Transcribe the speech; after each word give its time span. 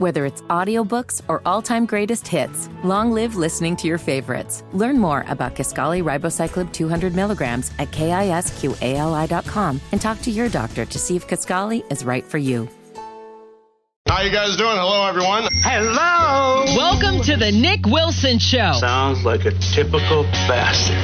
Whether 0.00 0.24
it's 0.24 0.40
audiobooks 0.48 1.20
or 1.28 1.42
all-time 1.44 1.84
greatest 1.84 2.26
hits, 2.26 2.70
long 2.82 3.12
live 3.12 3.36
listening 3.36 3.76
to 3.76 3.86
your 3.86 3.98
favorites. 3.98 4.64
Learn 4.72 4.98
more 4.98 5.26
about 5.28 5.54
Kisqali 5.54 6.02
Ribociclib 6.02 6.72
200 6.72 7.14
milligrams 7.14 7.70
at 7.78 7.90
kisqali.com 7.90 9.80
and 9.92 10.00
talk 10.00 10.22
to 10.22 10.30
your 10.30 10.48
doctor 10.48 10.86
to 10.86 10.98
see 10.98 11.16
if 11.16 11.28
Kisqali 11.28 11.84
is 11.92 12.02
right 12.02 12.24
for 12.24 12.38
you. 12.38 12.66
How 14.08 14.22
you 14.22 14.32
guys 14.32 14.56
doing? 14.56 14.72
Hello, 14.72 15.06
everyone. 15.06 15.46
Hello. 15.60 16.64
Welcome 16.78 17.20
to 17.24 17.36
the 17.36 17.52
Nick 17.52 17.84
Wilson 17.84 18.38
Show. 18.38 18.72
Sounds 18.80 19.22
like 19.26 19.44
a 19.44 19.52
typical 19.74 20.22
bastard. 20.48 20.96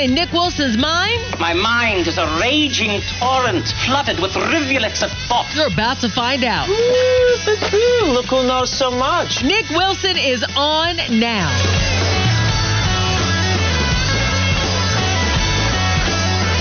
What's 0.00 0.08
in 0.08 0.14
Nick 0.14 0.32
Wilson's 0.32 0.78
mind? 0.78 1.20
My 1.38 1.52
mind 1.52 2.08
is 2.08 2.16
a 2.16 2.24
raging 2.40 3.02
torrent 3.18 3.68
flooded 3.84 4.18
with 4.18 4.34
rivulets 4.34 5.02
of 5.02 5.10
thought. 5.28 5.54
You're 5.54 5.66
about 5.66 6.00
to 6.00 6.08
find 6.08 6.42
out. 6.42 6.70
Look 6.70 8.24
who 8.24 8.46
knows 8.46 8.72
so 8.72 8.90
much. 8.90 9.44
Nick 9.44 9.68
Wilson 9.68 10.16
is 10.16 10.42
on 10.56 10.96
now. 11.20 11.50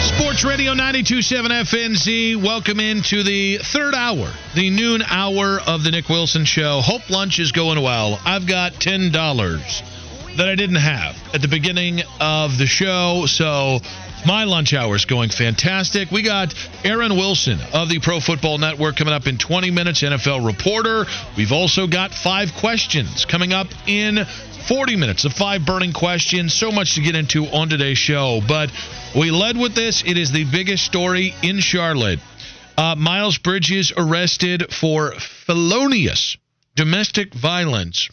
Sports 0.02 0.44
Radio 0.44 0.74
927 0.74 1.50
FNZ. 1.50 2.44
Welcome 2.44 2.82
into 2.82 3.24
the 3.24 3.60
third 3.60 3.96
hour, 3.96 4.34
the 4.56 4.70
noon 4.70 5.02
hour 5.04 5.62
of 5.66 5.86
the 5.86 5.92
Nick 5.92 6.10
Wilson 6.10 6.44
Show. 6.44 6.82
Hope 6.82 7.10
lunch 7.10 7.40
is 7.40 7.54
going 7.54 7.82
well. 7.82 8.20
I've 8.26 8.46
got 8.46 8.74
$10 8.74 9.99
that 10.40 10.48
I 10.48 10.56
didn't 10.56 10.78
have 10.78 11.18
at 11.34 11.42
the 11.42 11.50
beginning 11.50 12.02
of 12.22 12.58
the 12.58 12.66
show, 12.66 13.26
so 13.28 13.80
my 14.26 14.46
lunch 14.46 14.74
hour 14.74 14.96
is 14.96 15.04
going 15.04 15.32
fantastic. 15.32 16.12
We 16.12 16.22
got 16.22 16.56
Aaron 16.86 17.18
Wilson 17.18 17.60
of 17.74 17.90
the 17.90 18.00
Pro 18.00 18.22
Football 18.22 18.58
Network 18.58 18.96
coming 18.96 19.14
up 19.14 19.28
in 19.28 19.38
20 19.38 19.70
minutes, 19.72 20.02
NFL 20.02 20.46
reporter. 20.46 21.08
We've 21.36 21.52
also 21.52 21.88
got 21.88 22.14
five 22.14 22.54
questions 22.54 23.26
coming 23.26 23.52
up 23.52 23.68
in 23.86 24.26
40 24.70 24.96
minutes 24.96 25.26
of 25.26 25.34
five 25.34 25.66
burning 25.66 25.92
questions. 25.92 26.54
So 26.54 26.72
much 26.72 26.96
to 26.96 27.02
get 27.02 27.16
into 27.16 27.46
on 27.48 27.68
today's 27.68 27.98
show. 27.98 28.40
But 28.48 28.72
we 29.14 29.32
led 29.32 29.58
with 29.58 29.76
this. 29.76 30.04
It 30.06 30.18
is 30.18 30.32
the 30.32 30.46
biggest 30.46 30.86
story 30.86 31.36
in 31.44 31.60
Charlotte. 31.60 32.20
Uh, 32.78 32.96
Miles 32.96 33.38
Bridges 33.40 33.92
arrested 33.98 34.74
for 34.74 35.12
felonious 35.46 36.38
domestic 36.76 37.34
violence. 37.34 38.10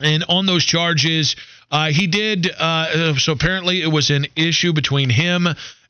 And 0.00 0.24
on 0.28 0.46
those 0.46 0.64
charges, 0.64 1.36
uh, 1.70 1.90
he 1.90 2.06
did. 2.06 2.50
Uh, 2.50 3.16
so 3.16 3.32
apparently, 3.32 3.82
it 3.82 3.88
was 3.88 4.10
an 4.10 4.26
issue 4.36 4.72
between 4.72 5.10
him 5.10 5.48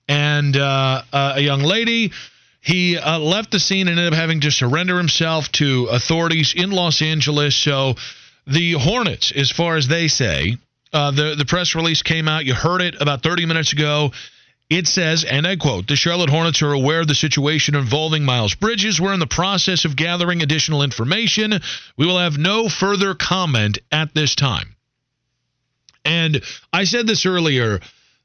and 0.09 0.57
uh, 0.57 1.03
a 1.13 1.41
young 1.41 1.61
lady. 1.61 2.13
He 2.61 2.99
uh, 2.99 3.19
left 3.19 3.51
the 3.51 3.61
scene 3.61 3.89
and 3.89 3.99
ended 3.99 4.13
up 4.13 4.19
having 4.19 4.41
to 4.41 4.51
surrender 4.51 4.97
himself 4.99 5.51
to 5.53 5.87
authorities 5.87 6.55
in 6.55 6.71
Los 6.71 7.03
Angeles. 7.03 7.57
So 7.57 7.95
the 8.47 8.73
Hornets, 8.73 9.33
as 9.33 9.51
far 9.51 9.77
as 9.77 9.89
they 9.89 10.09
say, 10.09 10.57
uh, 10.93 11.11
the 11.11 11.35
the 11.37 11.45
press 11.45 11.75
release 11.75 12.03
came 12.03 12.29
out. 12.29 12.47
You 12.47 12.55
heard 12.55 12.81
it 12.81 13.01
about 13.01 13.23
30 13.23 13.47
minutes 13.47 13.73
ago. 13.73 14.13
It 14.71 14.87
says, 14.87 15.25
and 15.25 15.47
I 15.47 15.57
quote, 15.57 15.87
the 15.87 15.97
Charlotte 15.97 16.29
Hornets 16.29 16.61
are 16.61 16.73
aware 16.73 17.01
of 17.01 17.09
the 17.09 17.15
situation 17.15 17.75
involving 17.75 18.25
Miles 18.25 18.55
Bridges. 18.55 19.01
We're 19.01 19.15
in 19.15 19.21
the 19.21 19.27
process 19.27 19.87
of 19.87 19.97
gathering 19.97 20.43
additional 20.43 20.83
information. 20.83 21.55
We 21.97 22.07
will 22.07 22.19
have 22.19 22.37
no 22.37 22.69
further 22.69 23.15
comment 23.15 23.79
at 23.91 24.15
this 24.15 24.35
time. 24.35 24.77
And 26.05 26.43
I 26.71 26.85
said 26.85 27.07
this 27.07 27.25
earlier. 27.25 27.81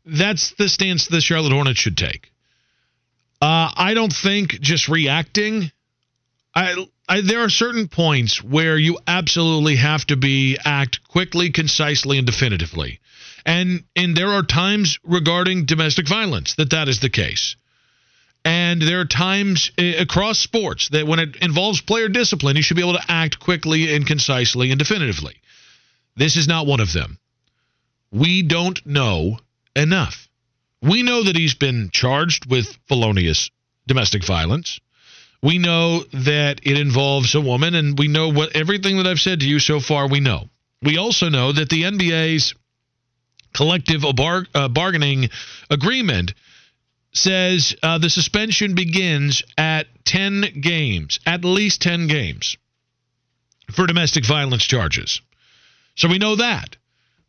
That's 0.06 0.54
the 0.56 0.68
stance 0.68 1.08
the 1.08 1.22
Charlotte 1.22 1.54
Hornets 1.54 1.80
should 1.80 1.98
take. 1.98 2.30
Uh, 3.42 3.72
I 3.76 3.94
don't 3.94 4.14
think 4.14 4.60
just 4.60 4.90
reacting. 4.90 5.72
I, 6.54 6.86
I, 7.08 7.22
there 7.22 7.44
are 7.44 7.50
certain 7.50 7.88
points 7.88 8.44
where 8.44 8.78
you 8.78 9.00
absolutely 9.08 9.78
have 9.78 10.06
to 10.08 10.18
be 10.18 10.58
act 10.64 11.08
quickly, 11.08 11.52
concisely, 11.52 12.18
and 12.18 12.28
definitively. 12.28 13.00
And 13.46 13.84
and 13.96 14.16
there 14.16 14.32
are 14.32 14.44
times 14.44 15.00
regarding 15.04 15.66
domestic 15.66 16.08
violence 16.08 16.56
that 16.56 16.72
that 16.72 16.88
is 16.88 17.00
the 17.00 17.10
case. 17.10 17.56
And 18.46 18.82
there 18.82 19.00
are 19.00 19.06
times 19.06 19.72
uh, 19.78 19.84
across 20.00 20.40
sports 20.40 20.90
that 20.90 21.08
when 21.08 21.20
it 21.20 21.38
involves 21.38 21.82
player 21.82 22.10
discipline, 22.10 22.58
you 22.58 22.62
should 22.62 22.76
be 22.76 22.84
able 22.84 22.94
to 22.94 23.06
act 23.12 23.40
quickly 23.40 23.96
and 23.96 24.06
concisely 24.06 24.72
and 24.72 24.80
definitively. 24.80 25.36
This 26.16 26.36
is 26.36 26.48
not 26.48 26.68
one 26.68 26.82
of 26.82 26.92
them. 26.92 27.20
We 28.12 28.44
don't 28.44 28.86
know 28.86 29.40
enough. 29.76 30.28
We 30.82 31.04
know 31.04 31.24
that 31.24 31.38
he's 31.38 31.56
been 31.56 31.90
charged 31.92 32.50
with 32.50 32.78
felonious 32.88 33.50
domestic 33.88 34.26
violence. 34.26 34.80
We 35.42 35.58
know 35.58 36.04
that 36.14 36.62
it 36.64 36.78
involves 36.78 37.36
a 37.36 37.42
woman, 37.42 37.76
and 37.76 37.98
we 37.98 38.08
know 38.08 38.30
what 38.30 38.56
everything 38.56 38.98
that 38.98 39.08
I've 39.08 39.20
said 39.20 39.40
to 39.40 39.48
you 39.48 39.60
so 39.60 39.80
far. 39.80 40.08
We 40.08 40.20
know. 40.20 40.50
We 40.82 40.98
also 40.98 41.30
know 41.30 41.52
that 41.52 41.70
the 41.70 41.84
NBA's 41.84 42.54
collective 43.54 44.04
bar- 44.16 44.48
uh, 44.54 44.68
bargaining 44.68 45.30
agreement 45.70 46.34
says 47.14 47.76
uh, 47.84 47.98
the 48.00 48.10
suspension 48.10 48.76
begins 48.76 49.44
at 49.58 49.88
10 50.06 50.62
games, 50.62 51.20
at 51.26 51.46
least 51.46 51.82
10 51.82 52.08
games 52.08 52.58
for 53.72 53.88
domestic 53.88 54.26
violence 54.26 54.64
charges. 54.64 55.22
So 55.96 56.08
we 56.08 56.18
know 56.18 56.36
that. 56.36 56.76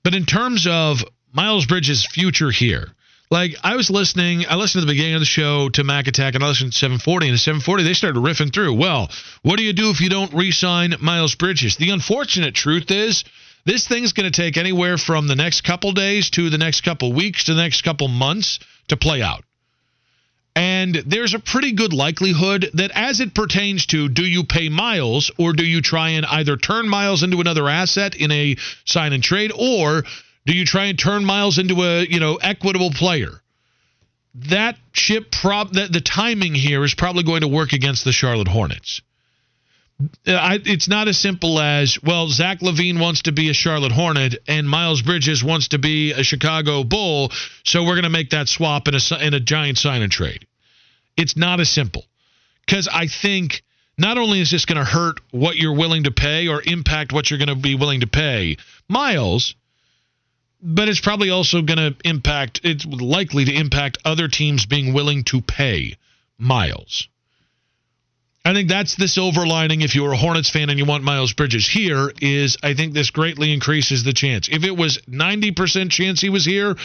But 0.02 0.14
in 0.14 0.24
terms 0.24 0.66
of 0.66 1.04
Miles 1.32 1.66
Bridges' 1.66 2.06
future 2.06 2.50
here, 2.50 2.94
like 3.30 3.56
I 3.62 3.76
was 3.76 3.90
listening, 3.90 4.44
I 4.48 4.56
listened 4.56 4.82
to 4.82 4.86
the 4.86 4.92
beginning 4.92 5.14
of 5.14 5.20
the 5.20 5.26
show 5.26 5.68
to 5.70 5.84
Mac 5.84 6.06
Attack, 6.06 6.34
and 6.34 6.44
I 6.44 6.48
listened 6.48 6.72
to 6.72 6.78
740, 6.78 7.28
and 7.28 7.34
at 7.34 7.40
740 7.40 7.82
they 7.82 7.94
started 7.94 8.20
riffing 8.20 8.52
through. 8.52 8.74
Well, 8.74 9.10
what 9.42 9.56
do 9.56 9.64
you 9.64 9.72
do 9.72 9.90
if 9.90 10.00
you 10.00 10.10
don't 10.10 10.32
re-sign 10.34 10.94
Miles 11.00 11.34
Bridges? 11.34 11.76
The 11.76 11.90
unfortunate 11.90 12.54
truth 12.54 12.90
is 12.90 13.24
this 13.64 13.88
thing's 13.88 14.12
going 14.12 14.30
to 14.30 14.42
take 14.42 14.56
anywhere 14.56 14.98
from 14.98 15.26
the 15.26 15.34
next 15.34 15.62
couple 15.62 15.92
days 15.92 16.30
to 16.30 16.50
the 16.50 16.58
next 16.58 16.82
couple 16.82 17.12
weeks 17.12 17.44
to 17.44 17.54
the 17.54 17.62
next 17.62 17.82
couple 17.82 18.08
months 18.08 18.58
to 18.88 18.96
play 18.96 19.22
out. 19.22 19.44
And 20.56 20.94
there's 21.06 21.34
a 21.34 21.40
pretty 21.40 21.72
good 21.72 21.92
likelihood 21.92 22.70
that 22.74 22.92
as 22.94 23.20
it 23.20 23.34
pertains 23.34 23.86
to 23.86 24.08
do 24.08 24.24
you 24.24 24.44
pay 24.44 24.68
Miles 24.68 25.32
or 25.36 25.52
do 25.52 25.64
you 25.64 25.80
try 25.80 26.10
and 26.10 26.24
either 26.26 26.56
turn 26.56 26.88
Miles 26.88 27.24
into 27.24 27.40
another 27.40 27.68
asset 27.68 28.14
in 28.14 28.30
a 28.30 28.56
sign 28.84 29.12
and 29.12 29.22
trade 29.22 29.50
or 29.52 30.04
do 30.46 30.52
you 30.54 30.64
try 30.64 30.84
and 30.84 30.98
turn 30.98 31.24
Miles 31.24 31.58
into 31.58 31.82
a, 31.82 32.04
you 32.04 32.20
know, 32.20 32.36
equitable 32.36 32.90
player? 32.90 33.40
That 34.48 34.76
ship 34.92 35.30
prob 35.32 35.72
that 35.72 35.92
the 35.92 36.00
timing 36.00 36.54
here 36.54 36.84
is 36.84 36.94
probably 36.94 37.24
going 37.24 37.40
to 37.40 37.48
work 37.48 37.72
against 37.72 38.04
the 38.04 38.12
Charlotte 38.12 38.48
Hornets. 38.48 39.00
I, 40.26 40.60
it's 40.64 40.88
not 40.88 41.08
as 41.08 41.18
simple 41.18 41.60
as 41.60 42.02
well. 42.02 42.28
Zach 42.28 42.60
LaVine 42.60 43.00
wants 43.00 43.22
to 43.22 43.32
be 43.32 43.48
a 43.48 43.54
Charlotte 43.54 43.92
Hornet, 43.92 44.36
and 44.48 44.68
Miles 44.68 45.02
Bridges 45.02 45.44
wants 45.44 45.68
to 45.68 45.78
be 45.78 46.12
a 46.12 46.24
Chicago 46.24 46.82
Bull. 46.82 47.30
So 47.62 47.82
we're 47.82 47.94
going 47.94 48.02
to 48.04 48.10
make 48.10 48.30
that 48.30 48.48
swap 48.48 48.88
in 48.88 48.94
a 48.94 49.24
in 49.24 49.34
a 49.34 49.40
giant 49.40 49.78
sign 49.78 50.02
and 50.02 50.10
trade. 50.10 50.46
It's 51.16 51.36
not 51.36 51.60
as 51.60 51.70
simple 51.70 52.04
because 52.66 52.88
I 52.88 53.06
think 53.06 53.62
not 53.96 54.18
only 54.18 54.40
is 54.40 54.50
this 54.50 54.64
going 54.64 54.78
to 54.78 54.84
hurt 54.84 55.20
what 55.30 55.56
you're 55.56 55.76
willing 55.76 56.04
to 56.04 56.10
pay 56.10 56.48
or 56.48 56.60
impact 56.64 57.12
what 57.12 57.30
you're 57.30 57.38
going 57.38 57.48
to 57.48 57.54
be 57.54 57.76
willing 57.76 58.00
to 58.00 58.08
pay 58.08 58.56
Miles, 58.88 59.54
but 60.60 60.88
it's 60.88 61.00
probably 61.00 61.30
also 61.30 61.62
going 61.62 61.78
to 61.78 61.94
impact. 62.04 62.60
It's 62.64 62.84
likely 62.84 63.44
to 63.44 63.52
impact 63.52 63.98
other 64.04 64.26
teams 64.26 64.66
being 64.66 64.92
willing 64.92 65.22
to 65.24 65.40
pay 65.40 65.94
Miles. 66.36 67.08
I 68.46 68.52
think 68.52 68.68
that's 68.68 68.94
the 68.96 69.08
silver 69.08 69.46
lining 69.46 69.80
if 69.80 69.94
you're 69.94 70.12
a 70.12 70.18
Hornets 70.18 70.50
fan 70.50 70.68
and 70.68 70.78
you 70.78 70.84
want 70.84 71.02
Miles 71.02 71.32
Bridges 71.32 71.66
here 71.66 72.12
is 72.20 72.58
I 72.62 72.74
think 72.74 72.92
this 72.92 73.08
greatly 73.08 73.54
increases 73.54 74.04
the 74.04 74.12
chance. 74.12 74.50
If 74.50 74.64
it 74.64 74.76
was 74.76 74.98
90% 75.08 75.90
chance 75.90 76.20
he 76.20 76.28
was 76.28 76.44
here, 76.44 76.76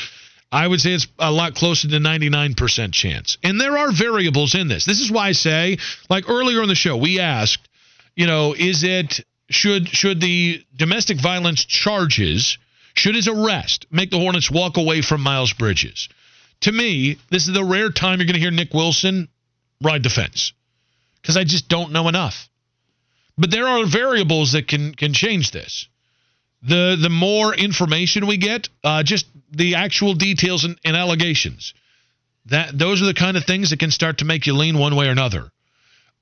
I 0.53 0.65
would 0.65 0.79
say 0.79 0.93
it's 0.93 1.07
a 1.19 1.29
lot 1.29 1.55
closer 1.55 1.89
to 1.89 1.97
99% 1.97 2.93
chance. 2.93 3.37
And 3.43 3.59
there 3.59 3.77
are 3.77 3.91
variables 3.91 4.55
in 4.55 4.69
this. 4.69 4.85
This 4.85 5.01
is 5.01 5.11
why 5.11 5.27
I 5.27 5.31
say, 5.33 5.79
like 6.09 6.29
earlier 6.29 6.61
in 6.61 6.69
the 6.69 6.75
show, 6.75 6.95
we 6.95 7.19
asked, 7.19 7.67
you 8.15 8.25
know, 8.25 8.53
is 8.53 8.83
it 8.83 9.19
should 9.49 9.89
should 9.89 10.21
the 10.21 10.63
domestic 10.73 11.19
violence 11.19 11.65
charges, 11.65 12.57
should 12.93 13.15
his 13.15 13.27
arrest 13.27 13.85
make 13.91 14.11
the 14.11 14.17
Hornets 14.17 14.49
walk 14.49 14.77
away 14.77 15.01
from 15.01 15.19
Miles 15.21 15.51
Bridges? 15.51 16.07
To 16.61 16.71
me, 16.71 17.17
this 17.29 17.49
is 17.49 17.53
the 17.53 17.65
rare 17.65 17.91
time 17.91 18.19
you're 18.19 18.27
going 18.27 18.35
to 18.35 18.39
hear 18.39 18.49
Nick 18.49 18.73
Wilson 18.73 19.27
ride 19.81 20.03
the 20.03 20.09
fence 20.09 20.53
because 21.21 21.37
I 21.37 21.43
just 21.43 21.67
don't 21.67 21.91
know 21.91 22.07
enough. 22.07 22.49
But 23.37 23.51
there 23.51 23.67
are 23.67 23.85
variables 23.85 24.51
that 24.51 24.67
can 24.67 24.93
can 24.93 25.13
change 25.13 25.51
this. 25.51 25.87
The 26.61 26.97
the 27.01 27.09
more 27.09 27.55
information 27.55 28.27
we 28.27 28.37
get, 28.37 28.67
uh, 28.83 29.03
just 29.03 29.25
the 29.51 29.75
actual 29.75 30.13
details 30.13 30.65
and, 30.65 30.77
and 30.83 30.97
allegations, 30.97 31.73
that 32.47 32.77
those 32.77 33.01
are 33.01 33.05
the 33.05 33.13
kind 33.13 33.37
of 33.37 33.45
things 33.45 33.69
that 33.69 33.79
can 33.79 33.91
start 33.91 34.17
to 34.17 34.25
make 34.25 34.45
you 34.45 34.53
lean 34.53 34.77
one 34.77 34.95
way 34.95 35.07
or 35.07 35.11
another. 35.11 35.49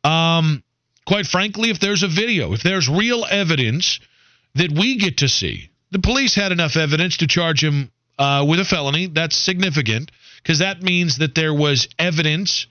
Um, 0.04 0.64
quite 1.08 1.26
frankly, 1.26 1.72
if 1.72 1.80
there's 1.80 2.04
a 2.04 2.08
video, 2.08 2.54
if 2.54 2.62
there's 2.62 2.88
real 2.88 3.26
evidence 3.26 4.00
that 4.56 4.72
we 4.72 4.98
get 4.98 5.18
to 5.18 5.28
see, 5.28 5.72
the 5.92 6.00
police 6.00 6.36
had 6.36 6.52
enough 6.52 6.76
evidence 6.76 7.18
to 7.18 7.28
charge 7.28 7.64
him 7.64 7.92
uh, 8.20 8.46
with 8.48 8.60
a 8.60 8.66
felony. 8.66 9.08
That's 9.08 9.36
significant 9.36 10.12
because 10.42 10.60
that 10.60 10.82
means 10.82 11.18
that 11.18 11.34
there 11.34 11.54
was 11.54 11.88
evidence 11.98 12.68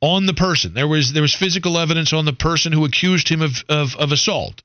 on 0.00 0.26
the 0.26 0.34
person. 0.34 0.74
There 0.74 0.88
was 0.88 1.12
there 1.12 1.22
was 1.22 1.34
physical 1.34 1.78
evidence 1.78 2.12
on 2.12 2.24
the 2.24 2.32
person 2.32 2.72
who 2.72 2.84
accused 2.84 3.28
him 3.28 3.42
of, 3.42 3.64
of, 3.68 3.96
of 3.96 4.12
assault. 4.12 4.62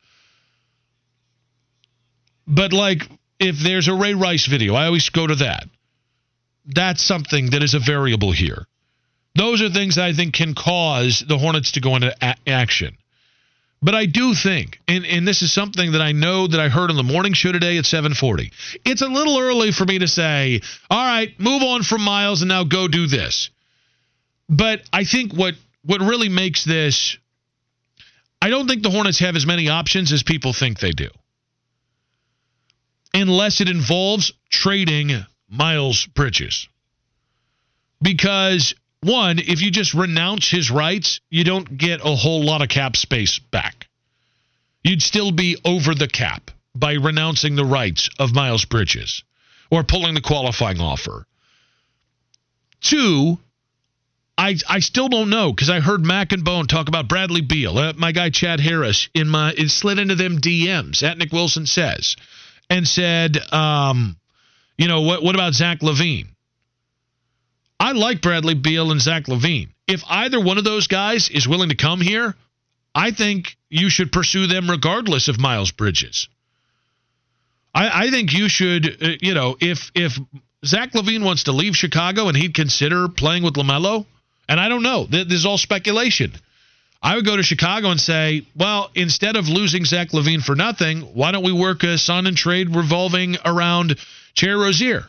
But 2.47 2.73
like 2.73 3.07
if 3.39 3.57
there's 3.57 3.87
a 3.87 3.93
Ray 3.93 4.13
Rice 4.13 4.45
video, 4.45 4.75
I 4.75 4.85
always 4.85 5.09
go 5.09 5.25
to 5.25 5.35
that. 5.35 5.65
That's 6.65 7.03
something 7.03 7.51
that 7.51 7.63
is 7.63 7.73
a 7.73 7.79
variable 7.79 8.31
here. 8.31 8.65
Those 9.35 9.61
are 9.61 9.69
things 9.69 9.97
I 9.97 10.13
think 10.13 10.33
can 10.33 10.53
cause 10.53 11.23
the 11.25 11.37
Hornets 11.37 11.71
to 11.73 11.81
go 11.81 11.95
into 11.95 12.13
a- 12.21 12.35
action. 12.47 12.97
But 13.81 13.95
I 13.95 14.05
do 14.05 14.35
think, 14.35 14.79
and, 14.87 15.05
and 15.05 15.27
this 15.27 15.41
is 15.41 15.51
something 15.51 15.93
that 15.93 16.01
I 16.01 16.11
know 16.11 16.45
that 16.45 16.59
I 16.59 16.69
heard 16.69 16.91
on 16.91 16.97
the 16.97 17.03
morning 17.03 17.33
show 17.33 17.51
today 17.51 17.79
at 17.79 17.85
740. 17.85 18.51
It's 18.85 19.01
a 19.01 19.07
little 19.07 19.39
early 19.39 19.71
for 19.71 19.85
me 19.85 19.99
to 19.99 20.07
say, 20.07 20.61
all 20.89 21.03
right, 21.03 21.29
move 21.39 21.63
on 21.63 21.81
from 21.81 22.01
Miles 22.01 22.43
and 22.43 22.49
now 22.49 22.63
go 22.63 22.87
do 22.87 23.07
this. 23.07 23.49
But 24.51 24.83
I 24.91 25.05
think 25.05 25.33
what 25.33 25.55
what 25.83 26.01
really 26.01 26.29
makes 26.29 26.63
this 26.65 27.17
I 28.41 28.49
don't 28.49 28.67
think 28.67 28.83
the 28.83 28.89
Hornets 28.89 29.19
have 29.19 29.35
as 29.35 29.45
many 29.45 29.69
options 29.69 30.11
as 30.11 30.23
people 30.23 30.51
think 30.51 30.79
they 30.79 30.91
do. 30.91 31.09
Unless 33.13 33.61
it 33.61 33.69
involves 33.69 34.33
trading 34.49 35.25
Miles 35.49 36.05
Bridges. 36.07 36.67
Because 38.01 38.73
one, 39.01 39.39
if 39.39 39.61
you 39.61 39.69
just 39.71 39.93
renounce 39.93 40.49
his 40.49 40.71
rights, 40.71 41.21
you 41.29 41.43
don't 41.43 41.77
get 41.77 42.01
a 42.01 42.15
whole 42.15 42.43
lot 42.43 42.61
of 42.61 42.69
cap 42.69 42.95
space 42.95 43.39
back. 43.39 43.87
You'd 44.83 45.03
still 45.03 45.31
be 45.31 45.57
over 45.63 45.93
the 45.93 46.07
cap 46.07 46.51
by 46.75 46.93
renouncing 46.93 47.55
the 47.55 47.65
rights 47.65 48.09
of 48.17 48.33
Miles 48.33 48.65
Bridges 48.65 49.23
or 49.69 49.83
pulling 49.83 50.15
the 50.15 50.21
qualifying 50.21 50.81
offer. 50.81 51.27
Two, 52.81 53.37
I 54.37 54.57
I 54.67 54.79
still 54.79 55.07
don't 55.07 55.29
know 55.29 55.51
because 55.51 55.69
I 55.69 55.79
heard 55.79 56.05
Mac 56.05 56.31
and 56.31 56.43
Bone 56.43 56.67
talk 56.67 56.87
about 56.87 57.07
Bradley 57.07 57.41
Beal. 57.41 57.77
Uh, 57.77 57.93
my 57.95 58.11
guy 58.11 58.29
Chad 58.29 58.59
Harris 58.59 59.09
in 59.13 59.27
my 59.27 59.53
it 59.57 59.69
slid 59.69 59.99
into 59.99 60.15
them 60.15 60.39
DMs 60.39 61.03
at 61.03 61.17
Nick 61.17 61.31
Wilson 61.31 61.65
says 61.65 62.15
and 62.69 62.87
said, 62.87 63.37
um, 63.53 64.17
you 64.77 64.87
know 64.87 65.01
what 65.01 65.21
what 65.21 65.35
about 65.35 65.53
Zach 65.53 65.81
LaVine? 65.81 66.27
I 67.79 67.93
like 67.93 68.21
Bradley 68.21 68.53
Beal 68.53 68.91
and 68.91 69.01
Zach 69.01 69.25
LaVine. 69.25 69.69
If 69.87 70.03
either 70.07 70.39
one 70.39 70.57
of 70.57 70.63
those 70.63 70.87
guys 70.87 71.29
is 71.29 71.47
willing 71.47 71.69
to 71.69 71.75
come 71.75 71.99
here, 71.99 72.35
I 72.93 73.11
think 73.11 73.57
you 73.69 73.89
should 73.89 74.11
pursue 74.11 74.47
them 74.47 74.69
regardless 74.69 75.27
of 75.27 75.39
Miles 75.39 75.71
Bridges. 75.71 76.27
I, 77.73 78.05
I 78.05 78.09
think 78.11 78.33
you 78.33 78.49
should, 78.49 79.03
uh, 79.03 79.09
you 79.21 79.33
know, 79.33 79.57
if 79.59 79.91
if 79.95 80.17
Zach 80.65 80.91
LaVine 80.93 81.23
wants 81.23 81.45
to 81.45 81.51
leave 81.51 81.75
Chicago 81.75 82.27
and 82.27 82.37
he'd 82.37 82.53
consider 82.53 83.07
playing 83.07 83.43
with 83.43 83.55
LaMelo, 83.55 84.05
and 84.51 84.59
I 84.59 84.67
don't 84.67 84.83
know, 84.83 85.05
this 85.05 85.31
is 85.31 85.45
all 85.45 85.57
speculation. 85.57 86.33
I 87.01 87.15
would 87.15 87.25
go 87.25 87.37
to 87.37 87.41
Chicago 87.41 87.89
and 87.89 88.01
say, 88.01 88.45
well, 88.53 88.91
instead 88.93 89.37
of 89.37 89.47
losing 89.47 89.85
Zach 89.85 90.09
LaVine 90.09 90.43
for 90.43 90.55
nothing, 90.55 91.03
why 91.13 91.31
don't 91.31 91.45
we 91.45 91.53
work 91.53 91.83
a 91.83 91.97
sign 91.97 92.27
and 92.27 92.35
trade 92.35 92.75
revolving 92.75 93.37
around 93.45 93.95
Terry 94.35 94.55
Rozier 94.55 95.05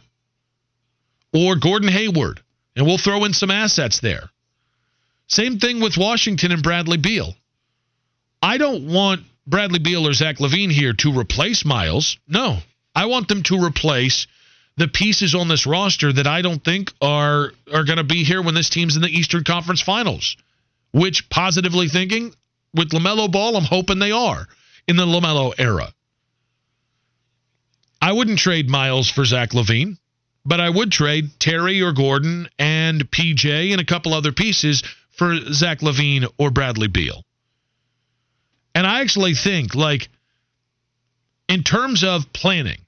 or 1.34 1.56
Gordon 1.56 1.88
Hayward 1.88 2.40
and 2.76 2.86
we'll 2.86 2.98
throw 2.98 3.24
in 3.24 3.32
some 3.32 3.50
assets 3.50 3.98
there. 3.98 4.30
Same 5.26 5.58
thing 5.58 5.80
with 5.80 5.98
Washington 5.98 6.52
and 6.52 6.62
Bradley 6.62 6.98
Beal. 6.98 7.34
I 8.40 8.58
don't 8.58 8.92
want 8.92 9.22
Bradley 9.44 9.80
Beal 9.80 10.06
or 10.06 10.12
Zach 10.12 10.36
LaVine 10.38 10.70
here 10.70 10.92
to 10.92 11.18
replace 11.18 11.64
Miles. 11.64 12.16
No, 12.28 12.58
I 12.94 13.06
want 13.06 13.26
them 13.26 13.42
to 13.44 13.64
replace 13.64 14.28
the 14.76 14.88
pieces 14.88 15.34
on 15.34 15.48
this 15.48 15.66
roster 15.66 16.12
that 16.12 16.26
I 16.26 16.42
don't 16.42 16.64
think 16.64 16.92
are 17.00 17.52
are 17.72 17.84
going 17.84 17.98
to 17.98 18.04
be 18.04 18.24
here 18.24 18.42
when 18.42 18.54
this 18.54 18.70
team's 18.70 18.96
in 18.96 19.02
the 19.02 19.08
Eastern 19.08 19.44
Conference 19.44 19.80
Finals. 19.80 20.36
Which, 20.92 21.28
positively 21.30 21.88
thinking, 21.88 22.34
with 22.74 22.90
LaMelo 22.90 23.30
Ball, 23.30 23.56
I'm 23.56 23.64
hoping 23.64 23.98
they 23.98 24.12
are 24.12 24.46
in 24.86 24.96
the 24.96 25.06
LaMelo 25.06 25.54
era. 25.58 25.92
I 28.00 28.12
wouldn't 28.12 28.38
trade 28.38 28.68
Miles 28.68 29.08
for 29.08 29.24
Zach 29.24 29.50
LaVine, 29.52 29.96
But 30.44 30.60
I 30.60 30.68
would 30.68 30.90
trade 30.90 31.38
Terry 31.38 31.82
or 31.82 31.92
Gordon 31.92 32.48
and 32.58 33.08
PJ 33.10 33.72
and 33.72 33.80
a 33.80 33.84
couple 33.84 34.12
other 34.12 34.32
pieces 34.32 34.82
for 35.10 35.36
Zach 35.52 35.80
LaVine 35.80 36.26
or 36.36 36.50
Bradley 36.50 36.88
Beal. 36.88 37.22
And 38.74 38.86
I 38.86 39.02
actually 39.02 39.34
think, 39.34 39.74
like, 39.74 40.08
in 41.48 41.62
terms 41.62 42.02
of 42.02 42.32
planning, 42.32 42.80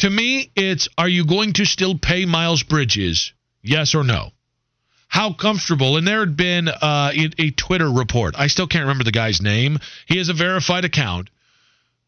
to 0.00 0.10
me, 0.10 0.50
it's 0.56 0.88
are 0.98 1.08
you 1.08 1.24
going 1.26 1.54
to 1.54 1.64
still 1.64 1.98
pay 1.98 2.24
Miles 2.26 2.62
Bridges? 2.62 3.32
Yes 3.62 3.94
or 3.94 4.04
no? 4.04 4.30
How 5.08 5.32
comfortable? 5.32 5.96
And 5.96 6.06
there 6.06 6.20
had 6.20 6.36
been 6.36 6.68
uh, 6.68 7.12
a, 7.14 7.50
Twitter 7.50 7.90
report. 7.90 8.34
I 8.38 8.46
still 8.46 8.68
can't 8.68 8.82
remember 8.82 9.04
the 9.04 9.12
guy's 9.12 9.42
name. 9.42 9.78
He 10.06 10.18
has 10.18 10.28
a 10.28 10.34
verified 10.34 10.84
account. 10.84 11.30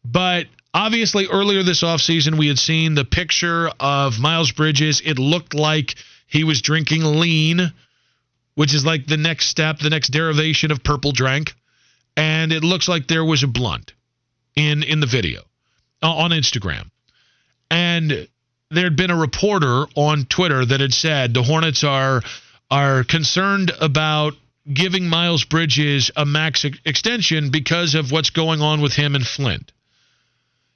But 0.05 0.47
Obviously, 0.73 1.27
earlier 1.27 1.61
this 1.61 1.83
offseason, 1.83 2.37
we 2.37 2.47
had 2.47 2.57
seen 2.57 2.95
the 2.95 3.05
picture 3.05 3.69
of 3.79 4.19
Miles 4.19 4.51
Bridges. 4.51 5.03
It 5.05 5.19
looked 5.19 5.53
like 5.53 5.93
he 6.25 6.43
was 6.43 6.63
drinking 6.63 7.03
lean, 7.03 7.71
which 8.55 8.73
is 8.73 8.83
like 8.83 9.05
the 9.05 9.17
next 9.17 9.49
step, 9.49 9.77
the 9.77 9.91
next 9.91 10.09
derivation 10.09 10.71
of 10.71 10.83
purple 10.83 11.11
drank. 11.11 11.53
And 12.17 12.51
it 12.51 12.63
looks 12.63 12.87
like 12.87 13.07
there 13.07 13.23
was 13.23 13.43
a 13.43 13.47
blunt 13.47 13.93
in, 14.55 14.81
in 14.81 14.99
the 14.99 15.05
video 15.05 15.41
uh, 16.01 16.11
on 16.11 16.31
Instagram. 16.31 16.89
And 17.73 18.27
there 18.69 18.83
had 18.83 18.95
been 18.95 19.09
a 19.09 19.17
reporter 19.17 19.87
on 19.95 20.25
Twitter 20.25 20.63
that 20.63 20.79
had 20.79 20.93
said 20.93 21.33
the 21.33 21.41
Hornets 21.41 21.83
are 21.83 22.21
are 22.69 23.03
concerned 23.03 23.71
about 23.81 24.33
giving 24.71 25.09
Miles 25.09 25.43
Bridges 25.43 26.11
a 26.15 26.23
max 26.23 26.65
extension 26.85 27.49
because 27.49 27.95
of 27.95 28.11
what's 28.11 28.29
going 28.29 28.61
on 28.61 28.81
with 28.81 28.93
him 28.93 29.15
and 29.15 29.25
Flint. 29.25 29.71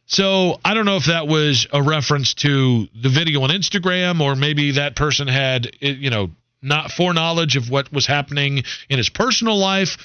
So 0.08 0.60
I 0.66 0.74
don't 0.74 0.86
know 0.86 0.96
if 0.96 1.06
that 1.06 1.28
was 1.28 1.68
a 1.72 1.84
reference 1.84 2.34
to 2.36 2.88
the 3.00 3.10
video 3.10 3.44
on 3.44 3.52
Instagram 3.52 4.20
or 4.20 4.36
maybe 4.36 4.72
that 4.72 4.96
person 4.96 5.28
had, 5.28 5.70
you 5.80 6.10
know, 6.10 6.32
not 6.64 6.92
foreknowledge 6.92 7.58
of 7.58 7.70
what 7.70 7.92
was 7.94 8.08
happening 8.08 8.64
in 8.90 8.98
his 8.98 9.10
personal 9.10 9.58
life. 9.58 9.98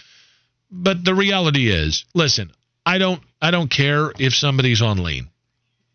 But 0.70 1.04
the 1.04 1.14
reality 1.14 1.70
is, 1.70 2.04
listen, 2.14 2.52
I 2.84 2.98
don't 2.98 3.22
I 3.40 3.50
don't 3.50 3.70
care 3.70 4.12
if 4.18 4.34
somebody's 4.34 4.82
on 4.82 5.02
lean. 5.02 5.31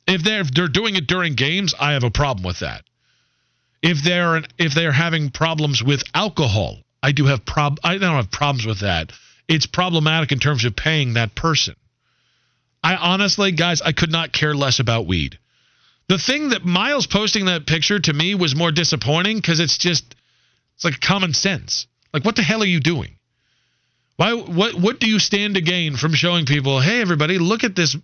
If 0.07 0.23
they're 0.23 0.41
if 0.41 0.51
they're 0.51 0.67
doing 0.67 0.95
it 0.95 1.07
during 1.07 1.35
games, 1.35 1.73
I 1.79 1.93
have 1.93 2.03
a 2.03 2.11
problem 2.11 2.45
with 2.45 2.59
that. 2.59 2.83
If 3.81 4.01
they're 4.03 4.43
if 4.57 4.73
they're 4.73 4.91
having 4.91 5.29
problems 5.29 5.83
with 5.83 6.03
alcohol, 6.13 6.77
I 7.03 7.11
do 7.11 7.25
have 7.25 7.45
prob 7.45 7.79
I 7.83 7.97
don't 7.97 8.15
have 8.15 8.31
problems 8.31 8.65
with 8.65 8.79
that. 8.79 9.11
It's 9.47 9.65
problematic 9.65 10.31
in 10.31 10.39
terms 10.39 10.65
of 10.65 10.75
paying 10.75 11.13
that 11.13 11.35
person. 11.35 11.75
I 12.83 12.95
honestly, 12.95 13.51
guys, 13.51 13.81
I 13.81 13.91
could 13.91 14.11
not 14.11 14.31
care 14.31 14.53
less 14.53 14.79
about 14.79 15.07
weed. 15.07 15.39
The 16.07 16.17
thing 16.17 16.49
that 16.49 16.63
Miles 16.63 17.05
posting 17.05 17.45
that 17.45 17.67
picture 17.67 17.99
to 17.99 18.13
me 18.13 18.33
was 18.33 18.55
more 18.55 18.71
disappointing 18.71 19.37
because 19.37 19.59
it's 19.59 19.77
just 19.77 20.15
it's 20.75 20.85
like 20.85 20.99
common 21.01 21.33
sense. 21.33 21.87
Like 22.13 22.23
what 22.23 22.37
the 22.37 22.43
hell 22.43 22.63
are 22.63 22.65
you 22.65 22.79
doing? 22.79 23.17
Why 24.15 24.33
what 24.33 24.75
what 24.75 24.99
do 24.99 25.07
you 25.09 25.19
stand 25.19 25.55
to 25.55 25.61
gain 25.61 25.97
from 25.97 26.13
showing 26.13 26.45
people, 26.45 26.79
"Hey 26.79 27.01
everybody, 27.01 27.37
look 27.39 27.65
at 27.65 27.75
this 27.75 27.95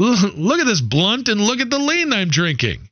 look 0.36 0.60
at 0.60 0.66
this 0.66 0.80
blunt 0.80 1.28
and 1.28 1.40
look 1.40 1.60
at 1.60 1.70
the 1.70 1.78
lean 1.78 2.12
I'm 2.12 2.28
drinking." 2.28 2.88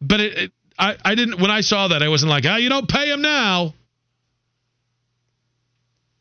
But 0.00 0.20
it, 0.20 0.38
it 0.38 0.52
I 0.78 0.96
I 1.04 1.14
didn't 1.14 1.40
when 1.40 1.50
I 1.50 1.60
saw 1.60 1.88
that 1.88 2.02
I 2.02 2.08
wasn't 2.08 2.30
like, 2.30 2.44
"Ah, 2.46 2.54
oh, 2.54 2.56
you 2.56 2.68
don't 2.68 2.88
pay 2.88 3.10
him 3.10 3.22
now." 3.22 3.74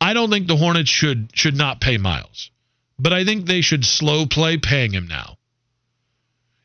I 0.01 0.13
don't 0.13 0.29
think 0.29 0.47
the 0.47 0.57
Hornets 0.57 0.89
should 0.89 1.29
should 1.33 1.55
not 1.55 1.81
pay 1.81 1.97
Miles 1.97 2.51
but 2.97 3.13
I 3.13 3.25
think 3.25 3.45
they 3.45 3.61
should 3.61 3.85
slow 3.85 4.25
play 4.25 4.57
paying 4.57 4.91
him 4.91 5.07
now. 5.07 5.37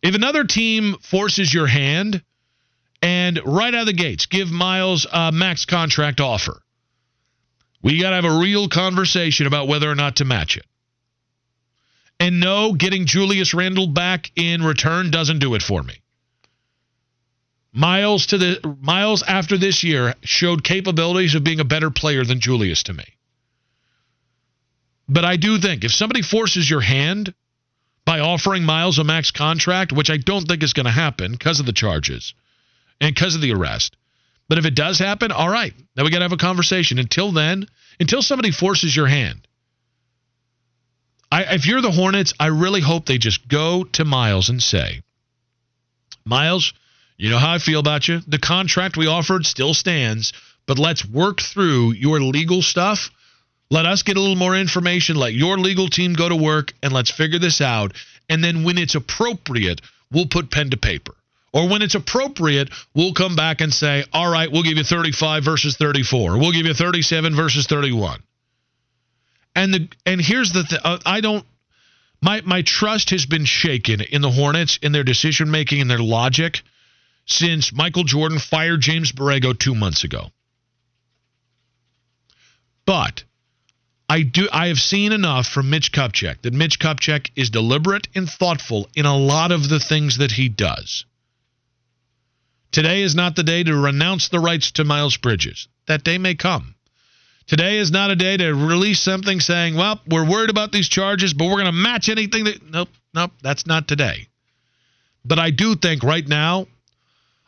If 0.03 0.15
another 0.15 0.45
team 0.45 0.97
forces 1.03 1.53
your 1.53 1.67
hand 1.67 2.23
and 3.03 3.41
right 3.45 3.75
out 3.75 3.83
of 3.83 3.87
the 3.87 3.93
gates 3.93 4.27
give 4.27 4.51
Miles 4.51 5.07
a 5.13 5.33
max 5.33 5.65
contract 5.65 6.21
offer, 6.21 6.63
we 7.83 8.01
got 8.01 8.11
to 8.11 8.17
have 8.17 8.25
a 8.25 8.39
real 8.39 8.69
conversation 8.69 9.47
about 9.47 9.69
whether 9.69 9.91
or 9.91 9.95
not 9.95 10.17
to 10.17 10.25
match 10.25 10.57
it. 10.57 10.67
And 12.21 12.39
no, 12.39 12.75
getting 12.75 13.07
Julius 13.07 13.55
Randle 13.55 13.87
back 13.87 14.31
in 14.37 14.62
return 14.62 15.11
doesn't 15.11 15.39
do 15.39 15.55
it 15.55 15.62
for 15.62 15.83
me. 15.83 15.95
Miles 17.73 18.27
to 18.27 18.39
the 18.39 18.77
Miles 18.81 19.23
after 19.23 19.57
this 19.57 19.83
year 19.83 20.15
showed 20.23 20.62
capabilities 20.62 21.35
of 21.35 21.45
being 21.45 21.61
a 21.61 21.65
better 21.65 21.91
player 21.91 22.25
than 22.25 22.41
Julius 22.41 22.83
to 22.85 22.93
me. 22.93 23.05
But 25.09 25.25
I 25.25 25.37
do 25.37 25.59
think 25.59 25.83
if 25.83 25.93
somebody 25.93 26.21
forces 26.21 26.69
your 26.69 26.83
hand 26.83 27.33
by 28.05 28.21
offering 28.21 28.65
Miles 28.65 28.99
a 28.99 29.05
max 29.05 29.31
contract, 29.31 29.93
which 29.93 30.11
I 30.11 30.19
don't 30.19 30.47
think 30.47 30.62
is 30.62 30.73
going 30.73 30.87
to 30.87 30.93
happen 30.93 31.33
because 31.33 31.59
of 31.59 31.67
the 31.67 31.73
charges 31.73 32.35
and 33.00 33.15
because 33.15 33.35
of 33.35 33.41
the 33.41 33.53
arrest, 33.53 33.97
but 34.49 34.59
if 34.59 34.67
it 34.67 34.75
does 34.75 34.99
happen, 34.99 35.33
all 35.33 35.49
right, 35.49 35.73
then 35.95 36.05
we 36.05 36.11
got 36.11 36.19
to 36.19 36.25
have 36.25 36.33
a 36.33 36.37
conversation. 36.37 36.99
Until 36.99 37.33
then, 37.33 37.67
until 37.99 38.21
somebody 38.21 38.50
forces 38.50 38.95
your 38.95 39.07
hand, 39.07 39.47
I, 41.31 41.55
if 41.55 41.67
you're 41.67 41.81
the 41.81 41.91
Hornets, 41.91 42.35
I 42.41 42.47
really 42.47 42.81
hope 42.81 43.07
they 43.07 43.19
just 43.19 43.47
go 43.49 43.85
to 43.85 44.05
Miles 44.05 44.49
and 44.49 44.63
say, 44.63 45.03
Miles, 46.25 46.73
you 47.17 47.31
know 47.31 47.39
how 47.39 47.55
I 47.55 47.59
feel 47.59 47.81
about 47.81 48.09
you. 48.09 48.21
The 48.27 48.39
contract 48.39 48.97
we 48.97 49.07
offered 49.07 49.47
still 49.47 49.75
stands, 49.75 50.33
but 50.67 50.79
let's 50.79 51.05
work 51.05 51.41
through 51.41 51.93
your 51.93 52.21
legal 52.21 52.63
stuff. 52.63 53.11
Let 53.71 53.87
us 53.87 54.03
get 54.03 54.17
a 54.17 54.21
little 54.21 54.37
more 54.37 54.57
information. 54.57 55.17
Let 55.17 55.33
your 55.33 55.57
legal 55.59 55.89
team 55.89 56.15
go 56.15 56.29
to 56.29 56.37
work 56.37 56.73
and 56.83 56.93
let's 56.93 57.11
figure 57.11 57.39
this 57.39 57.61
out. 57.61 57.93
And 58.29 58.43
then 58.43 58.65
when 58.65 58.79
it's 58.79 58.97
appropriate, 58.97 59.81
we'll 60.11 60.27
put 60.27 60.51
pen 60.51 60.71
to 60.71 60.77
paper. 60.77 61.13
Or 61.53 61.69
when 61.69 61.83
it's 61.83 61.95
appropriate, 61.95 62.71
we'll 62.95 63.15
come 63.15 63.37
back 63.37 63.61
and 63.61 63.73
say, 63.73 64.05
all 64.13 64.31
right, 64.31 64.51
we'll 64.51 64.63
give 64.63 64.79
you 64.79 64.85
35 64.85 65.45
versus 65.45 65.77
34. 65.77 66.39
We'll 66.39 66.53
give 66.53 66.67
you 66.67 66.75
37 66.75 67.35
versus 67.35 67.67
31. 67.67 68.21
And 69.54 69.75
the 69.75 69.88
and 70.07 70.21
here's 70.21 70.52
the 70.52 70.62
th- 70.62 70.80
uh, 70.85 70.99
I 71.04 71.21
don't 71.21 71.45
my 72.23 72.40
my 72.42 72.62
trust 72.62 73.11
has 73.11 73.26
been 73.26 73.45
shaken 73.45 74.00
in 74.00 74.23
the 74.23 74.30
Hornets 74.30 74.78
in 74.83 74.92
their 74.92 75.04
decision 75.04 75.50
making 75.50 75.80
and 75.80 75.90
their 75.90 75.99
logic 75.99 76.62
since 77.26 77.73
Michael 77.73 78.04
Jordan 78.04 78.38
fired 78.38 78.80
James 78.80 79.12
Borrego 79.12 79.57
2 79.57 79.75
months 79.75 80.04
ago. 80.04 80.30
But 82.85 83.25
I 84.09 84.23
do 84.23 84.49
I 84.52 84.66
have 84.69 84.80
seen 84.80 85.12
enough 85.12 85.47
from 85.47 85.71
Mitch 85.71 85.92
Kupchak 85.92 86.42
that 86.42 86.52
Mitch 86.52 86.78
Kupchak 86.78 87.30
is 87.37 87.50
deliberate 87.50 88.09
and 88.14 88.28
thoughtful 88.28 88.88
in 88.95 89.07
a 89.07 89.16
lot 89.16 89.52
of 89.52 89.69
the 89.69 89.80
things 89.80 90.19
that 90.19 90.33
he 90.33 90.49
does. 90.49 91.04
Today 92.73 93.02
is 93.02 93.14
not 93.14 93.37
the 93.37 93.42
day 93.42 93.62
to 93.64 93.75
renounce 93.75 94.28
the 94.28 94.40
rights 94.40 94.73
to 94.73 94.85
Miles 94.85 95.16
Bridges. 95.16 95.69
That 95.87 96.04
day 96.04 96.19
may 96.19 96.35
come. 96.35 96.75
Today 97.50 97.78
is 97.78 97.90
not 97.90 98.12
a 98.12 98.14
day 98.14 98.37
to 98.37 98.54
release 98.54 99.00
something 99.00 99.40
saying, 99.40 99.75
well, 99.75 100.00
we're 100.09 100.25
worried 100.25 100.50
about 100.50 100.71
these 100.71 100.88
charges, 100.88 101.35
but 101.35 101.47
we're 101.47 101.57
going 101.57 101.64
to 101.64 101.73
match 101.73 102.09
anything 102.09 102.45
that. 102.45 102.62
Nope, 102.62 102.90
nope, 103.12 103.33
that's 103.42 103.66
not 103.66 103.88
today. 103.88 104.28
But 105.25 105.40
I 105.40 105.50
do 105.50 105.75
think 105.75 106.04
right 106.04 106.26
now, 106.28 106.69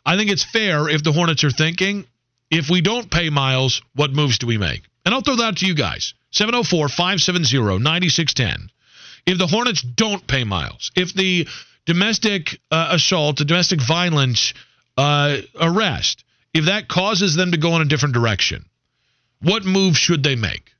I 0.05 0.17
think 0.17 0.33
it's 0.33 0.43
fair 0.43 0.89
if 0.89 1.05
the 1.05 1.13
Hornets 1.13 1.45
are 1.45 1.53
thinking, 1.53 2.05
if 2.51 2.69
we 2.69 2.81
don't 2.81 3.13
pay 3.13 3.31
Miles, 3.31 3.81
what 3.95 4.11
moves 4.11 4.39
do 4.39 4.49
we 4.49 4.59
make? 4.59 4.83
And 5.05 5.15
I'll 5.15 5.21
throw 5.21 5.37
that 5.37 5.45
out 5.45 5.57
to 5.59 5.67
you 5.67 5.77
guys 5.77 6.15
704 6.33 6.89
570 6.89 7.79
9610. 7.79 8.71
If 9.25 9.39
the 9.39 9.47
Hornets 9.47 9.83
don't 9.83 10.27
pay 10.27 10.43
Miles, 10.43 10.91
if 10.97 11.15
the 11.15 11.47
domestic 11.87 12.59
uh, 12.73 12.89
assault, 12.91 13.37
the 13.37 13.45
domestic 13.45 13.81
violence 13.81 14.53
uh, 14.97 15.37
arrest, 15.61 16.25
if 16.53 16.65
that 16.65 16.89
causes 16.89 17.37
them 17.37 17.53
to 17.53 17.57
go 17.57 17.77
in 17.77 17.83
a 17.83 17.85
different 17.85 18.15
direction, 18.15 18.65
what 19.43 19.65
move 19.65 19.97
should 19.97 20.23
they 20.23 20.37
make? 20.37 20.71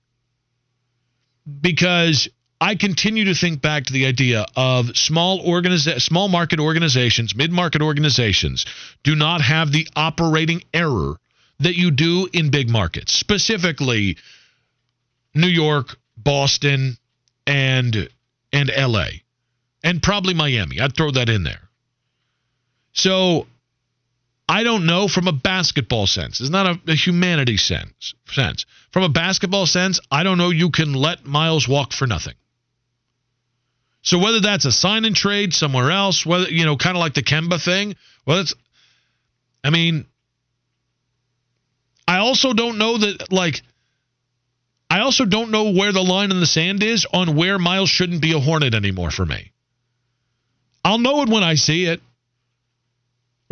Because 1.61 2.29
I 2.61 2.77
continue 2.77 3.25
to 3.25 3.35
think 3.35 3.61
back 3.61 3.87
to 3.87 3.93
the 3.93 4.07
idea 4.07 4.47
of 4.55 4.97
small 4.97 5.45
organiza- 5.45 6.01
small 6.01 6.29
market 6.29 6.61
organizations, 6.61 7.35
mid-market 7.35 7.83
organizations 7.83 8.67
do 9.03 9.17
not 9.17 9.41
have 9.41 9.73
the 9.73 9.89
operating 9.97 10.63
error 10.73 11.17
that 11.59 11.75
you 11.75 11.91
do 11.91 12.29
in 12.33 12.51
big 12.51 12.71
markets, 12.71 13.13
specifically 13.13 14.17
New 15.35 15.49
York, 15.49 15.97
Boston, 16.17 16.97
and 17.47 18.09
and 18.53 18.71
LA. 18.77 19.07
And 19.83 20.01
probably 20.01 20.35
Miami. 20.35 20.81
I'd 20.81 20.95
throw 20.95 21.11
that 21.11 21.29
in 21.29 21.43
there. 21.43 21.69
So 22.93 23.47
I 24.53 24.65
don't 24.65 24.85
know 24.85 25.09
from 25.09 25.29
a 25.29 25.33
basketball 25.33 26.07
sense. 26.07 26.43
It's 26.43 26.51
not 26.51 26.67
a, 26.67 26.93
a 26.93 26.95
humanity 26.95 27.57
sense. 27.57 28.13
Sense 28.27 28.67
from 28.91 29.03
a 29.03 29.09
basketball 29.09 29.65
sense, 29.65 29.99
I 30.11 30.25
don't 30.25 30.37
know. 30.37 30.51
You 30.51 30.69
can 30.69 30.93
let 30.93 31.25
Miles 31.25 31.67
walk 31.67 31.95
for 31.95 32.07
nothing. 32.07 32.35
So 34.03 34.19
whether 34.19 34.41
that's 34.41 34.67
a 34.67 34.73
sign 34.73 35.07
and 35.07 35.17
trade 35.17 35.55
somewhere 35.55 35.91
else, 35.91 36.27
whether 36.27 36.51
you 36.51 36.67
know, 36.67 36.77
kind 36.77 36.99
of 36.99 37.01
like 37.01 37.15
the 37.15 37.23
Kemba 37.23 37.65
thing, 37.65 37.97
well, 38.27 38.41
it's. 38.41 38.55
I 39.65 39.71
mean, 39.71 40.05
I 42.07 42.19
also 42.19 42.53
don't 42.53 42.77
know 42.77 42.99
that 42.99 43.33
like. 43.33 43.63
I 44.91 45.01
also 45.01 45.25
don't 45.25 45.51
know 45.51 45.71
where 45.71 45.93
the 45.93 46.03
line 46.03 46.31
in 46.31 46.41
the 46.41 46.47
sand 46.47 46.83
is 46.83 47.07
on 47.11 47.37
where 47.37 47.59
Miles 47.59 47.89
shouldn't 47.89 48.21
be 48.21 48.35
a 48.35 48.39
Hornet 48.39 48.75
anymore 48.75 49.11
for 49.11 49.25
me. 49.25 49.53
I'll 50.85 50.99
know 50.99 51.23
it 51.23 51.31
when 51.31 51.43
I 51.43 51.55
see 51.55 51.87
it 51.87 52.03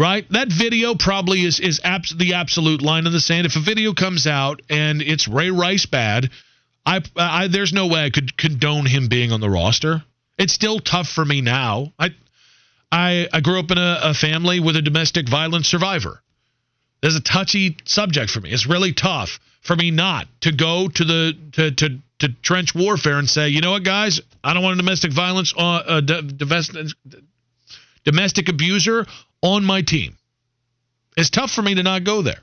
right? 0.00 0.25
That 0.30 0.49
video 0.49 0.95
probably 0.95 1.42
is 1.42 1.61
is 1.61 1.80
abs- 1.85 2.16
the 2.16 2.35
absolute 2.35 2.80
line 2.80 3.07
in 3.07 3.12
the 3.12 3.21
sand. 3.21 3.47
If 3.47 3.57
a 3.57 3.61
video 3.61 3.92
comes 3.92 4.26
out 4.26 4.62
and 4.71 5.02
it's 5.02 5.28
Ray 5.28 5.50
Rice 5.50 5.85
bad, 5.85 6.30
I, 6.87 7.02
I 7.14 7.49
there's 7.49 7.75
no 7.75 7.87
way 7.87 8.07
I 8.07 8.11
could 8.11 8.37
condone 8.37 8.87
him 8.87 9.09
being 9.09 9.30
on 9.30 9.40
the 9.40 9.50
roster. 9.50 10.02
It's 10.38 10.54
still 10.54 10.80
tough 10.80 11.07
for 11.07 11.25
me 11.25 11.42
now. 11.42 11.92
I 11.99 12.14
I, 12.90 13.28
I 13.33 13.40
grew 13.40 13.61
up 13.61 13.71
in 13.71 13.78
a, 13.78 14.00
a 14.04 14.14
family 14.14 14.59
with 14.59 14.75
a 14.75 14.83
domestic 14.83 15.28
violence 15.28 15.69
survivor. 15.69 16.23
There's 17.02 17.14
a 17.14 17.21
touchy 17.21 17.76
subject 17.85 18.30
for 18.30 18.40
me. 18.40 18.50
It's 18.50 18.66
really 18.66 18.95
tough 18.95 19.38
for 19.61 19.76
me 19.76 19.90
not 19.90 20.26
to 20.40 20.52
go 20.52 20.88
to 20.88 21.04
the 21.04 21.35
to 21.52 21.71
to, 21.73 21.99
to 22.21 22.28
trench 22.42 22.75
warfare 22.75 23.19
and 23.19 23.28
say, 23.28 23.50
you 23.50 23.61
know 23.61 23.73
what, 23.73 23.85
guys, 23.85 24.23
I 24.42 24.54
don't 24.54 24.62
want 24.62 24.75
a 24.75 24.83
domestic 24.83 25.12
violence 25.12 25.52
uh, 25.54 25.61
uh, 25.61 26.23
domestic 28.02 28.49
abuser 28.49 29.07
on 29.42 29.64
my 29.64 29.82
team. 29.82 30.16
It's 31.16 31.30
tough 31.30 31.50
for 31.50 31.62
me 31.62 31.75
to 31.75 31.82
not 31.82 32.04
go 32.04 32.23
there. 32.23 32.40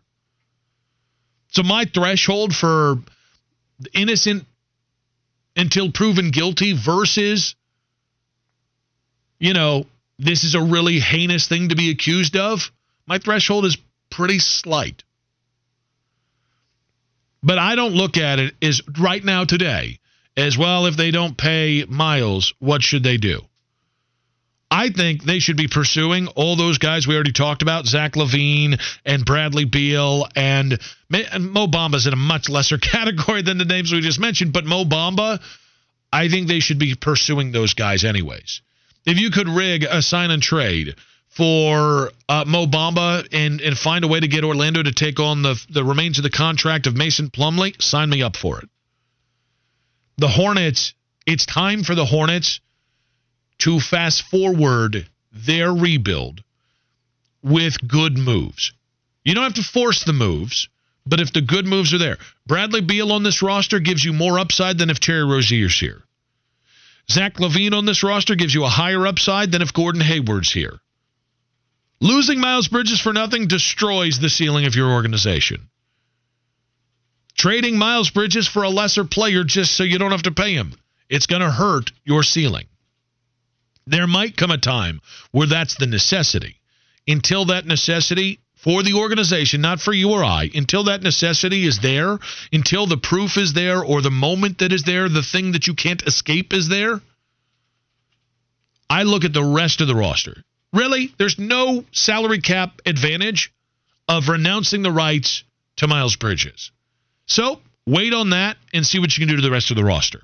So 1.50 1.63
my 1.63 1.86
threshold 1.86 2.56
for 2.56 2.98
innocent 3.94 4.46
until 5.56 5.92
proven 5.92 6.32
guilty 6.32 6.74
versus, 6.74 7.56
you 9.39 9.54
know, 9.54 9.86
this 10.20 10.44
is 10.44 10.56
a 10.56 10.62
really 10.62 11.00
heinous 11.00 11.48
thing 11.48 11.70
to 11.70 11.75
be 11.75 11.92
accused 11.92 12.36
of, 12.36 12.72
my 13.06 13.18
threshold 13.18 13.66
is 13.66 13.77
pretty 14.10 14.39
slight. 14.39 15.04
But 17.42 17.60
I 17.60 17.75
don't 17.75 17.94
look 17.94 18.18
at 18.18 18.39
it 18.39 18.56
as 18.62 18.82
right 19.00 19.24
now 19.24 19.46
today 19.46 20.00
as 20.36 20.58
well 20.58 20.86
if 20.86 20.96
they 20.96 21.12
don't 21.12 21.36
pay 21.36 21.86
Miles, 21.88 22.54
what 22.60 22.84
should 22.84 23.04
they 23.04 23.18
do? 23.18 23.42
I 24.70 24.90
think 24.90 25.24
they 25.24 25.40
should 25.40 25.56
be 25.56 25.68
pursuing 25.68 26.28
all 26.30 26.58
those 26.58 26.78
guys 26.78 27.08
we 27.08 27.16
already 27.16 27.32
talked 27.32 27.62
about, 27.62 27.86
Zach 27.86 28.14
LaVine 28.14 28.82
and 29.06 29.26
Bradley 29.26 29.66
Beal 29.66 30.28
and, 30.36 30.80
Mo 31.10 31.68
Bamba's 31.68 32.06
in 32.06 32.14
a 32.14 32.18
much 32.18 32.50
lesser 32.50 32.78
category 32.78 33.42
than 33.42 33.58
the 33.58 33.66
names 33.66 33.92
we 33.92 34.02
just 34.02 34.20
mentioned, 34.20 34.52
but 34.52 34.66
Mo 34.66 34.84
Bamba, 34.84 35.40
I 36.12 36.28
think 36.28 36.48
they 36.48 36.60
should 36.60 36.80
be 36.80 36.96
pursuing 36.96 37.52
those 37.52 37.74
guys 37.74 38.04
anyways. 38.04 38.62
If 39.06 39.20
you 39.20 39.32
could 39.32 39.48
rig 39.48 39.84
a 39.84 40.02
sign 40.02 40.32
and 40.32 40.44
trade 40.44 40.96
for 41.30 42.12
uh, 42.28 42.44
Mo 42.46 42.66
Bamba 42.66 43.26
and, 43.32 43.62
and 43.62 43.78
find 43.78 44.04
a 44.04 44.08
way 44.08 44.20
to 44.20 44.28
get 44.28 44.44
Orlando 44.44 44.84
to 44.84 44.92
take 44.92 45.22
on 45.22 45.44
the, 45.44 45.64
the 45.70 45.84
remains 45.84 46.20
of 46.20 46.24
the 46.24 46.30
contract 46.30 46.88
of 46.88 46.96
Mason 46.96 47.30
Plumlee, 47.30 47.82
sign 47.82 48.10
me 48.10 48.22
up 48.22 48.36
for 48.36 48.60
it. 48.60 48.70
The 50.18 50.28
Hornets, 50.28 50.94
it's 51.26 51.46
time 51.46 51.84
for 51.84 51.96
the 51.96 52.06
Hornets 52.06 52.60
to 53.60 53.80
fast 53.80 54.24
forward 54.24 55.08
their 55.32 55.74
rebuild 55.74 56.44
with 57.42 57.88
good 57.88 58.18
moves. 58.18 58.74
You 59.24 59.34
don't 59.34 59.44
have 59.44 59.54
to 59.56 59.64
force 59.64 60.04
the 60.04 60.14
moves, 60.14 60.70
but 61.06 61.20
if 61.20 61.34
the 61.34 61.42
good 61.42 61.66
moves 61.66 61.94
are 61.94 61.98
there, 61.98 62.18
Bradley 62.46 62.82
Beal 62.82 63.12
on 63.12 63.24
this 63.24 63.42
roster 63.42 63.80
gives 63.80 64.04
you 64.04 64.14
more 64.14 64.40
upside 64.40 64.78
than 64.78 64.90
if 64.90 65.00
Terry 65.00 65.24
Rozier's 65.24 65.80
here. 65.80 66.04
Zach 67.10 67.36
LaVine 67.36 67.74
on 67.74 67.86
this 67.86 68.04
roster 68.04 68.36
gives 68.36 68.54
you 68.54 68.66
a 68.66 68.70
higher 68.70 69.08
upside 69.08 69.52
than 69.52 69.62
if 69.62 69.74
Gordon 69.74 70.02
Hayward's 70.02 70.52
here. 70.52 70.80
Losing 72.00 72.40
Miles 72.40 72.68
Bridges 72.68 73.00
for 73.00 73.14
nothing 73.14 73.48
destroys 73.48 74.20
the 74.20 74.30
ceiling 74.30 74.66
of 74.66 74.76
your 74.76 74.92
organization. 74.92 75.70
Trading 77.36 77.78
Miles 77.78 78.10
Bridges 78.10 78.48
for 78.48 78.64
a 78.64 78.70
lesser 78.70 79.06
player 79.06 79.44
just 79.44 79.74
so 79.74 79.84
you 79.84 79.98
don't 79.98 80.12
have 80.12 80.24
to 80.24 80.32
pay 80.32 80.54
him, 80.54 80.74
it's 81.10 81.28
going 81.28 81.42
to 81.42 81.52
hurt 81.52 81.92
your 82.04 82.24
ceiling. 82.24 82.66
There 83.88 84.06
might 84.08 84.36
come 84.36 84.51
a 84.51 84.58
time 84.58 85.01
where 85.32 85.48
that's 85.48 85.75
the 85.75 85.88
necessity. 85.88 86.60
Until 87.08 87.46
that 87.46 87.65
necessity 87.65 88.41
for 88.56 88.84
the 88.84 88.96
organization, 88.96 89.62
not 89.62 89.79
for 89.79 89.94
you 89.94 90.12
or 90.12 90.24
I, 90.24 90.50
until 90.53 90.84
that 90.86 91.01
necessity 91.01 91.65
is 91.65 91.79
there, 91.79 92.20
until 92.51 92.86
the 92.86 92.98
proof 92.98 93.38
is 93.38 93.53
there 93.53 93.82
or 93.82 94.01
the 94.01 94.12
moment 94.12 94.58
that 94.58 94.74
is 94.74 94.84
there, 94.84 95.08
the 95.08 95.24
thing 95.24 95.53
that 95.53 95.67
you 95.67 95.74
can't 95.74 96.06
escape 96.06 96.53
is 96.53 96.67
there, 96.67 97.01
I 98.89 99.03
look 99.03 99.24
at 99.24 99.34
the 99.34 99.44
rest 99.44 99.79
of 99.79 99.88
the 99.88 99.96
roster. 99.96 100.44
Really, 100.74 101.13
there's 101.17 101.39
no 101.39 101.86
salary 101.94 102.41
cap 102.41 102.82
advantage 102.86 103.53
of 104.10 104.27
renouncing 104.27 104.82
the 104.82 104.91
rights 104.91 105.44
to 105.77 105.88
Miles 105.88 106.17
Bridges. 106.17 106.72
So 107.25 107.62
wait 107.86 108.13
on 108.13 108.32
that 108.32 108.58
and 108.74 108.86
see 108.86 109.00
what 109.00 109.15
you 109.15 109.25
can 109.25 109.29
do 109.29 109.38
to 109.38 109.48
the 109.48 109.51
rest 109.51 109.72
of 109.72 109.77
the 109.77 109.84
roster. 109.86 110.24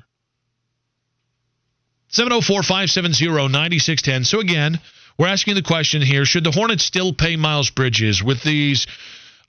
704 2.13 2.61
570 2.61 3.25
9610. 3.49 4.23
So, 4.23 4.39
again, 4.39 4.79
we're 5.17 5.27
asking 5.27 5.55
the 5.55 5.63
question 5.63 6.01
here 6.01 6.25
should 6.25 6.43
the 6.43 6.51
Hornets 6.51 6.85
still 6.85 7.11
pay 7.11 7.35
Miles 7.35 7.71
Bridges 7.71 8.23
with 8.23 8.43
these? 8.43 8.87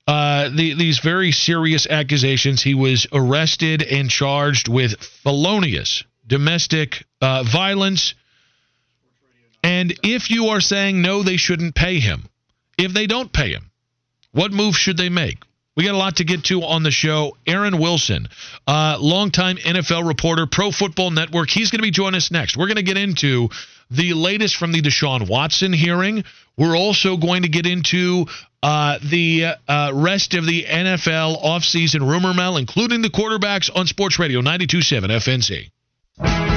Uh, 0.07 0.51
the, 0.51 0.75
these 0.75 0.99
very 0.99 1.33
serious 1.33 1.87
accusations. 1.87 2.63
He 2.63 2.75
was 2.75 3.07
arrested 3.13 3.83
and 3.83 4.11
charged 4.11 4.69
with 4.69 4.99
felonious 5.03 6.05
domestic 6.27 7.05
uh, 7.21 7.43
violence. 7.43 8.15
And 9.63 9.99
if 10.03 10.31
you 10.31 10.49
are 10.49 10.61
saying 10.61 11.01
no, 11.01 11.23
they 11.23 11.39
shouldn't 11.39 11.75
pay 11.75 12.01
him. 12.01 12.29
If 12.77 12.93
they 12.93 13.07
don't 13.07 13.33
pay 13.33 13.51
him, 13.51 13.71
what 14.33 14.53
move 14.53 14.77
should 14.77 14.97
they 14.97 15.09
make? 15.09 15.39
We 15.77 15.85
got 15.85 15.95
a 15.95 15.99
lot 15.99 16.17
to 16.17 16.25
get 16.25 16.45
to 16.45 16.63
on 16.63 16.85
the 16.85 16.93
show. 16.93 17.37
Aaron 17.47 17.79
Wilson, 17.79 18.29
uh, 18.67 18.97
longtime 19.01 19.57
NFL 19.57 20.07
reporter, 20.07 20.47
Pro 20.47 20.71
Football 20.71 21.11
Network. 21.11 21.51
He's 21.51 21.71
going 21.71 21.81
to 21.81 21.83
be 21.83 21.91
joining 21.91 22.17
us 22.17 22.31
next. 22.31 22.57
We're 22.57 22.67
going 22.67 22.77
to 22.77 22.83
get 22.83 22.97
into 22.97 23.49
the 23.91 24.15
latest 24.15 24.57
from 24.57 24.73
the 24.73 24.81
Deshaun 24.81 25.29
Watson 25.29 25.73
hearing. 25.73 26.25
We're 26.57 26.77
also 26.77 27.17
going 27.17 27.43
to 27.43 27.49
get 27.49 27.67
into 27.67 28.27
uh, 28.63 28.99
the 29.03 29.47
uh, 29.67 29.91
rest 29.93 30.35
of 30.35 30.47
the 30.47 30.63
NFL 30.63 31.43
offseason 31.43 32.09
rumor 32.09 32.33
mill, 32.33 32.57
including 32.57 33.03
the 33.03 33.11
quarterbacks 33.11 33.69
on 33.75 33.87
Sports 33.87 34.19
Radio 34.19 34.41
92.7 34.41 35.71
FNZ. 36.19 36.54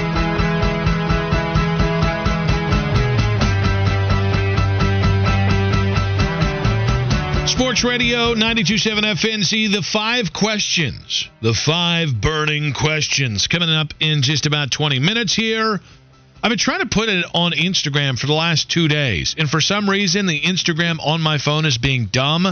Sports 7.58 7.84
Radio 7.84 8.36
927 8.36 9.04
FNZ, 9.04 9.74
The 9.74 9.82
five 9.82 10.32
questions. 10.32 11.28
The 11.42 11.56
five 11.56 12.22
burning 12.22 12.72
questions 12.72 13.48
coming 13.48 13.72
up 13.72 13.96
in 14.00 14.22
just 14.22 14.46
about 14.46 14.70
20 14.70 15.00
minutes 15.00 15.34
here. 15.34 15.82
I've 16.44 16.50
been 16.50 16.60
trying 16.60 16.82
to 16.82 16.86
put 16.86 17.10
it 17.10 17.26
on 17.34 17.54
Instagram 17.54 18.20
for 18.20 18.28
the 18.28 18.34
last 18.34 18.70
two 18.70 18.88
days, 18.88 19.34
and 19.40 19.50
for 19.50 19.60
some 19.60 19.90
reason, 19.90 20.28
the 20.28 20.40
Instagram 20.40 21.00
on 21.04 21.20
my 21.20 21.40
phone 21.40 21.66
is 21.66 21.80
being 21.80 22.06
dumb, 22.06 22.48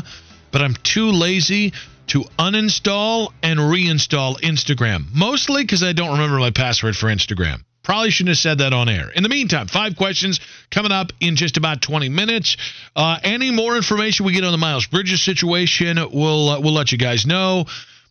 but 0.50 0.63
I'm 0.63 0.74
too 0.74 1.12
lazy 1.12 1.74
to 2.07 2.21
uninstall 2.39 3.31
and 3.43 3.59
reinstall 3.59 4.39
Instagram. 4.41 5.13
Mostly 5.13 5.62
because 5.62 5.83
I 5.83 5.93
don't 5.93 6.13
remember 6.13 6.39
my 6.39 6.50
password 6.50 6.97
for 6.97 7.09
Instagram. 7.09 7.62
Probably 7.86 8.10
shouldn't 8.10 8.30
have 8.30 8.39
said 8.39 8.58
that 8.58 8.74
on 8.74 8.89
air. 8.89 9.12
In 9.12 9.22
the 9.22 9.30
meantime, 9.30 9.68
five 9.68 9.96
questions 9.96 10.39
coming 10.72 10.92
up 10.92 11.12
in 11.20 11.36
just 11.36 11.56
about 11.56 11.84
20 11.84 12.10
minutes. 12.10 12.58
Uh, 12.96 13.20
any 13.24 13.51
more 13.51 13.77
information 13.77 14.25
we 14.25 14.34
get 14.34 14.44
on 14.44 14.51
the 14.51 14.58
Miles 14.58 14.88
Bridges 14.88 15.22
situation, 15.22 15.98
we'll 16.12 16.50
uh, 16.50 16.60
we'll 16.60 16.74
let 16.74 16.92
you 16.92 16.98
guys 16.98 17.27
know. 17.27 17.65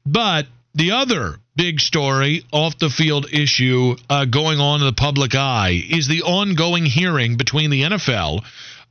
But 0.07 0.47
the 0.77 0.93
other 0.93 1.37
big 1.57 1.81
story 1.81 2.45
off 2.53 2.79
the 2.79 2.89
field 2.89 3.27
issue 3.33 3.97
uh, 4.09 4.27
going 4.27 4.61
on 4.61 4.81
in 4.81 4.87
the 4.87 4.93
public 4.93 5.35
eye 5.35 5.83
is 5.91 6.07
the 6.07 6.23
ongoing 6.23 6.87
hearing 6.87 7.37
between 7.37 7.71
the 7.71 7.83
NFL 7.83 8.45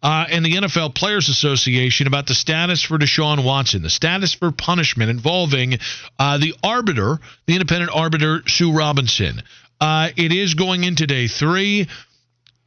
uh, 0.04 0.26
and 0.30 0.46
the 0.46 0.56
NFL 0.56 0.94
Players 0.94 1.30
Association 1.30 2.08
about 2.08 2.28
the 2.28 2.36
status 2.36 2.84
for 2.84 2.98
Deshaun 2.98 3.44
Watson, 3.44 3.82
the 3.82 3.90
status 3.90 4.34
for 4.34 4.52
punishment 4.52 5.10
involving 5.10 5.80
uh, 6.20 6.38
the 6.38 6.54
arbiter, 6.62 7.20
the 7.48 7.54
independent 7.54 7.92
arbiter, 7.96 8.44
Sue 8.48 8.74
Robinson. 8.74 9.42
Uh, 9.80 10.10
it 10.16 10.32
is 10.32 10.54
going 10.54 10.84
into 10.84 11.08
day 11.08 11.28
three. 11.28 11.88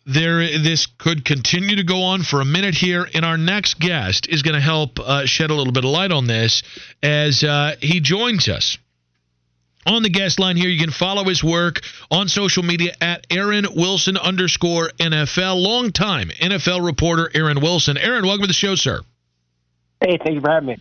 There, 0.04 0.38
this 0.58 0.86
could 0.86 1.24
continue 1.24 1.76
to 1.76 1.82
go 1.82 2.02
on 2.02 2.22
for 2.22 2.40
a 2.40 2.44
minute 2.44 2.74
here, 2.74 3.08
and 3.12 3.24
our 3.24 3.36
next 3.36 3.80
guest 3.80 4.28
is 4.28 4.42
going 4.42 4.54
to 4.54 4.60
help 4.60 5.00
uh, 5.00 5.26
shed 5.26 5.50
a 5.50 5.54
little 5.54 5.72
bit 5.72 5.84
of 5.84 5.90
light 5.90 6.12
on 6.12 6.26
this 6.26 6.62
as 7.02 7.42
uh, 7.42 7.74
he 7.80 8.00
joins 8.00 8.48
us 8.48 8.78
on 9.86 10.02
the 10.02 10.10
guest 10.10 10.38
line 10.38 10.56
here. 10.56 10.68
You 10.68 10.80
can 10.80 10.92
follow 10.92 11.24
his 11.24 11.42
work 11.42 11.80
on 12.10 12.28
social 12.28 12.62
media 12.62 12.92
at 13.00 13.26
Aaron 13.30 13.66
Wilson 13.74 14.16
underscore 14.16 14.90
NFL. 14.98 15.62
Longtime 15.62 16.28
NFL 16.28 16.84
reporter 16.84 17.30
Aaron 17.34 17.60
Wilson. 17.60 17.96
Aaron, 17.96 18.24
welcome 18.24 18.42
to 18.42 18.48
the 18.48 18.52
show, 18.52 18.74
sir. 18.74 19.00
Hey, 20.00 20.18
thank 20.22 20.34
you 20.34 20.40
for 20.40 20.50
having 20.50 20.68
me. 20.68 20.76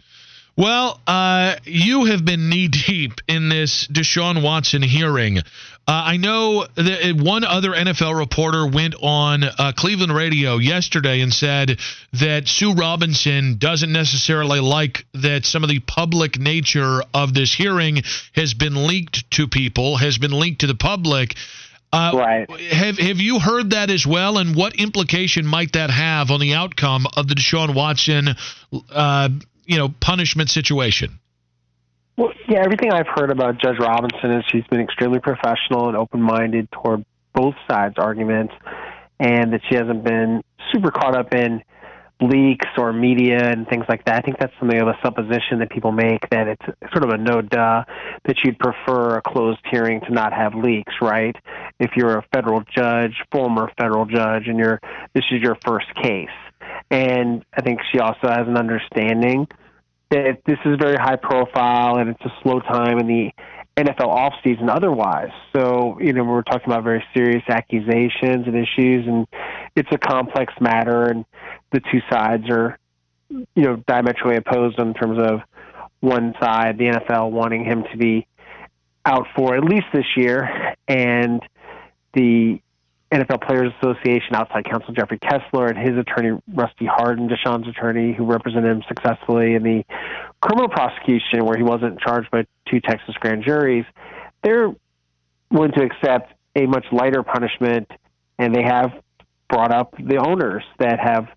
Well, 0.58 1.02
uh, 1.06 1.56
you 1.66 2.06
have 2.06 2.24
been 2.24 2.48
knee 2.48 2.70
deep 2.70 3.20
in 3.28 3.50
this 3.50 3.88
Deshaun 3.88 4.42
Watson 4.42 4.82
hearing. 4.82 5.40
Uh, 5.40 5.42
I 5.88 6.18
know 6.18 6.66
that 6.76 7.14
one 7.14 7.44
other 7.44 7.72
NFL 7.72 8.18
reporter 8.18 8.66
went 8.66 8.96
on 9.02 9.44
uh, 9.44 9.74
Cleveland 9.76 10.16
radio 10.16 10.58
yesterday 10.58 11.20
and 11.20 11.34
said 11.34 11.78
that 12.14 12.48
Sue 12.48 12.74
Robinson 12.74 13.58
doesn't 13.58 13.92
necessarily 13.92 14.62
like 14.62 15.06
that 15.14 15.46
some 15.46 15.64
of 15.64 15.70
the 15.70 15.80
public 15.80 16.40
nature 16.40 17.04
of 17.14 17.34
this 17.34 17.54
hearing 17.54 18.02
has 18.34 18.54
been 18.54 18.88
leaked 18.88 19.30
to 19.32 19.48
people, 19.48 19.98
has 19.98 20.18
been 20.18 20.40
leaked 20.40 20.62
to 20.62 20.68
the 20.68 20.76
public. 20.76 21.36
Uh, 21.92 22.12
right. 22.16 22.50
Have 22.72 22.98
Have 22.98 23.18
you 23.18 23.40
heard 23.40 23.72
that 23.72 23.90
as 23.90 24.08
well? 24.08 24.38
And 24.38 24.56
what 24.56 24.76
implication 24.78 25.46
might 25.46 25.74
that 25.74 25.90
have 25.90 26.32
on 26.32 26.40
the 26.40 26.54
outcome 26.54 27.08
of 27.16 27.28
the 27.28 27.36
Deshaun 27.36 27.76
Watson, 27.76 28.30
uh, 28.90 29.30
you 29.66 29.78
know, 29.78 29.90
punishment 30.00 30.50
situation? 30.50 31.20
Well, 32.18 32.32
yeah, 32.48 32.60
everything 32.64 32.92
I've 32.92 33.08
heard 33.08 33.30
about 33.30 33.60
Judge 33.60 33.78
Robinson 33.80 34.32
is 34.32 34.46
she's 34.52 34.66
been 34.70 34.80
extremely 34.80 35.20
professional 35.20 35.88
and 35.88 35.98
open 35.98 36.22
minded 36.22 36.70
toward 36.72 37.06
both 37.34 37.56
sides' 37.70 37.96
arguments, 37.98 38.54
and 39.20 39.52
that 39.54 39.62
she 39.70 39.76
hasn't 39.76 40.04
been 40.04 40.42
super 40.72 40.92
caught 40.92 41.16
up 41.16 41.34
in 41.34 41.62
leaks 42.22 42.68
or 42.78 42.94
media 42.94 43.52
and 43.52 43.68
things 43.68 43.84
like 43.90 44.06
that. 44.06 44.16
I 44.16 44.22
think 44.22 44.38
that's 44.40 44.54
something 44.60 44.80
of 44.80 44.88
a 44.88 44.98
supposition 45.04 45.60
that 45.60 45.70
people 45.70 45.92
make 45.92 46.30
that 46.30 46.48
it's 46.48 46.66
sort 46.94 47.04
of 47.04 47.10
a 47.10 47.18
no 47.18 47.42
duh 47.42 47.84
that 48.26 48.38
you'd 48.44 48.58
prefer 48.58 49.18
a 49.18 49.22
closed 49.22 49.60
hearing 49.70 50.00
to 50.02 50.14
not 50.14 50.32
have 50.32 50.56
leaks, 50.56 50.94
right? 51.02 51.36
If 51.80 51.92
you're 51.98 52.18
a 52.18 52.26
federal 52.34 52.64
judge, 52.74 53.16
former 53.32 53.70
federal 53.78 54.06
judge, 54.06 54.48
and 54.48 54.58
you're 54.58 54.80
this 55.14 55.26
is 55.32 55.42
your 55.42 55.58
first 55.66 55.94
case. 55.96 56.30
And 56.90 57.44
I 57.54 57.62
think 57.62 57.80
she 57.92 58.00
also 58.00 58.28
has 58.28 58.48
an 58.48 58.58
understanding 58.58 59.48
that 60.12 60.38
this 60.46 60.58
is 60.66 60.78
very 60.80 60.98
high 60.98 61.16
profile 61.16 61.98
and 61.98 62.10
it's 62.10 62.22
a 62.24 62.34
slow 62.44 62.60
time 62.60 63.00
in 63.00 63.08
the 63.08 63.32
NFL 63.78 64.08
offseason 64.08 64.70
otherwise. 64.70 65.32
So, 65.56 65.98
you 66.00 66.14
know, 66.14 66.24
we're 66.24 66.44
talking 66.44 66.72
about 66.72 66.84
very 66.84 67.04
serious 67.14 67.44
accusations 67.50 68.48
and 68.48 68.56
issues, 68.56 69.06
and 69.08 69.28
it's 69.76 69.90
a 69.92 69.98
complex 69.98 70.54
matter, 70.62 71.04
and 71.04 71.26
the 71.72 71.82
two 71.92 72.00
sides 72.10 72.50
are, 72.50 72.80
you 73.30 73.46
know, 73.64 73.84
diametrically 73.88 74.38
opposed 74.38 74.80
in 74.80 74.94
terms 74.94 75.20
of 75.22 75.42
one 76.00 76.34
side, 76.40 76.78
the 76.78 76.86
NFL, 76.86 77.32
wanting 77.32 77.66
him 77.66 77.84
to 77.92 77.98
be 77.98 78.28
out 79.06 79.28
for 79.36 79.56
at 79.56 79.64
least 79.64 79.88
this 79.94 80.06
year, 80.16 80.76
and 80.88 81.42
the 82.14 82.62
NFL 83.16 83.48
Players 83.48 83.72
Association 83.82 84.36
outside 84.36 84.66
counsel 84.66 84.94
Jeffrey 84.94 85.20
Kessler 85.20 85.68
and 85.68 85.78
his 85.78 85.98
attorney 85.98 86.38
Rusty 86.54 86.86
Hardin, 86.86 87.30
Deshaun's 87.30 87.68
attorney, 87.68 88.14
who 88.14 88.26
represented 88.26 88.70
him 88.70 88.84
successfully 88.88 89.54
in 89.54 89.64
the 89.64 89.86
criminal 90.42 90.68
prosecution 90.68 91.46
where 91.46 91.56
he 91.56 91.64
wasn't 91.64 92.00
charged 92.00 92.30
by 92.30 92.46
two 92.70 92.82
Texas 92.82 93.16
grand 93.20 93.44
juries, 93.46 93.86
they're 94.44 94.74
willing 95.50 95.72
to 95.72 95.84
accept 95.84 96.34
a 96.56 96.66
much 96.66 96.86
lighter 96.92 97.24
punishment, 97.24 97.90
and 98.38 98.54
they 98.54 98.64
have 98.64 98.92
brought 99.50 99.72
up 99.72 99.96
the 99.98 100.18
owners 100.18 100.64
that 100.80 101.00
have 101.00 101.28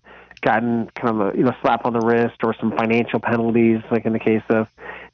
gotten 0.41 0.89
kind 0.95 1.21
of 1.21 1.33
a 1.33 1.37
you 1.37 1.43
know 1.43 1.53
slap 1.61 1.85
on 1.85 1.93
the 1.93 1.99
wrist 1.99 2.35
or 2.43 2.53
some 2.59 2.71
financial 2.71 3.19
penalties, 3.19 3.79
like 3.89 4.05
in 4.05 4.13
the 4.13 4.19
case 4.19 4.43
of 4.49 4.67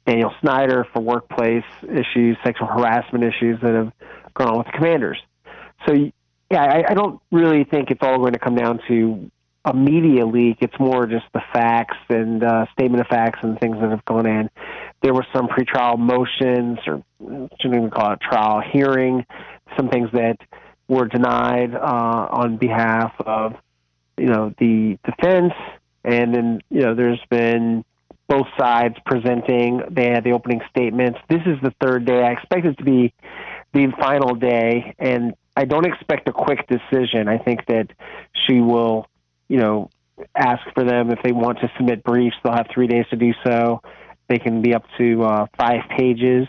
Daniel 0.04 0.32
Snyder 0.40 0.86
for 0.92 1.00
workplace 1.00 1.64
issues, 1.82 2.36
sexual 2.44 2.66
harassment 2.66 3.22
issues 3.22 3.60
that 3.60 3.74
have 3.74 3.92
gone 4.34 4.48
on 4.48 4.58
with 4.58 4.66
the 4.66 4.72
Commanders. 4.72 5.18
So 5.86 6.10
yeah, 6.50 6.62
I, 6.62 6.92
I 6.92 6.94
don't 6.94 7.20
really 7.32 7.64
think 7.64 7.90
it's 7.90 8.02
all 8.02 8.18
going 8.18 8.32
to 8.32 8.38
come 8.38 8.54
down 8.54 8.80
to 8.88 9.30
a 9.64 9.74
media 9.74 10.24
leak. 10.24 10.58
It's 10.60 10.78
more 10.78 11.06
just 11.06 11.26
the 11.34 11.42
facts 11.52 11.96
and 12.08 12.42
uh, 12.42 12.66
statement 12.72 13.00
of 13.00 13.08
facts 13.08 13.40
and 13.42 13.58
things 13.58 13.76
that 13.80 13.90
have 13.90 14.04
gone 14.04 14.26
in. 14.26 14.48
There 15.02 15.12
were 15.12 15.26
some 15.34 15.48
pretrial 15.48 15.98
motions, 15.98 16.78
or 16.86 17.02
shouldn't 17.20 17.76
even 17.76 17.90
call 17.90 18.12
it 18.12 18.20
trial 18.20 18.62
hearing, 18.72 19.26
some 19.76 19.88
things 19.88 20.08
that 20.12 20.36
were 20.88 21.06
denied 21.06 21.74
uh, 21.74 22.28
on 22.30 22.58
behalf 22.58 23.12
of 23.20 23.54
you 24.16 24.26
know 24.26 24.54
the 24.58 24.98
defense, 25.04 25.52
and 26.04 26.34
then 26.34 26.60
you 26.70 26.82
know 26.82 26.94
there's 26.94 27.20
been 27.28 27.84
both 28.28 28.46
sides 28.58 28.94
presenting. 29.04 29.82
They 29.90 30.10
had 30.10 30.22
the 30.22 30.32
opening 30.32 30.60
statements. 30.70 31.18
This 31.28 31.42
is 31.44 31.58
the 31.62 31.74
third 31.80 32.06
day. 32.06 32.22
I 32.22 32.30
expect 32.32 32.66
it 32.66 32.78
to 32.78 32.84
be 32.84 33.12
the 33.72 33.92
final 33.98 34.36
day, 34.36 34.94
and 34.98 35.34
I 35.56 35.64
don't 35.64 35.86
expect 35.86 36.28
a 36.28 36.32
quick 36.32 36.66
decision. 36.68 37.28
I 37.28 37.38
think 37.38 37.66
that 37.66 37.88
she 38.46 38.60
will, 38.60 39.06
you 39.48 39.58
know, 39.58 39.90
ask 40.34 40.62
for 40.74 40.84
them 40.84 41.10
if 41.10 41.18
they 41.22 41.32
want 41.32 41.60
to 41.60 41.70
submit 41.76 42.04
briefs. 42.04 42.36
They'll 42.42 42.54
have 42.54 42.66
three 42.72 42.86
days 42.86 43.06
to 43.10 43.16
do 43.16 43.32
so. 43.44 43.80
They 44.28 44.38
can 44.38 44.60
be 44.60 44.74
up 44.74 44.84
to 44.98 45.22
uh, 45.24 45.46
five 45.58 45.82
pages. 45.96 46.46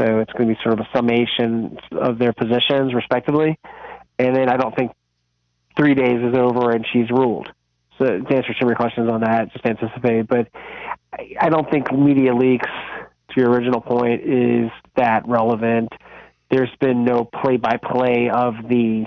So 0.00 0.18
it's 0.18 0.32
going 0.32 0.48
to 0.48 0.54
be 0.54 0.60
sort 0.62 0.78
of 0.78 0.86
a 0.86 0.96
summation 0.96 1.78
of 1.92 2.18
their 2.18 2.32
positions, 2.32 2.94
respectively. 2.94 3.58
And 4.18 4.34
then 4.34 4.48
I 4.48 4.56
don't 4.56 4.74
think 4.74 4.92
three 5.76 5.94
days 5.94 6.18
is 6.22 6.34
over 6.36 6.70
and 6.70 6.84
she's 6.92 7.10
ruled. 7.10 7.48
So 7.98 8.06
to 8.06 8.34
answer 8.34 8.54
some 8.58 8.68
of 8.68 8.70
your 8.70 8.76
questions 8.76 9.08
on 9.10 9.20
that, 9.20 9.52
just 9.52 9.64
anticipate. 9.64 10.26
But 10.26 10.48
I 11.40 11.48
don't 11.48 11.70
think 11.70 11.92
media 11.92 12.34
leaks, 12.34 12.68
to 13.30 13.40
your 13.40 13.50
original 13.50 13.80
point, 13.80 14.22
is 14.22 14.70
that 14.96 15.28
relevant 15.28 15.92
there's 16.52 16.70
been 16.80 17.04
no 17.04 17.24
play 17.24 17.56
by 17.56 17.78
play 17.78 18.28
of 18.32 18.54
the 18.68 19.06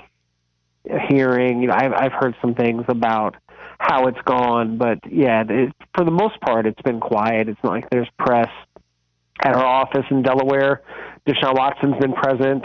hearing. 1.08 1.62
You 1.62 1.68
know, 1.68 1.74
I've 1.74 1.92
I've 1.92 2.12
heard 2.12 2.34
some 2.42 2.54
things 2.54 2.84
about 2.88 3.36
how 3.78 4.08
it's 4.08 4.20
gone, 4.24 4.78
but 4.78 4.98
yeah, 5.08 5.44
it, 5.48 5.72
for 5.94 6.04
the 6.04 6.10
most 6.10 6.40
part, 6.40 6.66
it's 6.66 6.80
been 6.82 6.98
quiet. 6.98 7.48
It's 7.48 7.60
not 7.62 7.72
like 7.72 7.88
there's 7.90 8.08
press 8.18 8.48
at 9.42 9.54
our 9.54 9.64
office 9.64 10.04
in 10.10 10.22
Delaware. 10.22 10.82
Deshaun 11.26 11.56
Watson's 11.56 11.96
been 12.00 12.14
present. 12.14 12.64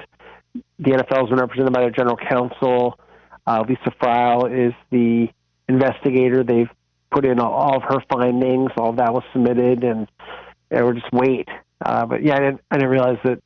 The 0.80 0.92
NFL's 0.92 1.30
been 1.30 1.40
represented 1.40 1.74
by 1.74 1.82
their 1.82 1.92
general 1.92 2.18
counsel. 2.18 2.98
Uh, 3.46 3.64
Lisa 3.68 3.92
Friel 4.02 4.68
is 4.68 4.74
the 4.90 5.28
investigator. 5.68 6.44
They've 6.44 6.70
put 7.12 7.26
in 7.26 7.40
all 7.40 7.76
of 7.76 7.84
her 7.84 8.02
findings. 8.12 8.72
All 8.78 8.90
of 8.92 8.98
that 8.98 9.14
was 9.14 9.24
submitted, 9.32 9.84
and 9.84 10.08
we're 10.72 10.94
just 10.94 11.12
wait. 11.14 11.48
Uh, 11.86 12.06
but 12.06 12.24
yeah, 12.24 12.36
I 12.36 12.40
didn't, 12.40 12.62
I 12.72 12.78
didn't 12.78 12.90
realize 12.90 13.18
that 13.26 13.42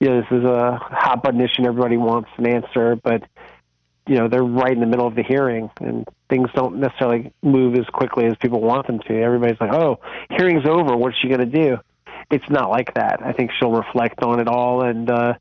you 0.00 0.08
know 0.08 0.20
this 0.20 0.30
is 0.30 0.44
a 0.44 0.78
hot 0.80 1.22
button 1.22 1.40
issue 1.40 1.66
everybody 1.66 1.96
wants 1.96 2.30
an 2.36 2.46
answer, 2.46 2.96
but 2.96 3.22
you 4.06 4.16
know 4.16 4.28
they're 4.28 4.44
right 4.44 4.72
in 4.72 4.80
the 4.80 4.86
middle 4.86 5.06
of 5.06 5.14
the 5.14 5.22
hearing 5.22 5.70
and 5.80 6.06
things 6.28 6.48
don't 6.54 6.76
necessarily 6.76 7.32
move 7.42 7.74
as 7.74 7.86
quickly 7.86 8.26
as 8.26 8.34
people 8.40 8.60
want 8.60 8.86
them 8.86 9.00
to. 9.00 9.22
Everybody's 9.22 9.60
like, 9.60 9.72
"Oh, 9.72 10.00
hearing's 10.30 10.66
over. 10.66 10.96
What's 10.96 11.16
she 11.18 11.28
to 11.28 11.46
do?" 11.46 11.78
It's 12.30 12.48
not 12.48 12.70
like 12.70 12.94
that. 12.94 13.20
I 13.24 13.32
think 13.32 13.50
she'll 13.58 13.72
reflect 13.72 14.22
on 14.22 14.40
it 14.40 14.48
all, 14.48 14.82
and 14.82 15.10
uh, 15.10 15.34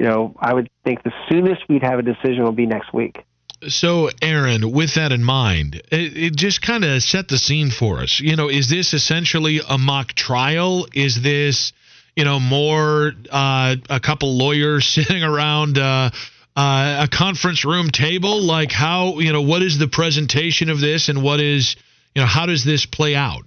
you 0.00 0.04
know, 0.04 0.34
I 0.38 0.54
would 0.54 0.70
think 0.84 1.02
the 1.02 1.12
soonest 1.28 1.62
we'd 1.68 1.82
have 1.82 1.98
a 1.98 2.02
decision 2.02 2.42
will 2.42 2.52
be 2.52 2.66
next 2.66 2.92
week. 2.94 3.24
So, 3.68 4.08
Aaron, 4.22 4.72
with 4.72 4.94
that 4.94 5.12
in 5.12 5.22
mind, 5.22 5.82
it, 5.92 6.16
it 6.16 6.36
just 6.36 6.62
kind 6.62 6.84
of 6.84 7.02
set 7.02 7.28
the 7.28 7.36
scene 7.36 7.70
for 7.70 8.00
us. 8.00 8.18
You 8.18 8.34
know, 8.34 8.48
is 8.48 8.70
this 8.70 8.94
essentially 8.94 9.60
a 9.68 9.76
mock 9.76 10.14
trial? 10.14 10.86
Is 10.94 11.20
this, 11.20 11.74
you 12.16 12.24
know, 12.24 12.40
more 12.40 13.12
uh, 13.30 13.76
a 13.88 14.00
couple 14.00 14.36
lawyers 14.36 14.86
sitting 14.94 15.22
around 15.22 15.78
uh, 15.78 16.10
uh, 16.56 17.06
a 17.06 17.08
conference 17.10 17.64
room 17.64 17.90
table? 17.90 18.42
Like, 18.42 18.72
how, 18.72 19.18
you 19.18 19.32
know, 19.32 19.42
what 19.42 19.62
is 19.62 19.78
the 19.78 19.88
presentation 19.88 20.70
of 20.70 20.80
this 20.80 21.08
and 21.08 21.22
what 21.22 21.40
is, 21.40 21.76
you 22.14 22.22
know, 22.22 22.26
how 22.26 22.46
does 22.46 22.64
this 22.64 22.86
play 22.86 23.14
out? 23.14 23.44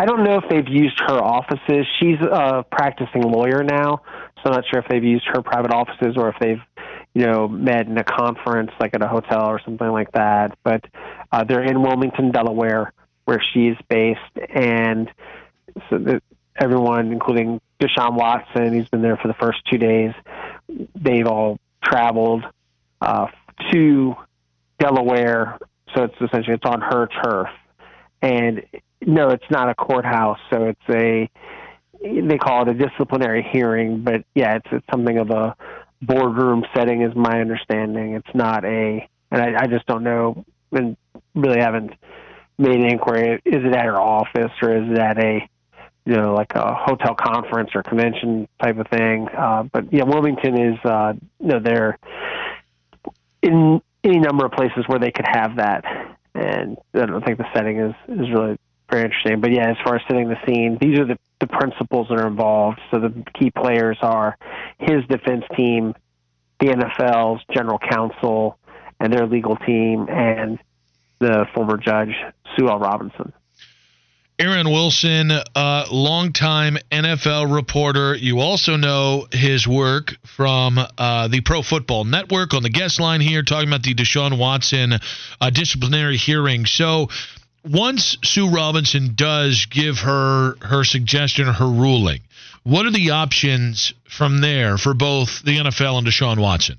I 0.00 0.06
don't 0.06 0.24
know 0.24 0.38
if 0.38 0.44
they've 0.48 0.66
used 0.66 0.98
her 1.06 1.18
offices. 1.18 1.86
She's 2.00 2.18
a 2.22 2.64
practicing 2.72 3.20
lawyer 3.20 3.62
now, 3.62 4.00
so 4.36 4.44
I'm 4.46 4.52
not 4.52 4.64
sure 4.70 4.80
if 4.80 4.86
they've 4.88 5.04
used 5.04 5.26
her 5.26 5.42
private 5.42 5.74
offices 5.74 6.14
or 6.16 6.30
if 6.30 6.36
they've, 6.40 6.62
you 7.12 7.26
know, 7.26 7.46
met 7.48 7.86
in 7.86 7.98
a 7.98 8.04
conference 8.04 8.70
like 8.80 8.94
at 8.94 9.02
a 9.02 9.08
hotel 9.08 9.46
or 9.50 9.60
something 9.62 9.88
like 9.88 10.10
that. 10.12 10.56
But 10.64 10.86
uh, 11.30 11.44
they're 11.44 11.64
in 11.64 11.82
Wilmington, 11.82 12.30
Delaware, 12.30 12.94
where 13.26 13.42
she's 13.52 13.76
based, 13.90 14.20
and 14.54 15.10
so 15.90 15.98
the, 15.98 16.22
everyone, 16.60 17.12
including 17.12 17.60
Deshaun 17.80 18.14
Watson, 18.14 18.74
he's 18.74 18.88
been 18.88 19.02
there 19.02 19.16
for 19.16 19.28
the 19.28 19.34
first 19.34 19.58
two 19.70 19.78
days. 19.78 20.12
They've 20.94 21.26
all 21.26 21.58
traveled 21.82 22.44
uh, 23.00 23.26
to 23.72 24.14
Delaware, 24.78 25.58
so 25.94 26.04
it's 26.04 26.14
essentially 26.20 26.54
it's 26.54 26.66
on 26.66 26.80
her 26.80 27.08
turf, 27.22 27.48
and 28.22 28.62
no, 29.04 29.30
it's 29.30 29.50
not 29.50 29.68
a 29.70 29.74
courthouse, 29.74 30.38
so 30.50 30.64
it's 30.64 30.80
a 30.90 31.28
they 32.02 32.38
call 32.38 32.62
it 32.62 32.68
a 32.68 32.74
disciplinary 32.74 33.46
hearing, 33.52 34.02
but 34.02 34.24
yeah, 34.34 34.56
it's 34.56 34.66
it's 34.72 34.86
something 34.90 35.18
of 35.18 35.30
a 35.30 35.54
boardroom 36.02 36.64
setting, 36.74 37.02
is 37.02 37.14
my 37.14 37.40
understanding. 37.40 38.14
It's 38.14 38.34
not 38.34 38.64
a, 38.64 39.06
and 39.30 39.42
I, 39.42 39.64
I 39.64 39.66
just 39.66 39.86
don't 39.86 40.02
know, 40.02 40.44
and 40.72 40.96
really 41.34 41.60
haven't 41.60 41.92
made 42.58 42.76
an 42.76 42.86
inquiry. 42.86 43.40
Is 43.44 43.64
it 43.64 43.74
at 43.74 43.84
her 43.84 44.00
office 44.00 44.52
or 44.62 44.76
is 44.76 44.90
it 44.90 44.98
at 44.98 45.18
a, 45.18 45.48
you 46.10 46.16
know, 46.16 46.34
like 46.34 46.52
a 46.56 46.74
hotel 46.74 47.14
conference 47.14 47.70
or 47.72 47.84
convention 47.84 48.48
type 48.60 48.76
of 48.78 48.88
thing? 48.88 49.28
Uh, 49.28 49.62
but 49.72 49.92
yeah, 49.92 50.02
Wilmington 50.02 50.60
is, 50.60 50.78
uh, 50.84 51.12
you 51.38 51.46
know, 51.46 51.60
they're 51.60 51.98
in 53.42 53.80
any 54.02 54.18
number 54.18 54.44
of 54.44 54.50
places 54.50 54.84
where 54.88 54.98
they 54.98 55.12
could 55.12 55.26
have 55.30 55.56
that, 55.56 55.84
and 56.34 56.76
I 56.94 57.06
don't 57.06 57.24
think 57.24 57.38
the 57.38 57.46
setting 57.54 57.78
is 57.78 57.94
is 58.08 58.28
really 58.28 58.58
very 58.90 59.04
interesting. 59.04 59.40
But 59.40 59.52
yeah, 59.52 59.70
as 59.70 59.76
far 59.84 59.96
as 59.96 60.02
setting 60.08 60.28
the 60.28 60.38
scene, 60.48 60.78
these 60.80 60.98
are 60.98 61.06
the, 61.06 61.18
the 61.38 61.46
principles 61.46 62.08
that 62.08 62.18
are 62.18 62.26
involved. 62.26 62.80
So 62.90 62.98
the 62.98 63.24
key 63.38 63.52
players 63.52 63.98
are 64.02 64.36
his 64.80 65.04
defense 65.08 65.44
team, 65.56 65.94
the 66.58 66.66
NFL's 66.66 67.40
general 67.54 67.78
counsel, 67.78 68.58
and 68.98 69.12
their 69.12 69.28
legal 69.28 69.54
team, 69.54 70.08
and 70.10 70.58
the 71.20 71.46
former 71.54 71.76
judge, 71.76 72.16
Sue 72.56 72.68
L. 72.68 72.80
Robinson. 72.80 73.32
Aaron 74.40 74.70
Wilson, 74.70 75.30
uh, 75.30 75.84
longtime 75.92 76.78
NFL 76.90 77.54
reporter. 77.54 78.14
You 78.14 78.40
also 78.40 78.76
know 78.76 79.26
his 79.30 79.68
work 79.68 80.14
from 80.24 80.78
uh, 80.78 81.28
the 81.28 81.42
Pro 81.42 81.60
Football 81.60 82.04
Network 82.04 82.54
on 82.54 82.62
the 82.62 82.70
guest 82.70 82.98
line 83.00 83.20
here, 83.20 83.42
talking 83.42 83.68
about 83.68 83.82
the 83.82 83.92
Deshaun 83.92 84.38
Watson 84.38 84.94
uh, 85.42 85.50
disciplinary 85.50 86.16
hearing. 86.16 86.64
So, 86.64 87.08
once 87.68 88.16
Sue 88.24 88.48
Robinson 88.48 89.12
does 89.14 89.66
give 89.66 89.98
her 89.98 90.54
her 90.62 90.84
suggestion 90.84 91.46
or 91.46 91.52
her 91.52 91.68
ruling, 91.68 92.20
what 92.62 92.86
are 92.86 92.92
the 92.92 93.10
options 93.10 93.92
from 94.08 94.40
there 94.40 94.78
for 94.78 94.94
both 94.94 95.42
the 95.42 95.58
NFL 95.58 95.98
and 95.98 96.06
Deshaun 96.06 96.40
Watson? 96.40 96.78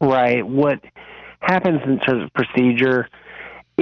Right. 0.00 0.44
What 0.44 0.80
happens 1.38 1.82
in 1.86 2.00
terms 2.00 2.24
of 2.24 2.32
procedure? 2.32 3.08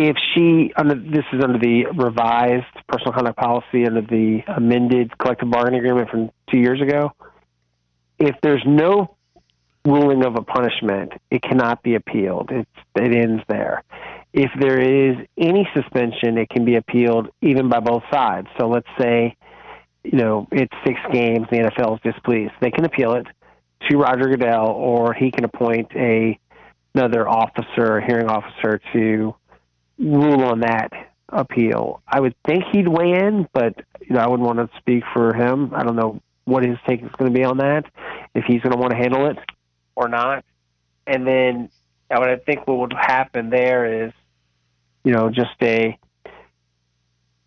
If 0.01 0.17
she 0.33 0.73
under 0.77 0.95
this 0.95 1.25
is 1.33 1.43
under 1.43 1.59
the 1.59 1.87
revised 1.87 2.67
personal 2.87 3.13
conduct 3.13 3.37
policy 3.37 3.85
under 3.85 4.03
the 4.03 4.43
amended 4.47 5.17
collective 5.19 5.51
bargaining 5.51 5.81
agreement 5.81 6.09
from 6.09 6.31
two 6.51 6.59
years 6.59 6.81
ago, 6.81 7.13
if 8.19 8.37
there's 8.43 8.63
no 8.65 9.17
ruling 9.85 10.25
of 10.25 10.37
a 10.37 10.43
punishment, 10.43 11.13
it 11.31 11.43
cannot 11.43 11.83
be 11.83 11.95
appealed. 11.95 12.51
It's, 12.53 12.71
it 12.95 13.13
ends 13.13 13.43
there 13.49 13.83
if 14.33 14.51
there 14.61 14.79
is 14.79 15.17
any 15.37 15.69
suspension, 15.75 16.39
it 16.39 16.49
can 16.51 16.65
be 16.65 16.77
appealed 16.77 17.29
even 17.41 17.69
by 17.69 17.81
both 17.81 18.03
sides. 18.13 18.49
So 18.59 18.69
let's 18.69 18.89
say, 19.01 19.37
you 20.05 20.19
know, 20.19 20.47
it's 20.53 20.73
six 20.87 20.99
games, 21.13 21.47
the 21.51 21.59
NFL 21.59 21.97
is 21.97 22.13
displeased. 22.13 22.53
They 22.61 22.71
can 22.71 22.85
appeal 22.85 23.15
it 23.15 23.27
to 23.89 23.97
Roger 23.97 24.29
Goodell, 24.29 24.69
or 24.69 25.15
he 25.15 25.31
can 25.31 25.45
appoint 25.45 25.91
a 25.95 26.39
another 26.95 27.29
officer, 27.29 28.01
hearing 28.01 28.29
officer, 28.29 28.81
to 28.93 29.35
rule 29.99 30.43
on 30.43 30.61
that 30.61 30.91
appeal. 31.29 32.03
I 32.07 32.21
would 32.21 32.35
think 32.47 32.65
he'd 32.73 32.89
weigh 32.89 33.15
in, 33.15 33.49
but 33.53 33.75
you 34.01 34.15
know, 34.15 34.21
I 34.21 34.29
wouldn't 34.29 34.47
want 34.47 34.59
to 34.59 34.79
speak 34.79 35.05
for 35.13 35.35
him. 35.35 35.73
I 35.75 35.83
don't 35.83 35.97
know 35.97 36.21
what 36.45 36.65
his 36.65 36.79
take 36.87 37.03
is 37.03 37.11
going 37.19 37.33
to 37.33 37.39
be 37.39 37.45
on 37.45 37.59
that, 37.59 37.85
if 38.35 38.45
he's 38.47 38.63
going 38.63 38.73
to 38.73 38.79
want 38.79 38.93
to 38.93 38.97
handle 38.97 39.27
it 39.27 39.39
or 39.95 40.09
not. 40.09 40.45
And 41.07 41.27
then 41.27 41.71
I 42.11 42.19
would 42.19 42.47
think 42.47 42.67
what 42.67 42.79
would 42.79 42.95
happen 42.95 43.51
there 43.51 44.07
is 44.07 44.13
you 45.09 45.15
know, 45.15 45.31
just 45.31 45.57
a 45.63 45.99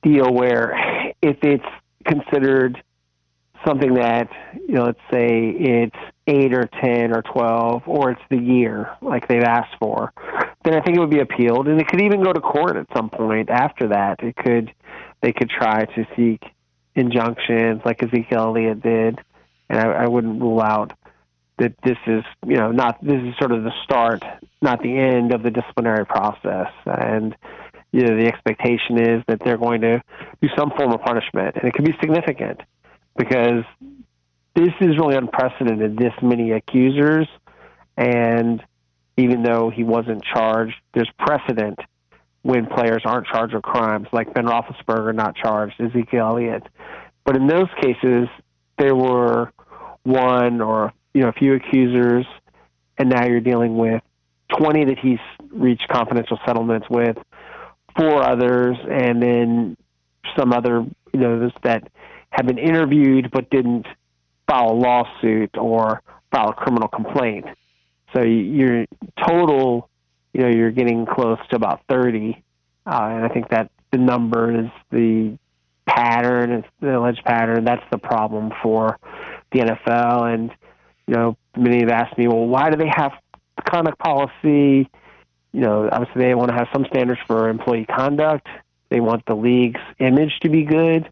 deal 0.02 0.34
where 0.34 1.14
if 1.22 1.38
it's 1.44 1.64
considered 2.06 2.82
something 3.66 3.94
that, 3.96 4.30
you 4.68 4.76
know, 4.76 4.84
let's 4.86 5.00
say 5.12 5.50
it's 5.50 5.96
eight 6.28 6.54
or 6.54 6.70
10 6.82 7.16
or 7.16 7.22
12, 7.22 7.84
or 7.88 8.12
it's 8.12 8.22
the 8.30 8.38
year 8.38 8.96
like 9.02 9.28
they've 9.28 9.44
asked 9.44 9.76
for, 9.80 10.14
then 10.64 10.76
I 10.76 10.82
think 10.82 10.98
it 10.98 11.00
would 11.00 11.10
be 11.10 11.20
appealed. 11.20 11.68
And 11.68 11.80
it 11.80 11.88
could 11.88 12.02
even 12.02 12.24
go 12.24 12.32
to 12.32 12.40
court 12.40 12.78
at 12.78 12.88
some 12.96 13.10
point 13.10 13.50
after 13.50 13.90
that. 13.90 14.22
It 14.24 14.36
could, 14.36 14.74
they 15.22 15.34
could 15.34 15.50
try 15.50 15.86
to 15.86 16.08
seek 16.16 16.44
injunctions 16.96 17.82
like 17.86 18.04
Ezekiel 18.04 18.40
Elliott 18.40 18.82
did. 18.82 19.20
And 19.70 19.80
I, 19.80 20.04
I 20.04 20.08
wouldn't 20.08 20.42
rule 20.42 20.62
out 20.62 20.94
that 21.58 21.74
this 21.84 21.98
is, 22.08 22.24
you 22.46 22.58
know, 22.58 22.72
not, 22.72 23.04
this 23.04 23.22
is 23.22 23.36
sort 23.38 23.52
of 23.52 23.64
the 23.64 23.72
start 23.84 24.24
not 24.62 24.82
the 24.82 24.98
end 24.98 25.34
of 25.34 25.44
the 25.44 25.50
disciplinary 25.50 26.06
process. 26.06 26.72
And 26.86 27.36
you 27.92 28.04
know, 28.04 28.16
the 28.16 28.28
expectation 28.28 29.00
is 29.00 29.24
that 29.28 29.40
they're 29.44 29.58
going 29.58 29.82
to 29.82 30.02
do 30.42 30.48
some 30.58 30.72
form 30.78 30.94
of 30.94 31.02
punishment, 31.02 31.56
and 31.58 31.66
it 31.66 31.74
could 31.74 31.86
be 31.86 31.94
significant 32.00 32.62
because 33.18 33.64
this 34.56 34.74
is 34.82 34.98
really 34.98 35.16
unprecedented. 35.16 35.98
This 35.98 36.14
many 36.22 36.52
accusers, 36.52 37.28
and 37.98 38.64
even 39.18 39.44
though 39.44 39.70
he 39.70 39.84
wasn't 39.84 40.24
charged, 40.24 40.76
there's 40.94 41.10
precedent 41.20 41.80
when 42.44 42.66
players 42.66 43.04
aren't 43.06 43.28
charged 43.28 43.54
with 43.54 43.64
crimes, 43.64 44.08
like 44.12 44.34
Ben 44.34 44.46
Roethlisberger 44.46 45.14
not 45.14 45.36
charged, 45.36 45.80
Ezekiel 45.80 46.28
Elliott. 46.28 46.64
But 47.24 47.36
in 47.36 47.48
those 47.48 47.68
cases, 47.82 48.28
there 48.80 48.96
were 48.96 49.52
one 50.04 50.62
or 50.62 50.92
you 51.14 51.22
know 51.22 51.30
a 51.30 51.34
few 51.34 51.54
accusers, 51.54 52.26
and 52.98 53.10
now 53.10 53.28
you're 53.28 53.42
dealing 53.42 53.78
with 53.78 54.02
20 54.58 54.86
that 54.86 55.00
he's 55.00 55.20
reached 55.52 55.88
confidential 55.88 56.40
settlements 56.46 56.88
with, 56.90 57.18
four 57.98 58.24
others, 58.24 58.78
and 58.90 59.22
then 59.22 59.78
some 60.38 60.54
other, 60.54 60.86
you 61.14 61.20
know, 61.20 61.52
that 61.64 61.90
have 62.32 62.46
been 62.48 62.58
interviewed 62.58 63.30
but 63.32 63.50
didn't 63.50 63.86
file 64.48 64.72
a 64.72 64.74
lawsuit 64.74 65.58
or 65.58 66.02
file 66.32 66.50
a 66.50 66.54
criminal 66.54 66.88
complaint. 66.88 67.46
So 68.14 68.24
your 68.24 68.86
total, 69.26 69.90
you 70.34 70.42
know, 70.42 70.50
you're 70.50 70.72
getting 70.72 71.06
close 71.06 71.40
to 71.50 71.56
about 71.56 71.82
30, 71.90 72.44
uh, 72.86 72.90
and 72.90 73.26
I 73.26 73.30
think 73.30 73.50
that 73.50 73.72
the 73.92 73.98
number 73.98 74.64
is 74.64 74.70
the 74.92 75.38
pattern, 75.86 76.52
it's 76.52 76.68
the 76.82 76.98
alleged 76.98 77.24
pattern. 77.24 77.64
That's 77.64 77.84
the 77.92 77.98
problem 77.98 78.52
for 78.62 78.98
the 79.52 79.60
NFL, 79.60 80.34
and 80.34 80.52
you 81.08 81.16
know, 81.16 81.38
many 81.58 81.80
have 81.80 81.90
asked 81.90 82.18
me, 82.18 82.28
well, 82.28 82.46
why 82.46 82.70
do 82.70 82.78
they 82.78 82.92
have 82.94 83.14
conduct 83.64 84.00
policy. 84.00 84.90
You 85.54 85.62
know, 85.62 85.90
obviously 85.92 86.24
they 86.24 86.36
want 86.36 86.50
to 86.50 86.56
have 86.56 86.68
some 86.74 86.86
standards 86.86 87.20
for 87.28 87.50
employee 87.50 87.86
conduct. 87.86 88.48
They 88.90 89.00
want 89.00 89.26
the 89.26 89.36
league's 89.36 89.82
image 90.00 90.40
to 90.42 90.50
be 90.50 90.64
good. 90.64 91.10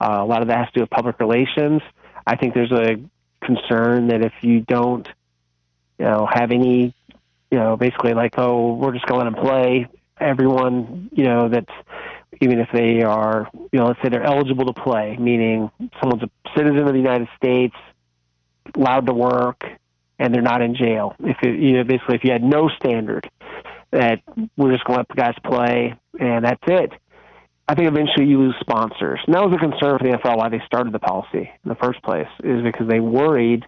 Uh, 0.00 0.18
a 0.20 0.24
lot 0.24 0.42
of 0.42 0.48
that 0.48 0.58
has 0.58 0.66
to 0.68 0.72
do 0.74 0.80
with 0.80 0.90
public 0.90 1.20
relations. 1.20 1.82
I 2.26 2.36
think 2.36 2.54
there's 2.54 2.72
a 2.72 2.96
concern 3.44 4.08
that 4.08 4.24
if 4.24 4.32
you 4.42 4.60
don't, 4.60 5.06
you 5.98 6.04
know, 6.06 6.28
have 6.30 6.50
any, 6.52 6.94
you 7.50 7.58
know, 7.58 7.76
basically 7.76 8.14
like, 8.14 8.34
oh, 8.38 8.74
we're 8.74 8.92
just 8.92 9.06
going 9.06 9.20
to 9.20 9.24
let 9.26 9.34
them 9.34 9.44
play. 9.44 9.88
Everyone, 10.18 11.10
you 11.12 11.24
know, 11.24 11.48
that's 11.48 11.72
even 12.40 12.58
if 12.60 12.68
they 12.72 13.02
are, 13.02 13.48
you 13.72 13.78
know, 13.78 13.86
let's 13.86 14.00
say 14.02 14.08
they're 14.08 14.22
eligible 14.22 14.72
to 14.72 14.72
play, 14.72 15.16
meaning 15.18 15.70
someone's 16.00 16.22
a 16.22 16.30
citizen 16.56 16.78
of 16.78 16.92
the 16.92 16.98
United 16.98 17.28
States, 17.36 17.74
allowed 18.74 19.06
to 19.06 19.14
work, 19.14 19.64
and 20.18 20.34
they're 20.34 20.42
not 20.42 20.62
in 20.62 20.74
jail. 20.74 21.14
If 21.20 21.38
it, 21.42 21.58
you 21.58 21.72
know, 21.72 21.84
basically, 21.84 22.16
if 22.16 22.24
you 22.24 22.32
had 22.32 22.42
no 22.42 22.68
standard 22.68 23.28
that 23.90 24.20
we're 24.56 24.72
just 24.72 24.84
going 24.84 24.98
to 24.98 25.00
let 25.00 25.08
the 25.08 25.14
guys 25.14 25.34
play 25.44 25.94
and 26.18 26.44
that's 26.44 26.62
it, 26.66 26.92
I 27.70 27.74
think 27.76 27.86
eventually 27.86 28.26
you 28.26 28.40
lose 28.40 28.56
sponsors. 28.58 29.20
And 29.26 29.34
that 29.36 29.44
was 29.44 29.54
a 29.54 29.58
concern 29.58 29.96
for 29.96 30.02
the 30.02 30.16
NFL 30.16 30.38
why 30.38 30.48
they 30.48 30.60
started 30.66 30.92
the 30.92 30.98
policy 30.98 31.48
in 31.64 31.68
the 31.68 31.76
first 31.76 32.02
place, 32.02 32.26
is 32.42 32.64
because 32.64 32.88
they 32.88 32.98
worried 32.98 33.64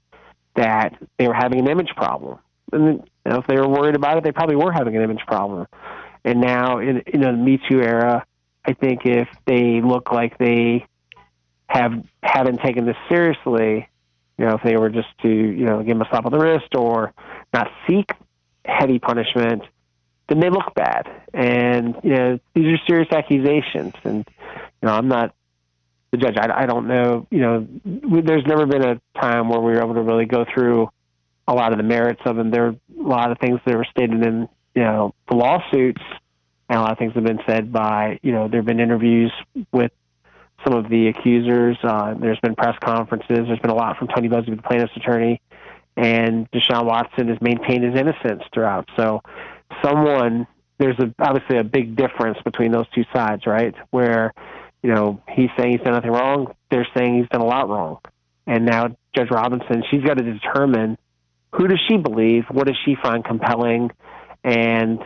that 0.57 1.01
they 1.21 1.29
were 1.29 1.35
having 1.35 1.61
an 1.61 1.69
image 1.69 1.91
problem. 1.95 2.41
And 2.73 2.85
you 3.25 3.31
know, 3.33 3.39
if 3.39 3.47
they 3.47 3.55
were 3.55 3.69
worried 3.69 3.95
about 3.95 4.19
it, 4.19 4.25
they 4.25 4.33
probably 4.33 4.57
were 4.57 4.73
having 4.73 4.97
an 4.97 5.05
image 5.05 5.21
problem. 5.29 5.69
And 6.25 6.41
now, 6.41 6.81
in, 6.81 7.03
in 7.07 7.21
the 7.21 7.33
Me 7.33 7.61
Too 7.71 7.81
era, 7.81 8.27
I 8.65 8.73
think 8.73 9.03
if 9.05 9.29
they 9.47 9.81
look 9.81 10.11
like 10.11 10.37
they 10.37 10.85
have 11.69 11.93
haven't 12.25 12.59
taken 12.59 12.85
this 12.85 12.97
seriously, 13.09 13.89
you 14.37 14.45
know, 14.45 14.57
if 14.57 14.63
they 14.65 14.77
were 14.77 14.91
just 14.91 15.17
to 15.23 15.29
you 15.29 15.65
know 15.65 15.79
give 15.79 15.97
them 15.97 16.03
a 16.03 16.09
slap 16.11 16.27
on 16.27 16.33
the 16.33 16.41
wrist 16.41 16.75
or 16.75 17.15
not 17.55 17.71
seek 17.89 18.11
heavy 18.65 18.99
punishment, 18.99 19.63
then 20.29 20.41
they 20.41 20.51
look 20.51 20.75
bad. 20.75 21.09
And 21.35 21.97
you 22.03 22.15
know, 22.15 22.39
these 22.55 22.67
are 22.67 22.79
serious 22.87 23.09
accusations. 23.13 23.95
And 24.05 24.27
you 24.29 24.89
know, 24.89 24.93
I'm 24.93 25.09
not 25.09 25.35
the 26.11 26.19
judge. 26.19 26.37
I, 26.37 26.63
I 26.63 26.67
don't 26.67 26.87
know. 26.87 27.27
You 27.31 27.41
know, 27.41 27.69
we, 27.85 28.21
there's 28.21 28.47
never 28.47 28.67
been 28.67 28.85
a 28.85 29.01
time 29.21 29.49
where 29.49 29.61
we 29.61 29.73
were 29.73 29.83
able 29.83 29.95
to 29.95 30.03
really 30.03 30.27
go 30.27 30.45
through 30.53 30.91
a 31.49 31.55
lot 31.55 31.73
of 31.73 31.79
the 31.79 31.85
merits 31.85 32.21
of 32.25 32.37
them. 32.37 32.51
There 32.51 32.67
are 32.67 32.71
a 32.71 33.09
lot 33.09 33.33
of 33.33 33.39
things 33.39 33.61
that 33.67 33.77
were 33.77 33.87
stated 33.91 34.25
in 34.25 34.49
you 34.75 34.83
know 34.83 35.15
the 35.29 35.37
lawsuits, 35.37 36.03
and 36.69 36.79
a 36.79 36.83
lot 36.83 36.93
of 36.93 36.99
things 36.99 37.15
have 37.15 37.25
been 37.25 37.41
said 37.47 37.73
by 37.73 38.19
you 38.23 38.33
know 38.33 38.49
there 38.49 38.61
have 38.61 38.67
been 38.67 38.81
interviews 38.81 39.33
with 39.73 39.93
some 40.65 40.75
of 40.75 40.89
the 40.89 41.09
accusers. 41.09 41.77
Uh, 41.83 42.15
there's 42.15 42.39
been 42.41 42.55
press 42.55 42.77
conferences. 42.83 43.47
There's 43.47 43.59
been 43.59 43.71
a 43.71 43.75
lot 43.75 43.99
from 43.99 44.09
Tony 44.09 44.29
Buzbee, 44.29 44.57
the 44.57 44.63
plaintiff's 44.63 44.97
attorney, 44.97 45.41
and 45.97 46.51
Deshaun 46.51 46.85
Watson 46.85 47.29
has 47.29 47.41
maintained 47.41 47.85
his 47.85 47.95
innocence 47.95 48.43
throughout. 48.53 48.89
So, 48.97 49.23
someone 49.83 50.47
there's 50.79 50.99
a, 50.99 51.15
obviously 51.21 51.59
a 51.59 51.65
big 51.65 51.97
difference 51.97 52.39
between 52.45 52.73
those 52.73 52.87
two 52.95 53.05
sides, 53.15 53.47
right? 53.47 53.75
Where 53.91 54.33
you 54.83 54.93
know 54.93 55.23
he's 55.29 55.51
saying 55.57 55.73
he's 55.73 55.81
done 55.81 55.95
nothing 55.95 56.11
wrong. 56.11 56.55
They're 56.71 56.89
saying 56.97 57.19
he's 57.19 57.29
done 57.29 57.41
a 57.41 57.47
lot 57.47 57.69
wrong. 57.69 57.99
And 58.47 58.67
now 58.67 58.97
Judge 59.15 59.31
Robinson, 59.31 59.85
she's 59.91 60.03
got 60.03 60.19
to 60.19 60.25
determine 60.25 60.99
who 61.55 61.69
does 61.69 61.79
she 61.89 61.99
believe, 61.99 62.45
what 62.51 62.67
does 62.67 62.77
she 62.85 62.97
find 63.01 63.25
compelling, 63.25 63.91
and 64.43 64.99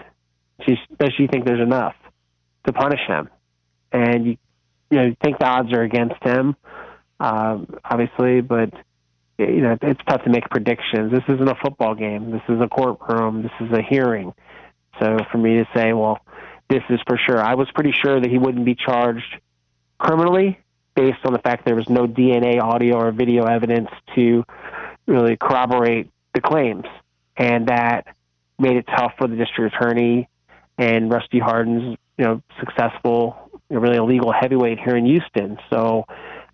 does 0.67 1.13
she 1.17 1.27
think 1.27 1.45
there's 1.45 1.61
enough 1.61 1.95
to 2.67 2.73
punish 2.73 3.01
him? 3.07 3.29
And 3.93 4.27
you, 4.27 4.37
you 4.91 4.99
know, 4.99 5.15
think 5.23 5.39
the 5.39 5.47
odds 5.47 5.73
are 5.73 5.83
against 5.83 6.23
him, 6.23 6.57
um, 7.21 7.67
obviously, 7.85 8.41
but 8.41 8.73
you 9.39 9.61
know 9.61 9.77
it's 9.83 10.01
tough 10.09 10.25
to 10.25 10.31
make 10.31 10.49
predictions. 10.49 11.13
This 11.13 11.25
isn't 11.29 11.49
a 11.49 11.57
football 11.63 11.95
game. 11.95 12.31
This 12.31 12.43
is 12.49 12.61
a 12.63 12.69
courtroom. 12.69 13.43
This 13.43 13.53
is 13.61 13.73
a 13.73 13.83
hearing. 13.83 14.33
So 15.01 15.19
for 15.31 15.39
me 15.39 15.57
to 15.57 15.69
say, 15.75 15.93
well, 15.93 16.21
this 16.69 16.83
is 16.91 17.01
for 17.07 17.19
sure, 17.19 17.41
I 17.41 17.55
was 17.55 17.69
pretty 17.75 17.93
sure 17.93 18.21
that 18.21 18.31
he 18.31 18.39
wouldn't 18.39 18.65
be 18.65 18.75
charged 18.75 19.41
criminally 19.99 20.59
based 20.95 21.19
on 21.25 21.33
the 21.33 21.39
fact 21.39 21.65
there 21.65 21.77
was 21.77 21.89
no 21.89 22.07
DNA, 22.07 22.61
audio, 22.61 22.97
or 22.97 23.13
video 23.13 23.45
evidence 23.45 23.89
to 24.15 24.45
really 25.07 25.37
corroborate 25.37 26.11
the 26.35 26.41
claims, 26.41 26.85
and 27.37 27.69
that 27.69 28.07
made 28.59 28.77
it 28.77 28.87
tough 28.87 29.13
for 29.19 29.29
the 29.29 29.37
district 29.37 29.77
attorney 29.77 30.29
and 30.79 31.11
Rusty 31.11 31.39
Hardin's 31.39 31.97
you 32.19 32.25
know 32.25 32.43
successful, 32.59 33.51
you 33.69 33.77
know, 33.77 33.83
really 33.83 33.97
illegal 33.97 34.33
heavyweight 34.33 34.79
here 34.79 34.97
in 34.97 35.07
Houston. 35.07 35.59
So 35.71 36.05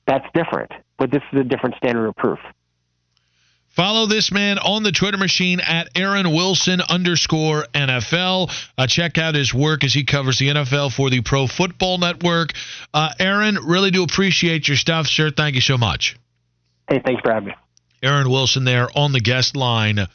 that's 0.07 0.27
different, 0.35 0.73
but 0.99 1.11
this 1.11 1.23
is 1.33 1.41
a 1.41 1.45
different 1.45 1.77
standard 1.77 2.07
of 2.07 2.17
proof. 2.17 2.39
Follow 3.73 4.05
this 4.05 4.31
man 4.31 4.59
on 4.59 4.83
the 4.83 4.93
Twitter 4.93 5.17
machine 5.17 5.59
at 5.59 5.89
Aaron 5.97 6.31
Wilson 6.31 6.83
underscore 6.83 7.65
NFL. 7.73 8.53
Uh, 8.77 8.87
check 8.87 9.17
out 9.17 9.35
his 9.35 9.55
work 9.55 9.83
as 9.83 9.95
he 9.95 10.05
covers 10.05 10.39
the 10.39 10.49
NFL 10.49 10.93
for 10.93 11.09
the 11.09 11.23
Pro 11.23 11.47
Football 11.47 11.97
Network. 11.97 12.53
Uh, 12.93 13.15
Aaron, 13.19 13.57
really 13.65 13.91
do 13.91 14.03
appreciate 14.03 14.69
your 14.69 14.77
stuff, 14.77 15.07
sir. 15.07 15.31
Thank 15.31 15.55
you 15.55 15.63
so 15.63 15.79
much. 15.79 16.17
Hey, 16.87 17.01
thanks 17.03 17.23
for 17.23 17.33
having 17.33 17.49
me. 17.49 17.55
Aaron 18.03 18.29
Wilson 18.29 18.65
there 18.65 18.89
on 18.95 19.13
the 19.13 19.21
guest 19.21 19.57
line. 19.57 20.07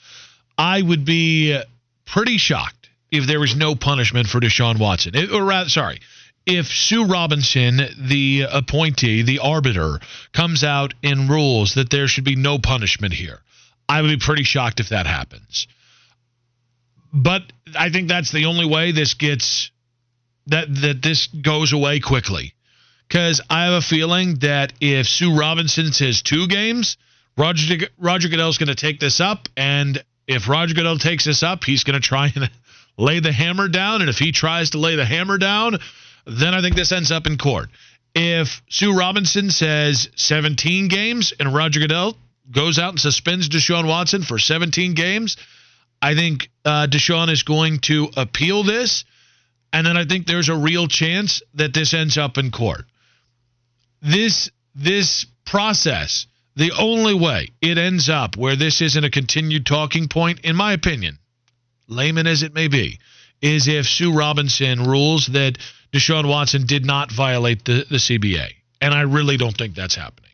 I 0.56 0.80
would 0.80 1.04
be 1.04 1.60
pretty 2.06 2.38
shocked 2.38 2.90
if 3.10 3.26
there 3.26 3.40
was 3.40 3.56
no 3.56 3.74
punishment 3.74 4.28
for 4.28 4.40
Deshaun 4.40 4.78
Watson. 4.78 5.16
It, 5.16 5.32
or 5.32 5.44
rather, 5.44 5.70
sorry, 5.70 6.02
if 6.46 6.68
Sue 6.68 7.06
Robinson, 7.06 7.82
the 7.98 8.46
appointee, 8.52 9.24
the 9.24 9.40
arbiter, 9.40 10.00
comes 10.32 10.64
out 10.64 10.94
and 11.04 11.28
rules 11.28 11.74
that 11.74 11.90
there 11.90 12.08
should 12.08 12.24
be 12.24 12.36
no 12.36 12.60
punishment 12.60 13.14
here. 13.14 13.40
I 13.90 14.02
would 14.02 14.10
be 14.10 14.18
pretty 14.18 14.44
shocked 14.44 14.80
if 14.80 14.90
that 14.90 15.08
happens. 15.08 15.68
But 17.14 17.44
I 17.78 17.90
think 17.90 18.08
that's 18.08 18.32
the 18.32 18.46
only 18.46 18.66
way 18.66 18.92
this 18.92 19.14
gets 19.14 19.72
that 20.48 20.68
that 20.82 21.02
this 21.02 21.28
goes 21.28 21.74
away 21.74 22.00
quickly. 22.00 22.54
Cuz 23.10 23.42
I 23.50 23.66
have 23.66 23.74
a 23.74 23.82
feeling 23.82 24.36
that 24.40 24.74
if 24.82 25.08
Sue 25.08 25.34
Robinson 25.34 25.94
says 25.94 26.22
2 26.22 26.48
games, 26.48 26.98
Roger 27.38 27.88
Roger 27.98 28.28
Goodell's 28.28 28.58
going 28.58 28.68
to 28.68 28.76
take 28.76 29.00
this 29.00 29.20
up 29.20 29.48
and 29.56 30.04
if 30.28 30.50
Roger 30.50 30.74
Goodell 30.74 31.00
takes 31.00 31.24
this 31.24 31.42
up, 31.42 31.64
he's 31.64 31.86
going 31.86 32.00
to 32.00 32.06
try 32.06 32.32
and 32.36 32.50
lay 32.98 33.22
the 33.22 33.32
hammer 33.32 33.70
down 33.70 34.02
and 34.02 34.10
if 34.10 34.18
he 34.18 34.32
tries 34.32 34.72
to 34.72 34.78
lay 34.78 34.96
the 34.96 35.06
hammer 35.06 35.38
down, 35.38 35.78
then 36.26 36.54
I 36.54 36.62
think 36.62 36.76
this 36.76 36.92
ends 36.92 37.12
up 37.12 37.26
in 37.26 37.38
court. 37.38 37.70
If 38.14 38.62
Sue 38.70 38.98
Robinson 38.98 39.52
says 39.52 40.10
17 40.16 40.88
games 40.90 41.34
and 41.40 41.54
Roger 41.54 41.80
Goodell 41.80 42.18
goes 42.52 42.80
out 42.80 42.92
and 42.92 43.00
suspends 43.00 43.50
Deshaun 43.50 43.88
Watson 43.88 44.24
for 44.24 44.40
17 44.40 44.94
games. 44.94 45.38
I 46.02 46.16
think 46.16 46.50
uh, 46.64 46.88
Deshaun 46.90 47.30
is 47.30 47.44
going 47.44 47.80
to 47.80 48.10
appeal 48.16 48.64
this, 48.64 49.04
and 49.74 49.86
then 49.86 49.98
I 49.98 50.06
think 50.06 50.28
there's 50.28 50.50
a 50.50 50.56
real 50.56 50.88
chance 50.88 51.42
that 51.56 51.74
this 51.74 51.94
ends 51.94 52.18
up 52.18 52.38
in 52.38 52.52
court. 52.52 52.86
This 54.02 54.52
this 54.76 55.26
process, 55.44 56.28
the 56.56 56.72
only 56.78 57.16
way 57.16 57.50
it 57.62 57.80
ends 57.80 58.10
up 58.10 58.38
where 58.38 58.56
this 58.56 58.82
isn't 58.82 59.04
a 59.04 59.10
continued 59.10 59.66
talking 59.66 60.08
point, 60.08 60.42
in 60.42 60.56
my 60.56 60.74
opinion, 60.74 61.18
layman 61.88 62.28
as 62.28 62.44
it 62.44 62.54
may 62.54 62.68
be, 62.68 63.00
is 63.42 63.68
if 63.68 63.88
Sue 63.88 64.14
Robinson 64.14 64.84
rules 64.84 65.28
that 65.28 65.58
Deshaun 65.92 66.28
Watson 66.28 66.68
did 66.68 66.86
not 66.86 67.12
violate 67.12 67.66
the, 67.66 67.86
the 67.90 67.98
CBA. 67.98 68.52
And 68.80 68.94
I 68.94 69.02
really 69.02 69.38
don't 69.38 69.58
think 69.58 69.74
that's 69.74 69.96
happening 69.96 70.27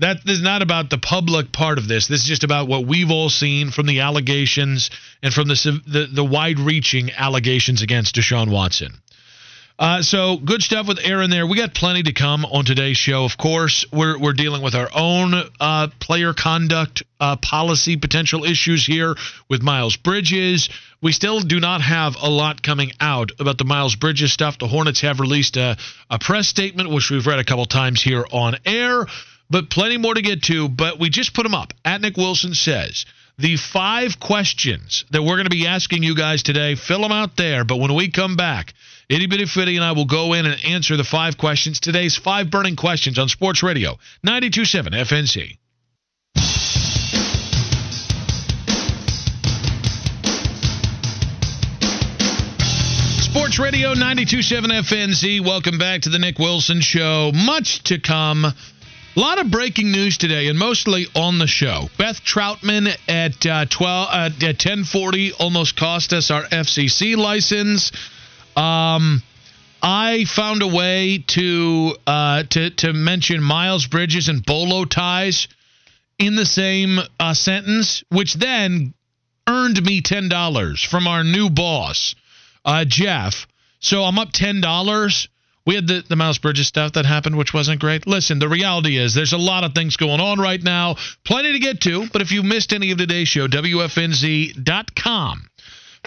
that 0.00 0.18
is 0.26 0.42
not 0.42 0.62
about 0.62 0.90
the 0.90 0.98
public 0.98 1.52
part 1.52 1.78
of 1.78 1.86
this. 1.86 2.08
This 2.08 2.22
is 2.22 2.26
just 2.26 2.44
about 2.44 2.68
what 2.68 2.86
we've 2.86 3.10
all 3.10 3.30
seen 3.30 3.70
from 3.70 3.86
the 3.86 4.00
allegations 4.00 4.90
and 5.22 5.32
from 5.32 5.48
the 5.48 5.80
the, 5.86 6.08
the 6.12 6.24
wide-reaching 6.24 7.12
allegations 7.16 7.82
against 7.82 8.16
Deshaun 8.16 8.50
Watson. 8.50 8.92
Uh, 9.78 10.02
so 10.02 10.36
good 10.36 10.62
stuff 10.62 10.86
with 10.86 10.98
Aaron 11.02 11.30
there. 11.30 11.46
We 11.46 11.56
got 11.56 11.72
plenty 11.72 12.02
to 12.02 12.12
come 12.12 12.44
on 12.44 12.66
today's 12.66 12.98
show. 12.98 13.24
Of 13.24 13.38
course, 13.38 13.86
we're 13.90 14.18
we're 14.18 14.34
dealing 14.34 14.60
with 14.60 14.74
our 14.74 14.90
own 14.94 15.32
uh, 15.58 15.88
player 15.98 16.34
conduct 16.34 17.02
uh, 17.18 17.36
policy 17.36 17.96
potential 17.96 18.44
issues 18.44 18.84
here 18.84 19.14
with 19.48 19.62
Miles 19.62 19.96
Bridges. 19.96 20.68
We 21.00 21.12
still 21.12 21.40
do 21.40 21.60
not 21.60 21.80
have 21.80 22.16
a 22.20 22.28
lot 22.28 22.62
coming 22.62 22.92
out 23.00 23.32
about 23.40 23.56
the 23.56 23.64
Miles 23.64 23.96
Bridges 23.96 24.34
stuff. 24.34 24.58
The 24.58 24.68
Hornets 24.68 25.00
have 25.00 25.18
released 25.18 25.56
a, 25.56 25.78
a 26.10 26.18
press 26.18 26.46
statement, 26.46 26.90
which 26.90 27.10
we've 27.10 27.26
read 27.26 27.38
a 27.38 27.44
couple 27.44 27.64
times 27.64 28.02
here 28.02 28.26
on 28.30 28.56
air 28.66 29.06
but 29.50 29.68
plenty 29.68 29.98
more 29.98 30.14
to 30.14 30.22
get 30.22 30.44
to. 30.44 30.68
But 30.68 30.98
we 30.98 31.10
just 31.10 31.34
put 31.34 31.42
them 31.42 31.54
up. 31.54 31.74
At 31.84 32.00
Nick 32.00 32.16
Wilson 32.16 32.54
says 32.54 33.04
the 33.38 33.56
five 33.56 34.20
questions 34.20 35.04
that 35.10 35.22
we're 35.22 35.36
going 35.36 35.44
to 35.44 35.50
be 35.50 35.66
asking 35.66 36.02
you 36.02 36.14
guys 36.14 36.42
today. 36.42 36.74
Fill 36.74 37.02
them 37.02 37.12
out 37.12 37.36
there. 37.36 37.64
But 37.64 37.78
when 37.78 37.94
we 37.94 38.10
come 38.10 38.36
back, 38.36 38.74
Itty 39.08 39.26
Bitty 39.26 39.46
Fitty 39.46 39.76
and 39.76 39.84
I 39.84 39.92
will 39.92 40.04
go 40.04 40.34
in 40.34 40.46
and 40.46 40.64
answer 40.64 40.96
the 40.96 41.04
five 41.04 41.36
questions. 41.36 41.80
Today's 41.80 42.16
five 42.16 42.50
burning 42.50 42.76
questions 42.76 43.18
on 43.18 43.28
Sports 43.28 43.62
Radio 43.62 43.98
927 44.22 44.92
FNZ. 44.92 45.56
Sports 53.30 53.58
Radio 53.58 53.94
927 53.94 54.70
FNZ. 54.70 55.44
Welcome 55.44 55.78
back 55.78 56.02
to 56.02 56.08
the 56.08 56.18
Nick 56.18 56.38
Wilson 56.38 56.80
Show. 56.80 57.32
Much 57.32 57.82
to 57.84 57.98
come. 57.98 58.44
A 59.16 59.18
lot 59.18 59.40
of 59.40 59.50
breaking 59.50 59.90
news 59.90 60.18
today, 60.18 60.46
and 60.46 60.56
mostly 60.56 61.06
on 61.16 61.38
the 61.38 61.48
show. 61.48 61.88
Beth 61.98 62.22
Troutman 62.22 62.96
at 63.08 63.44
uh, 63.44 63.64
twelve 63.64 64.08
uh, 64.08 64.30
at 64.40 64.58
ten 64.60 64.84
forty 64.84 65.32
almost 65.32 65.76
cost 65.76 66.12
us 66.12 66.30
our 66.30 66.44
FCC 66.44 67.16
license. 67.16 67.90
Um, 68.56 69.20
I 69.82 70.26
found 70.26 70.62
a 70.62 70.68
way 70.68 71.24
to 71.26 71.96
uh, 72.06 72.44
to 72.50 72.70
to 72.70 72.92
mention 72.92 73.42
Miles 73.42 73.88
Bridges 73.88 74.28
and 74.28 74.46
bolo 74.46 74.84
ties 74.84 75.48
in 76.20 76.36
the 76.36 76.46
same 76.46 77.00
uh, 77.18 77.34
sentence, 77.34 78.04
which 78.10 78.34
then 78.34 78.94
earned 79.48 79.84
me 79.84 80.02
ten 80.02 80.28
dollars 80.28 80.84
from 80.84 81.08
our 81.08 81.24
new 81.24 81.50
boss, 81.50 82.14
uh, 82.64 82.84
Jeff. 82.84 83.48
So 83.80 84.04
I'm 84.04 84.20
up 84.20 84.30
ten 84.30 84.60
dollars 84.60 85.28
We 85.66 85.74
had 85.74 85.86
the, 85.86 86.02
the 86.08 86.16
Miles 86.16 86.38
Bridges 86.38 86.68
stuff 86.68 86.92
that 86.92 87.04
happened, 87.04 87.36
which 87.36 87.52
wasn't 87.52 87.80
great. 87.80 88.06
Listen, 88.06 88.38
the 88.38 88.48
reality 88.48 88.96
is 88.96 89.14
there's 89.14 89.34
a 89.34 89.38
lot 89.38 89.64
of 89.64 89.74
things 89.74 89.96
going 89.96 90.20
on 90.20 90.38
right 90.38 90.62
now, 90.62 90.96
plenty 91.24 91.52
to 91.52 91.58
get 91.58 91.82
to. 91.82 92.08
But 92.12 92.22
if 92.22 92.32
you 92.32 92.42
missed 92.42 92.72
any 92.72 92.92
of 92.92 92.98
today's 92.98 93.28
show, 93.28 93.46
WFNZ.com 93.46 95.50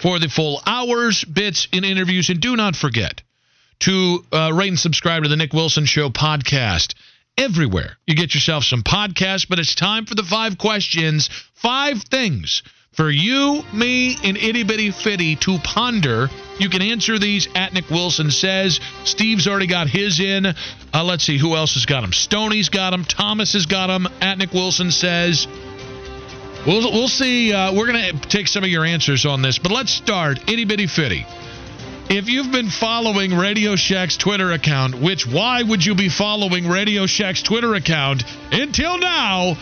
for 0.00 0.18
the 0.18 0.28
full 0.28 0.60
hours, 0.66 1.24
bits, 1.24 1.68
and 1.72 1.84
interviews. 1.84 2.30
And 2.30 2.40
do 2.40 2.56
not 2.56 2.74
forget 2.74 3.22
to 3.80 4.24
uh, 4.32 4.52
rate 4.52 4.68
and 4.68 4.78
subscribe 4.78 5.22
to 5.22 5.28
the 5.28 5.36
Nick 5.36 5.52
Wilson 5.52 5.84
Show 5.84 6.10
podcast 6.10 6.94
everywhere. 7.36 7.96
You 8.06 8.14
get 8.14 8.34
yourself 8.34 8.64
some 8.64 8.82
podcasts, 8.82 9.48
but 9.48 9.58
it's 9.58 9.74
time 9.74 10.06
for 10.06 10.14
the 10.14 10.22
five 10.22 10.58
questions, 10.58 11.28
five 11.54 12.02
things 12.02 12.62
for 12.96 13.10
you, 13.10 13.62
me, 13.72 14.16
and 14.22 14.36
itty 14.36 14.62
bitty 14.62 14.90
fitty 14.90 15.36
to 15.36 15.58
ponder. 15.58 16.28
You 16.58 16.68
can 16.68 16.82
answer 16.82 17.18
these 17.18 17.48
at 17.54 17.72
Nick 17.72 17.90
Wilson 17.90 18.30
says. 18.30 18.78
Steve's 19.04 19.48
already 19.48 19.66
got 19.66 19.88
his 19.88 20.20
in. 20.20 20.46
Uh, 20.46 20.54
let's 21.04 21.24
see 21.24 21.36
who 21.36 21.56
else 21.56 21.74
has 21.74 21.86
got 21.86 22.02
them. 22.02 22.12
Stoney's 22.12 22.68
got 22.68 22.90
them. 22.90 23.04
Thomas 23.04 23.54
has 23.54 23.66
got 23.66 23.88
them. 23.88 24.06
At 24.20 24.38
Nick 24.38 24.52
Wilson 24.52 24.90
says. 24.90 25.48
We'll 26.66 26.92
we'll 26.92 27.08
see. 27.08 27.52
Uh, 27.52 27.74
we're 27.74 27.86
gonna 27.86 28.12
take 28.12 28.48
some 28.48 28.64
of 28.64 28.70
your 28.70 28.84
answers 28.84 29.26
on 29.26 29.42
this, 29.42 29.58
but 29.58 29.72
let's 29.72 29.92
start 29.92 30.48
itty 30.48 30.64
bitty 30.64 30.86
fitty. 30.86 31.26
If 32.08 32.28
you've 32.28 32.52
been 32.52 32.68
following 32.68 33.34
Radio 33.34 33.76
Shack's 33.76 34.16
Twitter 34.16 34.52
account, 34.52 34.94
which 34.94 35.26
why 35.26 35.62
would 35.62 35.84
you 35.84 35.94
be 35.94 36.08
following 36.08 36.68
Radio 36.68 37.06
Shack's 37.06 37.42
Twitter 37.42 37.74
account 37.74 38.24
until 38.52 38.98
now? 38.98 39.56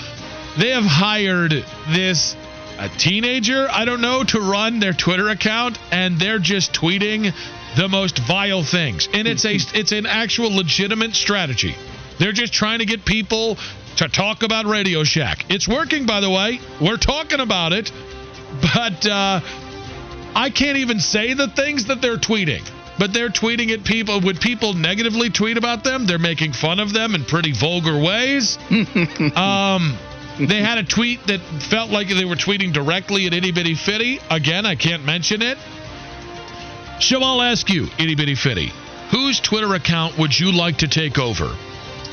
They 0.59 0.71
have 0.71 0.85
hired 0.85 1.65
this 1.89 2.37
a 2.83 2.89
teenager, 2.89 3.69
I 3.71 3.85
don't 3.85 4.01
know, 4.01 4.25
to 4.25 4.41
run 4.41 4.81
their 4.81 4.93
Twitter 4.93 5.29
account, 5.29 5.79
and 5.93 6.19
they're 6.19 6.41
just 6.41 6.73
tweeting 6.73 7.33
the 7.77 7.89
most 7.89 8.19
vile 8.19 8.65
things. 8.65 9.09
And 9.13 9.29
it's 9.29 9.45
a 9.45 9.55
it's 9.75 9.93
an 9.93 10.07
actual 10.07 10.55
legitimate 10.55 11.15
strategy. 11.15 11.77
They're 12.19 12.33
just 12.33 12.53
trying 12.53 12.81
to 12.81 12.85
get 12.85 13.05
people 13.05 13.57
to 13.97 14.09
talk 14.09 14.43
about 14.43 14.67
Radio 14.67 15.05
Shack. 15.05 15.47
It's 15.49 15.69
working, 15.69 16.07
by 16.07 16.21
the 16.21 16.31
way. 16.31 16.61
We're 16.81 16.97
talking 16.97 17.39
about 17.39 17.73
it, 17.73 17.93
but 18.61 19.07
uh, 19.07 19.41
I 20.35 20.51
can't 20.51 20.79
even 20.79 20.99
say 20.99 21.35
the 21.35 21.49
things 21.49 21.87
that 21.87 22.01
they're 22.01 22.17
tweeting. 22.17 22.69
But 22.99 23.13
they're 23.13 23.31
tweeting 23.31 23.71
at 23.71 23.85
people. 23.85 24.21
Would 24.21 24.41
people 24.41 24.75
negatively 24.75 25.31
tweet 25.31 25.57
about 25.57 25.83
them? 25.83 26.07
They're 26.07 26.19
making 26.19 26.53
fun 26.53 26.79
of 26.79 26.93
them 26.93 27.15
in 27.15 27.25
pretty 27.25 27.53
vulgar 27.53 27.99
ways. 27.99 28.59
um, 29.35 29.97
they 30.39 30.61
had 30.63 30.79
a 30.79 30.85
tweet 30.85 31.27
that 31.27 31.41
felt 31.71 31.91
like 31.91 32.09
they 32.09 32.25
were 32.25 32.37
tweeting 32.37 32.73
directly 32.73 33.27
at 33.27 33.35
Itty 33.35 33.53
Bitty 33.53 33.75
Fitty. 33.75 34.21
Again, 34.31 34.67
I 34.67 34.75
can't 34.75 35.05
mention 35.05 35.43
it. 35.43 35.59
So 37.01 37.21
I'll 37.23 37.43
ask 37.43 37.69
you, 37.69 37.89
Itty 37.99 38.15
Bitty 38.15 38.35
Fitty, 38.35 38.73
whose 39.11 39.41
Twitter 39.41 39.75
account 39.75 40.17
would 40.19 40.39
you 40.39 40.53
like 40.53 40.79
to 40.79 40.89
take 40.89 41.19
over? 41.19 41.55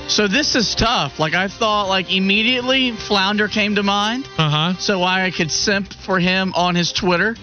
So 0.07 0.27
this 0.27 0.55
is 0.55 0.73
tough. 0.73 1.19
Like 1.19 1.35
I 1.35 1.47
thought, 1.47 1.87
like 1.87 2.11
immediately 2.13 2.91
Flounder 2.91 3.47
came 3.47 3.75
to 3.75 3.83
mind. 3.83 4.27
Uh 4.37 4.49
huh. 4.49 4.73
So 4.79 5.03
I 5.03 5.29
could 5.31 5.51
simp 5.51 5.93
for 5.93 6.19
him 6.19 6.53
on 6.55 6.75
his 6.75 6.91
Twitter 6.91 7.35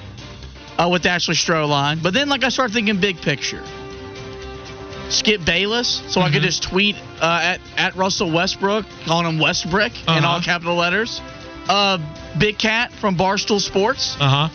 uh, 0.76 0.88
with 0.90 1.06
Ashley 1.06 1.36
Stroline. 1.36 2.02
But 2.02 2.12
then, 2.12 2.28
like 2.28 2.42
I 2.44 2.48
started 2.48 2.74
thinking 2.74 3.00
big 3.00 3.20
picture. 3.20 3.62
Skip 5.08 5.44
Bayless, 5.44 6.02
so 6.08 6.20
I 6.20 6.30
could 6.30 6.42
just 6.42 6.62
tweet 6.64 6.96
uh, 7.20 7.40
at 7.56 7.60
at 7.76 7.94
Russell 7.96 8.30
Westbrook, 8.32 8.84
calling 9.04 9.26
him 9.26 9.38
Westbrick 9.38 9.92
in 10.02 10.08
Uh-huh. 10.08 10.26
all 10.26 10.40
capital 10.40 10.74
letters. 10.76 11.20
Uh, 11.68 11.98
Big 12.38 12.58
Cat 12.58 12.92
from 12.92 13.16
Barstool 13.16 13.60
Sports, 13.60 14.16
Uh 14.20 14.48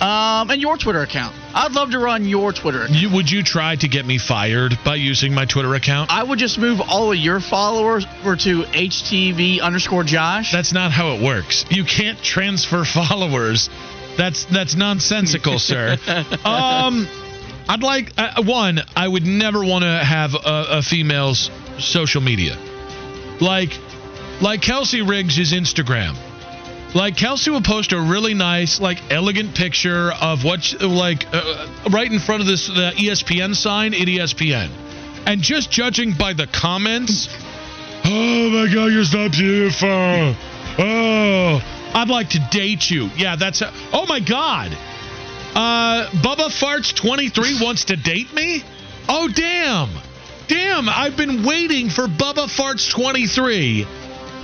huh. 0.00 0.04
um, 0.06 0.50
and 0.50 0.60
your 0.60 0.76
Twitter 0.78 1.00
account. 1.02 1.34
I'd 1.54 1.72
love 1.72 1.90
to 1.90 1.98
run 1.98 2.24
your 2.24 2.52
Twitter 2.52 2.82
account. 2.84 2.98
You, 3.00 3.10
would 3.10 3.30
you 3.30 3.42
try 3.42 3.76
to 3.76 3.88
get 3.88 4.06
me 4.06 4.18
fired 4.18 4.78
by 4.84 4.94
using 4.96 5.34
my 5.34 5.44
Twitter 5.46 5.74
account? 5.74 6.10
I 6.10 6.22
would 6.22 6.38
just 6.38 6.58
move 6.58 6.80
all 6.80 7.10
of 7.12 7.18
your 7.18 7.40
followers 7.40 8.06
over 8.20 8.36
to 8.36 8.62
HTV 8.62 9.60
underscore 9.60 10.04
Josh. 10.04 10.52
That's 10.52 10.72
not 10.72 10.92
how 10.92 11.14
it 11.14 11.22
works. 11.22 11.64
You 11.70 11.84
can't 11.84 12.22
transfer 12.22 12.84
followers. 12.98 13.68
That's 14.16 14.44
that's 14.46 14.74
nonsensical, 14.74 15.58
sir. 15.58 15.96
Um, 16.44 17.06
I'd 17.68 17.82
like 17.82 18.12
uh, 18.16 18.42
one. 18.42 18.80
I 18.96 19.06
would 19.06 19.26
never 19.26 19.62
want 19.62 19.84
to 19.84 20.04
have 20.04 20.34
a, 20.34 20.78
a 20.78 20.82
female's 20.82 21.50
social 21.78 22.22
media, 22.22 22.56
like 23.40 23.78
like 24.40 24.62
Kelsey 24.62 25.02
Riggs' 25.02 25.52
Instagram. 25.52 26.16
Like 26.94 27.18
Kelsey 27.18 27.50
will 27.50 27.62
post 27.62 27.92
a 27.92 28.00
really 28.00 28.32
nice, 28.32 28.80
like 28.80 28.98
elegant 29.10 29.54
picture 29.54 30.10
of 30.10 30.42
what, 30.42 30.74
like, 30.80 31.26
uh, 31.34 31.68
right 31.90 32.10
in 32.10 32.18
front 32.18 32.40
of 32.40 32.46
this 32.46 32.66
the 32.66 32.92
ESPN 32.96 33.54
sign 33.54 33.92
at 33.92 34.08
ESPN, 34.08 34.70
and 35.26 35.42
just 35.42 35.70
judging 35.70 36.14
by 36.18 36.32
the 36.32 36.46
comments, 36.46 37.28
oh 38.06 38.50
my 38.50 38.72
God, 38.72 38.86
you're 38.86 39.04
so 39.04 39.28
beautiful. 39.28 40.34
Oh, 40.80 41.60
I'd 41.94 42.08
like 42.08 42.30
to 42.30 42.48
date 42.50 42.90
you. 42.90 43.10
Yeah, 43.16 43.36
that's. 43.36 43.60
A, 43.60 43.70
oh 43.92 44.06
my 44.06 44.20
God. 44.20 44.74
Uh, 45.54 46.08
Bubba 46.10 46.48
Farts 46.48 46.94
23 46.94 47.60
wants 47.60 47.86
to 47.86 47.96
date 47.96 48.32
me. 48.34 48.62
Oh 49.08 49.28
damn, 49.28 49.90
damn! 50.46 50.88
I've 50.88 51.16
been 51.16 51.44
waiting 51.44 51.88
for 51.88 52.06
Bubba 52.06 52.46
Farts 52.46 52.90
23 52.90 53.86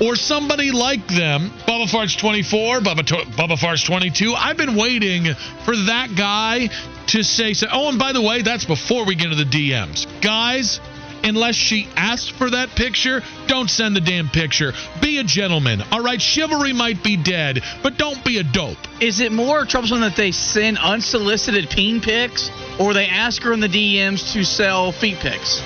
or 0.00 0.16
somebody 0.16 0.70
like 0.70 1.06
them, 1.06 1.50
Bubba 1.66 1.86
Farts 1.86 2.18
24, 2.18 2.80
Bubba, 2.80 3.04
Bubba 3.36 3.56
Farts 3.56 3.84
22. 3.84 4.34
I've 4.34 4.56
been 4.56 4.76
waiting 4.76 5.34
for 5.64 5.76
that 5.76 6.14
guy 6.16 6.68
to 7.08 7.22
say 7.22 7.54
so. 7.54 7.66
Oh, 7.70 7.88
and 7.88 7.98
by 7.98 8.12
the 8.12 8.22
way, 8.22 8.42
that's 8.42 8.64
before 8.64 9.04
we 9.04 9.14
get 9.14 9.30
into 9.30 9.44
the 9.44 9.50
DMs. 9.50 10.06
Guys, 10.20 10.80
unless 11.24 11.54
she 11.54 11.88
asks 11.96 12.28
for 12.28 12.50
that 12.50 12.70
picture, 12.70 13.22
don't 13.46 13.70
send 13.70 13.96
the 13.96 14.00
damn 14.00 14.28
picture. 14.28 14.72
Be 15.00 15.18
a 15.18 15.24
gentleman, 15.24 15.82
all 15.90 16.02
right? 16.02 16.20
Chivalry 16.20 16.72
might 16.72 17.02
be 17.02 17.16
dead, 17.16 17.62
but 17.82 17.96
don't 17.96 18.24
be 18.24 18.38
a 18.38 18.42
dope. 18.42 18.78
Is 19.00 19.20
it 19.20 19.32
more 19.32 19.64
troublesome 19.64 20.00
that 20.00 20.16
they 20.16 20.30
send 20.32 20.78
unsolicited 20.78 21.70
peen 21.70 22.00
pics, 22.00 22.50
or 22.78 22.92
they 22.94 23.06
ask 23.06 23.42
her 23.42 23.52
in 23.52 23.60
the 23.60 23.68
DMs 23.68 24.32
to 24.32 24.44
sell 24.44 24.92
feet 24.92 25.18
pics? 25.18 25.62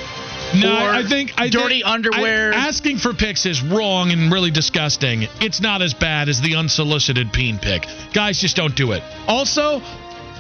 No, 0.55 0.75
I 0.75 1.05
think 1.07 1.35
I 1.37 1.51
dirty 1.51 1.83
think- 1.83 1.87
underwear. 1.87 2.55
I- 2.55 2.69
asking 2.69 2.99
for 2.99 3.13
pics 3.13 3.45
is 3.45 3.61
wrong 3.61 4.13
and 4.13 4.33
really 4.33 4.51
disgusting. 4.51 5.29
It's 5.43 5.61
not 5.61 5.83
as 5.83 5.93
bad 5.93 6.31
as 6.31 6.41
the 6.41 6.57
unsolicited 6.57 7.33
peen 7.35 7.59
pic. 7.59 7.87
Guys, 8.15 8.41
just 8.41 8.57
don't 8.57 8.75
do 8.75 8.93
it. 8.93 9.03
Also, 9.27 9.83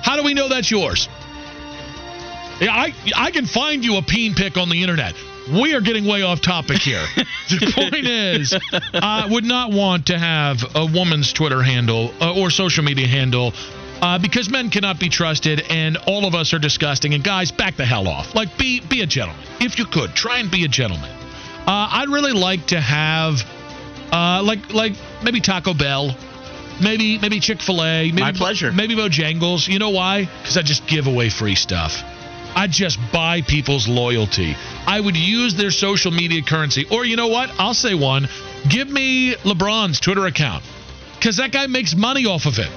how 0.02 0.16
do 0.16 0.22
we 0.22 0.33
know 0.33 0.48
that's 0.48 0.70
yours? 0.70 1.09
Yeah, 2.61 2.73
I 2.73 2.92
I 3.16 3.31
can 3.31 3.47
find 3.47 3.85
you 3.85 3.97
a 3.97 4.03
peen 4.03 4.35
pic 4.35 4.57
on 4.57 4.68
the 4.68 4.83
internet. 4.83 5.14
We 5.51 5.75
are 5.75 5.81
getting 5.81 6.05
way 6.05 6.23
off 6.23 6.40
topic 6.40 6.79
here. 6.79 7.05
the 7.49 7.73
point 7.75 8.07
is, 8.07 8.55
I 8.92 9.27
would 9.31 9.44
not 9.44 9.73
want 9.73 10.07
to 10.07 10.18
have 10.18 10.59
a 10.75 10.85
woman's 10.85 11.33
Twitter 11.33 11.62
handle 11.62 12.12
uh, 12.21 12.38
or 12.38 12.51
social 12.51 12.85
media 12.85 13.07
handle 13.07 13.55
uh, 14.03 14.18
because 14.18 14.51
men 14.51 14.71
cannot 14.71 15.01
be 15.01 15.09
trusted, 15.09 15.62
and 15.71 15.97
all 16.07 16.27
of 16.27 16.35
us 16.35 16.53
are 16.53 16.59
disgusting. 16.59 17.14
And 17.14 17.25
guys, 17.25 17.51
back 17.51 17.77
the 17.77 17.87
hell 17.87 18.09
off. 18.09 18.35
Like, 18.35 18.59
be 18.59 18.81
be 18.81 19.01
a 19.03 19.07
gentleman 19.07 19.42
if 19.61 19.79
you 19.79 19.87
could. 19.87 20.14
Try 20.14 20.38
and 20.38 20.51
be 20.51 20.64
a 20.64 20.68
gentleman. 20.68 21.11
Uh, 21.11 21.88
I'd 21.92 22.09
really 22.09 22.33
like 22.33 22.66
to 22.68 22.81
have, 22.81 23.37
uh, 24.12 24.42
like 24.42 24.73
like 24.73 24.92
maybe 25.23 25.40
Taco 25.40 25.75
Bell, 25.75 26.14
maybe 26.83 27.18
maybe 27.18 27.40
Chick 27.40 27.61
Fil 27.62 27.83
A, 27.83 28.11
maybe 28.11 28.21
My 28.21 28.33
pleasure. 28.33 28.73
maybe 28.73 28.97
Bojangles. 28.97 29.68
You 29.68 29.79
know 29.79 29.90
why? 29.90 30.29
Because 30.42 30.57
I 30.57 30.62
just 30.62 30.87
give 30.87 31.07
away 31.07 31.31
free 31.31 31.55
stuff. 31.55 32.03
I 32.54 32.66
just 32.66 32.98
buy 33.12 33.42
people's 33.42 33.88
loyalty. 33.88 34.56
I 34.87 35.00
would 35.00 35.16
use 35.16 35.54
their 35.54 35.70
social 35.70 36.11
media 36.11 36.42
currency. 36.42 36.87
Or 36.90 37.04
you 37.04 37.16
know 37.16 37.28
what? 37.28 37.50
I'll 37.58 37.74
say 37.74 37.94
one. 37.94 38.28
Give 38.68 38.88
me 38.88 39.34
LeBron's 39.34 40.00
Twitter 40.00 40.26
account. 40.26 40.64
Because 41.14 41.37
that 41.37 41.52
guy 41.52 41.66
makes 41.66 41.94
money 41.94 42.26
off 42.26 42.46
of 42.46 42.58
it. 42.58 42.70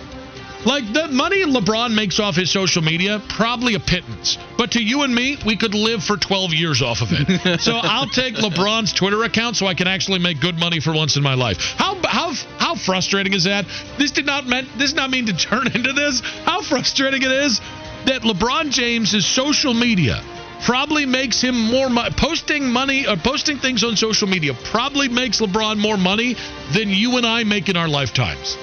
Like 0.66 0.94
the 0.94 1.08
money 1.08 1.44
LeBron 1.44 1.96
makes 1.96 2.20
off 2.20 2.36
his 2.36 2.52
social 2.52 2.84
media, 2.84 3.20
probably 3.30 3.74
a 3.74 3.80
pittance. 3.80 4.38
But 4.58 4.72
to 4.72 4.84
you 4.84 5.02
and 5.02 5.14
me, 5.14 5.38
we 5.44 5.58
could 5.58 5.74
live 5.74 6.04
for 6.04 6.18
12 6.18 6.54
years 6.54 6.84
off 6.84 7.02
of 7.02 7.08
it. 7.12 7.62
so 7.62 7.78
I'll 7.78 8.08
take 8.08 8.36
LeBron's 8.36 8.94
Twitter 8.94 9.24
account 9.24 9.56
so 9.56 9.66
I 9.66 9.74
can 9.74 9.88
actually 9.88 10.20
make 10.20 10.40
good 10.40 10.60
money 10.60 10.80
for 10.80 10.94
once 10.94 11.18
in 11.18 11.24
my 11.24 11.34
life. 11.34 11.58
How 11.78 11.96
how 12.04 12.34
how 12.60 12.76
frustrating 12.76 13.34
is 13.34 13.46
that? 13.46 13.66
This 13.98 14.12
did 14.12 14.28
not 14.28 14.46
meant 14.46 14.68
this 14.78 14.92
did 14.92 14.98
not 14.98 15.10
mean 15.10 15.26
to 15.28 15.34
turn 15.34 15.66
into 15.74 15.94
this. 15.94 16.20
How 16.46 16.62
frustrating 16.62 17.24
it 17.24 17.32
is 17.32 17.60
that 18.06 18.22
LeBron 18.24 18.72
James's 18.72 19.26
social 19.26 19.74
media 19.74 20.22
probably 20.66 21.06
makes 21.06 21.42
him 21.42 21.56
more 21.60 21.90
mo- 21.90 22.10
posting 22.18 22.70
money 22.72 23.08
or 23.08 23.16
posting 23.18 23.58
things 23.58 23.84
on 23.84 23.96
social 23.96 24.28
media 24.28 24.54
probably 24.66 25.08
makes 25.08 25.40
LeBron 25.42 25.78
more 25.78 25.98
money 25.98 26.36
than 26.74 26.90
you 26.90 27.18
and 27.18 27.26
I 27.26 27.44
make 27.44 27.68
in 27.70 27.76
our 27.78 27.88
lifetimes. 27.88 28.58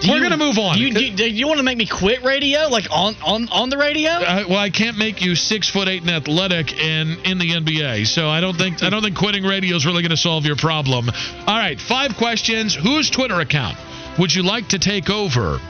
Do 0.00 0.08
We're 0.10 0.16
you- 0.16 0.22
gonna 0.24 0.36
move 0.36 0.58
on. 0.58 0.76
Do 0.76 0.82
you, 0.82 1.10
do, 1.12 1.30
you- 1.30 1.46
want 1.46 1.58
to 1.58 1.62
make 1.62 1.78
me 1.78 1.86
quit 1.86 2.24
radio, 2.24 2.66
like 2.68 2.88
on 2.90 3.14
on 3.24 3.48
on 3.50 3.68
the 3.70 3.76
radio? 3.78 4.10
Uh, 4.10 4.44
well, 4.48 4.58
I 4.58 4.70
can't 4.70 4.98
make 4.98 5.22
you 5.22 5.36
six 5.36 5.68
foot 5.68 5.86
eight 5.86 6.02
and 6.02 6.10
athletic 6.10 6.76
and 6.82 7.18
in 7.24 7.38
the 7.38 7.50
NBA, 7.52 8.06
so 8.08 8.28
I 8.28 8.40
don't 8.40 8.56
think 8.56 8.82
I 8.82 8.90
don't 8.90 9.02
think 9.02 9.16
quitting 9.16 9.44
radio 9.44 9.76
is 9.76 9.86
really 9.86 10.02
going 10.02 10.10
to 10.10 10.16
solve 10.16 10.44
your 10.44 10.56
problem. 10.56 11.08
All 11.46 11.56
right, 11.56 11.80
five 11.80 12.16
questions. 12.16 12.74
Whose 12.74 13.10
Twitter 13.10 13.38
account 13.40 13.76
would 14.18 14.34
you 14.34 14.42
like 14.42 14.68
to 14.70 14.78
take 14.80 15.08
over? 15.08 15.60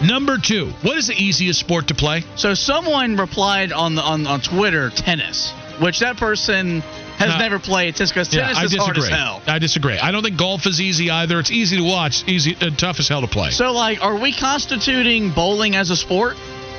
Number 0.00 0.38
two, 0.38 0.66
what 0.82 0.96
is 0.96 1.06
the 1.08 1.14
easiest 1.14 1.60
sport 1.60 1.88
to 1.88 1.94
play? 1.94 2.22
So 2.36 2.54
someone 2.54 3.16
replied 3.16 3.72
on 3.72 3.94
the 3.94 4.02
on, 4.02 4.26
on 4.26 4.40
Twitter 4.40 4.90
tennis, 4.90 5.52
which 5.80 6.00
that 6.00 6.16
person 6.16 6.80
has 7.18 7.28
No. 7.30 7.38
never 7.38 7.58
played 7.58 7.94
tennis 7.94 8.10
because 8.10 8.32
Yeah, 8.34 8.42
tennis 8.52 8.58
I 8.58 8.64
is 8.64 8.76
hard 8.76 8.98
as 8.98 9.08
hell. 9.08 9.42
I 9.46 9.58
disagree. 9.58 9.98
I 9.98 10.10
don't 10.10 10.22
think 10.24 10.36
golf 10.38 10.66
is 10.66 10.80
easy 10.80 11.10
either. 11.10 11.38
It's 11.38 11.50
easy 11.52 11.76
to 11.76 11.84
watch, 11.84 12.24
easy, 12.26 12.56
uh, 12.60 12.70
tough 12.70 12.98
as 12.98 13.08
hell 13.08 13.20
to 13.20 13.26
play. 13.28 13.50
So 13.50 13.72
like, 13.72 14.02
are 14.02 14.16
we 14.16 14.32
constituting 14.32 15.30
bowling 15.30 15.76
as 15.76 15.90
a 15.90 15.96
sport? 15.96 16.36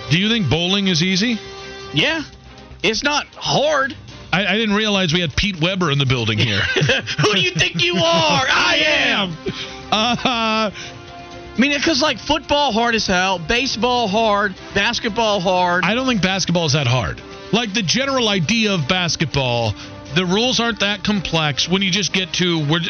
Do 0.10 0.20
you 0.20 0.28
think 0.28 0.50
bowling 0.50 0.88
is 0.88 1.02
easy? 1.02 1.38
Yeah, 1.94 2.24
it's 2.82 3.04
not 3.04 3.28
hard. 3.36 3.96
I, 4.34 4.48
I 4.48 4.58
didn't 4.58 4.76
realize 4.76 5.14
we 5.14 5.22
had 5.22 5.34
Pete 5.36 5.62
Weber 5.62 5.92
in 5.92 6.00
the 6.00 6.08
building 6.08 6.40
here. 6.40 6.60
Who 7.22 7.34
do 7.34 7.40
you 7.40 7.52
think 7.52 7.84
you 7.84 7.96
are? 7.96 8.02
I 8.50 8.76
am. 8.84 9.38
Uh, 9.92 10.72
I 11.56 11.60
mean, 11.60 11.72
because 11.78 12.02
like 12.02 12.18
football 12.18 12.72
hard 12.72 12.96
as 12.96 13.06
hell, 13.06 13.38
baseball 13.38 14.08
hard, 14.08 14.56
basketball 14.74 15.40
hard. 15.40 15.84
I 15.84 15.94
don't 15.94 16.08
think 16.08 16.22
basketball 16.22 16.66
is 16.66 16.74
that 16.74 16.88
hard. 16.88 17.22
Like 17.52 17.74
the 17.74 17.84
general 17.84 18.28
idea 18.28 18.74
of 18.74 18.88
basketball, 18.88 19.76
the 20.16 20.26
rules 20.26 20.60
aren't 20.60 20.80
that 20.80 21.04
complex. 21.04 21.70
When 21.70 21.84
you 21.84 21.92
just 21.92 22.12
get 22.12 22.34
to 22.34 22.66
where 22.66 22.82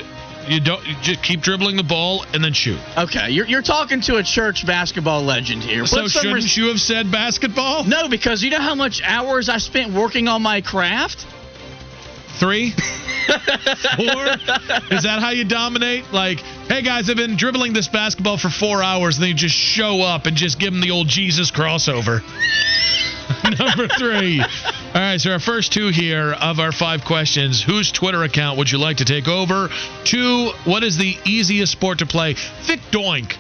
you 0.48 0.62
don't 0.62 0.86
you 0.88 0.96
just 1.02 1.22
keep 1.24 1.42
dribbling 1.42 1.76
the 1.76 1.84
ball 1.84 2.26
and 2.34 2.44
then 2.44 2.54
shoot. 2.54 2.80
okay, 2.98 3.30
you're 3.32 3.46
you're 3.46 3.62
talking 3.62 4.00
to 4.02 4.16
a 4.16 4.24
church 4.24 4.66
basketball 4.66 5.24
legend 5.24 5.62
here. 5.62 5.86
So 5.86 6.08
shouldn't 6.08 6.34
res- 6.34 6.58
you 6.58 6.68
have 6.68 6.80
said 6.80 7.12
basketball? 7.12 7.84
No, 7.84 8.08
because 8.08 8.44
you 8.44 8.50
know 8.50 8.62
how 8.62 8.76
much 8.76 9.02
hours 9.04 9.50
I 9.50 9.58
spent 9.58 9.94
working 9.94 10.30
on 10.30 10.42
my 10.42 10.62
craft. 10.62 11.26
Three? 12.40 12.72
Four? 12.72 14.26
Is 14.92 15.04
that 15.04 15.20
how 15.22 15.30
you 15.30 15.46
dominate? 15.46 16.12
Like, 16.12 16.40
hey 16.40 16.82
guys, 16.82 17.10
I've 17.10 17.18
been 17.18 17.38
dribbling 17.38 17.74
this 17.74 17.88
basketball 17.88 18.38
for 18.38 18.50
four 18.50 18.84
hours, 18.84 19.16
and 19.16 19.24
then 19.24 19.30
you 19.30 19.36
just 19.36 19.56
show 19.56 20.02
up 20.02 20.26
and 20.26 20.36
just 20.36 20.60
give 20.60 20.74
them 20.74 20.82
the 20.82 20.92
old 20.92 21.08
Jesus 21.08 21.52
crossover. 21.52 22.22
Number 23.60 23.88
three. 23.88 24.42
All 24.42 24.48
right, 24.94 25.20
so 25.20 25.32
our 25.32 25.40
first 25.40 25.72
two 25.72 25.90
here 25.90 26.34
of 26.34 26.60
our 26.60 26.72
five 26.72 27.06
questions. 27.06 27.62
Whose 27.62 27.92
Twitter 27.92 28.24
account 28.24 28.58
would 28.58 28.72
you 28.72 28.78
like 28.78 28.98
to 28.98 29.06
take 29.06 29.28
over? 29.28 29.70
Two, 30.04 30.52
what 30.66 30.84
is 30.84 30.98
the 30.98 31.18
easiest 31.26 31.72
sport 31.72 32.00
to 32.00 32.06
play? 32.06 32.34
Thick 32.34 32.82
Doink 32.92 33.38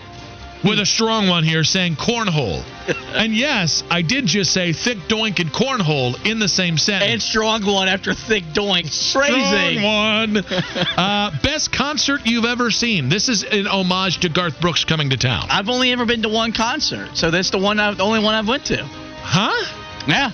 with 0.63 0.79
a 0.79 0.85
strong 0.85 1.27
one 1.27 1.43
here 1.43 1.63
saying 1.63 1.95
cornhole. 1.95 2.63
and 3.15 3.35
yes, 3.35 3.83
I 3.89 4.01
did 4.01 4.25
just 4.25 4.51
say 4.51 4.73
thick 4.73 4.97
doink 5.09 5.39
and 5.39 5.51
cornhole 5.51 6.25
in 6.25 6.39
the 6.39 6.47
same 6.47 6.77
sentence. 6.77 7.11
And 7.11 7.21
strong 7.21 7.65
one 7.65 7.87
after 7.87 8.13
thick 8.13 8.43
doink. 8.53 8.83
Crazy. 9.13 9.77
Strong 9.77 9.83
one. 9.83 10.37
uh, 10.97 11.31
best 11.41 11.71
concert 11.71 12.21
you've 12.25 12.45
ever 12.45 12.71
seen. 12.71 13.09
This 13.09 13.29
is 13.29 13.43
an 13.43 13.67
homage 13.67 14.19
to 14.19 14.29
Garth 14.29 14.59
Brooks 14.59 14.85
coming 14.85 15.09
to 15.09 15.17
town. 15.17 15.47
I've 15.49 15.69
only 15.69 15.91
ever 15.91 16.05
been 16.05 16.21
to 16.23 16.29
one 16.29 16.53
concert, 16.53 17.15
so 17.15 17.31
that's 17.31 17.49
the 17.49 17.59
one, 17.59 17.79
I've, 17.79 17.97
the 17.97 18.03
only 18.03 18.23
one 18.23 18.33
I've 18.33 18.47
went 18.47 18.65
to. 18.65 18.83
Huh? 18.83 19.65
Yeah, 20.07 20.31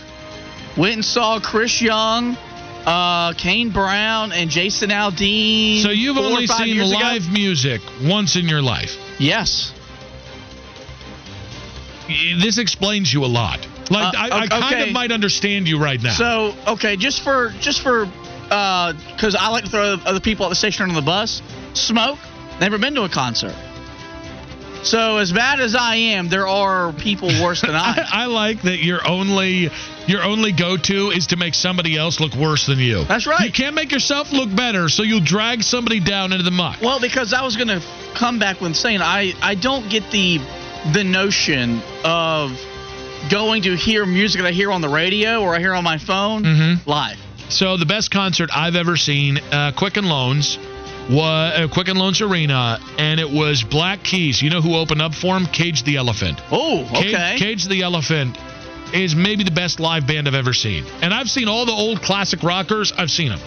went 0.77 0.95
and 0.95 1.05
saw 1.05 1.39
Chris 1.39 1.81
Young, 1.81 2.35
uh, 2.85 3.33
Kane 3.33 3.69
Brown, 3.69 4.31
and 4.31 4.49
Jason 4.49 4.89
Aldean. 4.89 5.83
So 5.83 5.89
you've 5.89 6.17
only 6.17 6.47
seen 6.47 6.75
years 6.75 6.91
ago. 6.91 6.99
live 6.99 7.31
music 7.31 7.81
once 8.03 8.35
in 8.35 8.47
your 8.47 8.61
life. 8.61 8.97
Yes. 9.19 9.73
This 12.41 12.57
explains 12.57 13.13
you 13.13 13.23
a 13.25 13.27
lot. 13.27 13.65
Like 13.89 14.13
Uh, 14.13 14.17
I, 14.17 14.27
I 14.29 14.43
o- 14.45 14.47
kind 14.47 14.63
okay. 14.65 14.87
of 14.87 14.93
might 14.93 15.11
understand 15.11 15.67
you 15.67 15.79
right 15.81 16.01
now. 16.01 16.11
So 16.13 16.53
okay, 16.67 16.95
just 16.97 17.21
for 17.23 17.49
just 17.59 17.81
for 17.81 18.05
because 18.43 19.35
I 19.39 19.49
like 19.49 19.65
to 19.65 19.69
throw 19.69 19.93
other 20.05 20.19
people 20.19 20.45
at 20.45 20.49
the 20.49 20.55
station 20.55 20.89
on 20.89 20.95
the 20.95 21.01
bus. 21.01 21.41
Smoke. 21.73 22.17
Never 22.59 22.77
been 22.77 22.95
to 22.95 23.03
a 23.03 23.09
concert. 23.09 23.55
So 24.81 25.17
as 25.17 25.31
bad 25.33 25.59
as 25.59 25.75
I 25.75 25.95
am, 25.95 26.29
there 26.29 26.47
are 26.47 26.93
people 26.93 27.27
worse 27.43 27.61
than 27.61 27.71
I. 27.75 28.05
I, 28.11 28.23
I 28.23 28.25
like 28.27 28.61
that 28.61 28.77
your 28.77 29.05
only 29.05 29.69
your 30.07 30.23
only 30.23 30.53
go 30.53 30.77
to 30.77 31.09
is 31.11 31.27
to 31.27 31.35
make 31.35 31.53
somebody 31.53 31.97
else 31.97 32.19
look 32.21 32.33
worse 32.33 32.65
than 32.65 32.79
you. 32.79 33.03
That's 33.03 33.27
right. 33.27 33.45
You 33.45 33.51
can't 33.51 33.75
make 33.75 33.91
yourself 33.91 34.31
look 34.31 34.53
better, 34.55 34.87
so 34.87 35.03
you'll 35.03 35.19
drag 35.19 35.63
somebody 35.63 35.99
down 35.99 36.31
into 36.31 36.43
the 36.45 36.51
muck. 36.51 36.81
Well, 36.81 36.99
because 37.01 37.33
I 37.33 37.43
was 37.43 37.57
gonna 37.57 37.81
come 38.15 38.39
back 38.39 38.61
with 38.61 38.75
saying 38.75 39.01
I 39.01 39.33
I 39.41 39.55
don't 39.55 39.89
get 39.89 40.09
the 40.11 40.39
the 40.93 41.03
notion 41.03 41.81
of 42.03 42.51
going 43.29 43.63
to 43.63 43.75
hear 43.75 44.05
music 44.05 44.41
that 44.41 44.47
I 44.47 44.51
hear 44.51 44.71
on 44.71 44.81
the 44.81 44.89
radio 44.89 45.41
or 45.41 45.55
I 45.55 45.59
hear 45.59 45.73
on 45.73 45.83
my 45.83 45.97
phone 45.97 46.43
Mhm. 46.43 46.79
live. 46.87 47.17
So 47.49 47.77
the 47.77 47.85
best 47.85 48.11
concert 48.11 48.49
I've 48.55 48.75
ever 48.75 48.95
seen, 48.95 49.39
uh, 49.51 49.71
Quicken 49.71 50.05
Loans, 50.07 50.57
was 51.09 51.53
uh, 51.59 51.67
Quicken 51.67 51.97
Loans 51.97 52.21
Arena, 52.21 52.79
and 52.99 53.19
it 53.19 53.29
was 53.29 53.63
Black 53.63 54.03
Keys. 54.03 54.41
You 54.41 54.51
know 54.51 54.61
who 54.61 54.75
opened 54.75 55.01
up 55.01 55.15
for 55.15 55.35
him? 55.35 55.47
Cage 55.47 55.83
the 55.83 55.95
Elephant. 55.97 56.39
Oh, 56.51 56.87
Cage, 56.93 57.13
okay. 57.13 57.35
Cage 57.39 57.65
the 57.67 57.81
Elephant 57.81 58.37
is 58.93 59.15
maybe 59.15 59.43
the 59.43 59.51
best 59.51 59.79
live 59.79 60.05
band 60.07 60.27
I've 60.27 60.35
ever 60.35 60.53
seen, 60.53 60.85
and 61.01 61.11
I've 61.13 61.29
seen 61.29 61.47
all 61.47 61.65
the 61.65 61.71
old 61.71 62.01
classic 62.03 62.43
rockers. 62.43 62.93
I've 62.95 63.11
seen 63.11 63.29
them. 63.29 63.39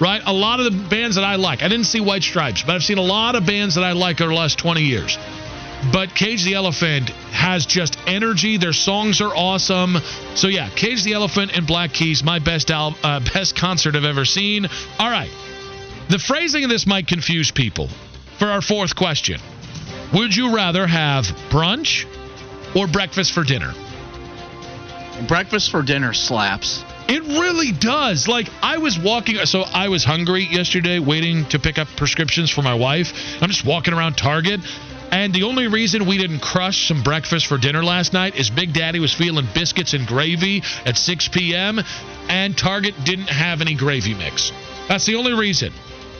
Right, 0.00 0.22
a 0.24 0.32
lot 0.32 0.60
of 0.60 0.66
the 0.66 0.70
bands 0.88 1.16
that 1.16 1.24
I 1.24 1.34
like. 1.34 1.64
I 1.64 1.68
didn't 1.68 1.86
see 1.86 1.98
White 2.00 2.22
Stripes, 2.22 2.62
but 2.62 2.76
I've 2.76 2.84
seen 2.84 2.98
a 2.98 3.02
lot 3.02 3.34
of 3.34 3.44
bands 3.44 3.74
that 3.74 3.82
I 3.82 3.92
like 3.92 4.20
over 4.20 4.30
the 4.30 4.38
last 4.38 4.56
20 4.56 4.82
years. 4.82 5.18
But 5.92 6.14
Cage 6.14 6.44
the 6.44 6.54
Elephant 6.54 7.10
has 7.30 7.64
just 7.64 7.98
energy. 8.06 8.56
Their 8.56 8.72
songs 8.72 9.20
are 9.20 9.34
awesome. 9.34 9.98
So 10.34 10.48
yeah, 10.48 10.68
Cage 10.70 11.04
the 11.04 11.12
Elephant 11.12 11.56
and 11.56 11.66
Black 11.66 11.92
Keys, 11.92 12.24
my 12.24 12.40
best 12.40 12.70
al- 12.70 12.96
uh, 13.02 13.20
best 13.34 13.56
concert 13.56 13.94
I've 13.94 14.04
ever 14.04 14.24
seen. 14.24 14.66
All 14.98 15.10
right, 15.10 15.30
the 16.08 16.18
phrasing 16.18 16.64
of 16.64 16.70
this 16.70 16.86
might 16.86 17.06
confuse 17.06 17.50
people. 17.50 17.88
For 18.38 18.46
our 18.46 18.60
fourth 18.60 18.94
question, 18.94 19.40
would 20.12 20.34
you 20.34 20.54
rather 20.54 20.86
have 20.86 21.26
brunch 21.50 22.06
or 22.76 22.86
breakfast 22.86 23.32
for 23.32 23.42
dinner? 23.42 23.74
Breakfast 25.26 25.70
for 25.70 25.82
dinner 25.82 26.12
slaps. 26.12 26.84
It 27.08 27.22
really 27.22 27.72
does. 27.72 28.28
Like 28.28 28.48
I 28.62 28.78
was 28.78 28.98
walking, 28.98 29.36
so 29.46 29.62
I 29.62 29.88
was 29.88 30.04
hungry 30.04 30.44
yesterday, 30.44 30.98
waiting 30.98 31.46
to 31.46 31.58
pick 31.58 31.78
up 31.78 31.88
prescriptions 31.96 32.50
for 32.50 32.62
my 32.62 32.74
wife. 32.74 33.12
I'm 33.40 33.48
just 33.48 33.64
walking 33.64 33.94
around 33.94 34.16
Target, 34.16 34.60
and 35.10 35.32
the 35.32 35.44
only 35.44 35.68
reason 35.68 36.06
we 36.06 36.18
didn't 36.18 36.40
crush 36.40 36.88
some 36.88 37.02
breakfast 37.02 37.46
for 37.46 37.58
dinner 37.58 37.82
last 37.82 38.12
night 38.12 38.36
is 38.36 38.50
Big 38.50 38.72
Daddy 38.72 39.00
was 39.00 39.12
feeling 39.12 39.46
biscuits 39.54 39.94
and 39.94 40.06
gravy 40.06 40.62
at 40.84 40.96
6 40.96 41.28
p.m., 41.28 41.80
and 42.28 42.56
Target 42.56 42.94
didn't 43.04 43.30
have 43.30 43.60
any 43.60 43.74
gravy 43.74 44.14
mix. 44.14 44.52
That's 44.88 45.06
the 45.06 45.16
only 45.16 45.32
reason. 45.32 45.72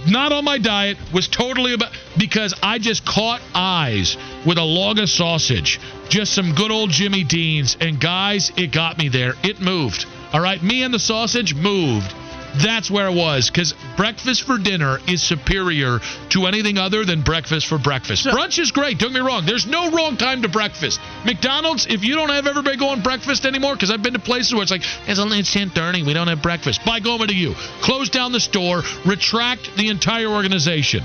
Not 0.06 0.32
on 0.32 0.44
my 0.44 0.58
diet, 0.58 0.96
was 1.12 1.28
totally 1.28 1.74
about 1.74 1.90
because 2.16 2.54
I 2.62 2.78
just 2.78 3.04
caught 3.04 3.40
eyes 3.54 4.16
with 4.46 4.58
a 4.58 4.62
log 4.62 4.98
of 4.98 5.10
sausage, 5.10 5.80
just 6.08 6.32
some 6.32 6.54
good 6.54 6.70
old 6.70 6.90
Jimmy 6.90 7.24
Dean's, 7.24 7.76
and 7.80 8.00
guys, 8.00 8.52
it 8.56 8.72
got 8.72 8.96
me 8.96 9.08
there. 9.08 9.34
It 9.42 9.60
moved. 9.60 10.06
All 10.32 10.40
right, 10.40 10.62
me 10.62 10.82
and 10.82 10.94
the 10.94 10.98
sausage 10.98 11.54
moved. 11.54 12.14
That's 12.56 12.90
where 12.90 13.08
it 13.08 13.14
was 13.14 13.50
because 13.50 13.74
breakfast 13.96 14.42
for 14.42 14.58
dinner 14.58 14.98
is 15.06 15.22
superior 15.22 16.00
to 16.30 16.46
anything 16.46 16.78
other 16.78 17.04
than 17.04 17.22
breakfast 17.22 17.66
for 17.66 17.78
breakfast. 17.78 18.26
Brunch 18.26 18.58
is 18.58 18.70
great. 18.70 18.98
Don't 18.98 19.12
get 19.12 19.22
me 19.22 19.26
wrong. 19.26 19.44
There's 19.46 19.66
no 19.66 19.90
wrong 19.90 20.16
time 20.16 20.42
to 20.42 20.48
breakfast. 20.48 21.00
McDonald's, 21.24 21.86
if 21.86 22.04
you 22.04 22.14
don't 22.14 22.30
have 22.30 22.46
everybody 22.46 22.76
going 22.76 23.02
breakfast 23.02 23.44
anymore, 23.44 23.74
because 23.74 23.90
I've 23.90 24.02
been 24.02 24.14
to 24.14 24.18
places 24.18 24.54
where 24.54 24.62
it's 24.62 24.70
like 24.70 24.82
it's 25.06 25.20
only 25.20 25.38
it's 25.38 25.54
10:30, 25.54 26.06
we 26.06 26.14
don't 26.14 26.28
have 26.28 26.42
breakfast. 26.42 26.84
By 26.84 27.00
going 27.00 27.28
to 27.28 27.34
you, 27.34 27.54
close 27.82 28.08
down 28.08 28.32
the 28.32 28.40
store, 28.40 28.82
retract 29.04 29.76
the 29.76 29.88
entire 29.88 30.28
organization. 30.28 31.04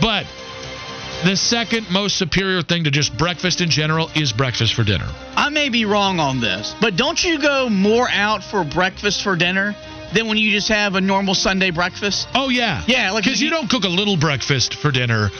But 0.00 0.26
the 1.24 1.36
second 1.36 1.88
most 1.90 2.16
superior 2.16 2.62
thing 2.62 2.84
to 2.84 2.90
just 2.90 3.16
breakfast 3.16 3.60
in 3.60 3.70
general 3.70 4.10
is 4.16 4.32
breakfast 4.32 4.74
for 4.74 4.82
dinner. 4.82 5.06
I 5.36 5.50
may 5.50 5.68
be 5.68 5.84
wrong 5.84 6.18
on 6.18 6.40
this, 6.40 6.74
but 6.80 6.96
don't 6.96 7.22
you 7.22 7.38
go 7.38 7.68
more 7.68 8.08
out 8.10 8.42
for 8.42 8.64
breakfast 8.64 9.22
for 9.22 9.36
dinner 9.36 9.76
than 10.14 10.28
when 10.28 10.38
you 10.38 10.50
just 10.52 10.68
have 10.68 10.94
a 10.94 11.00
normal 11.00 11.34
Sunday 11.34 11.70
breakfast? 11.70 12.28
Oh 12.34 12.48
yeah, 12.48 12.82
Yeah, 12.86 13.10
like 13.12 13.24
because 13.24 13.40
you 13.40 13.50
don't 13.50 13.68
cook 13.70 13.84
a 13.84 13.88
little 13.88 14.16
breakfast 14.16 14.74
for 14.74 14.90
dinner. 14.90 15.30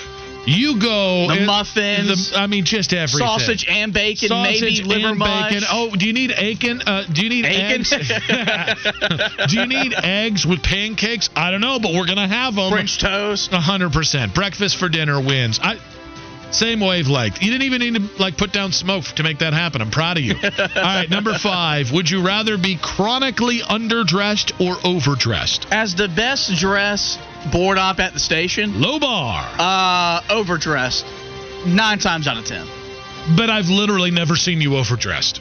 You 0.45 0.81
go 0.81 1.29
The 1.29 1.45
muffins, 1.47 2.31
the- 2.31 2.39
I 2.41 2.49
mean, 2.49 2.65
just 2.65 2.93
everything. 2.93 3.29
sausage 3.29 3.65
and 3.69 3.93
bacon, 3.93 4.29
Sausage 4.29 4.61
maybe 4.61 4.83
liver 4.83 5.09
and 5.11 5.19
mush. 5.21 5.51
bacon. 5.53 5.65
Oh, 5.71 5.95
do 5.95 6.05
you 6.05 6.13
need 6.13 6.31
bacon? 6.37 6.83
Uh, 6.85 7.05
do 7.05 7.23
you 7.23 7.29
need 7.29 7.43
Bacon? 7.45 7.81
eggs? 7.83 7.91
do 9.49 9.61
you 9.61 9.67
need 9.67 9.95
eggs 9.95 10.45
with 10.45 10.61
pancakes? 10.63 11.31
I 11.37 11.53
don't 11.53 11.61
know, 11.61 11.79
but 11.79 11.93
we're 11.95 12.07
gonna 12.07 12.27
have 12.27 12.57
them. 12.57 12.73
French 12.73 12.99
toast. 12.99 13.53
hundred 13.53 13.93
percent. 13.93 14.35
Breakfast 14.35 14.77
for 14.79 14.89
dinner 14.89 15.21
wins. 15.21 15.61
I 15.63 15.77
same 16.53 16.81
wavelength. 16.81 17.43
You 17.43 17.51
didn't 17.51 17.65
even 17.65 17.81
need 17.81 17.95
to 17.97 18.23
like 18.23 18.37
put 18.37 18.53
down 18.53 18.73
smoke 18.73 19.05
to 19.17 19.23
make 19.23 19.39
that 19.39 19.53
happen. 19.55 19.81
I'm 19.81 19.91
proud 19.91 20.19
of 20.19 20.23
you. 20.25 20.35
All 20.43 20.83
right, 20.83 21.09
number 21.11 21.35
five. 21.39 21.91
Would 21.93 22.11
you 22.11 22.25
rather 22.25 22.57
be 22.59 22.79
chronically 22.81 23.61
underdressed 23.61 24.53
or 24.61 24.77
overdressed? 24.87 25.67
As 25.71 25.95
the 25.95 26.09
best 26.09 26.55
dressed 26.57 27.19
board 27.51 27.79
op 27.79 27.99
at 28.01 28.13
the 28.13 28.21
station, 28.21 28.81
Low 28.81 28.99
bar. 28.99 29.49
uh, 29.59 30.23
overdressed. 30.31 31.05
Nine 31.67 31.99
times 31.99 32.27
out 32.29 32.37
of 32.37 32.45
ten. 32.45 32.67
But 33.37 33.51
I've 33.51 33.69
literally 33.69 34.11
never 34.11 34.37
seen 34.37 34.61
you 34.61 34.77
overdressed. 34.77 35.41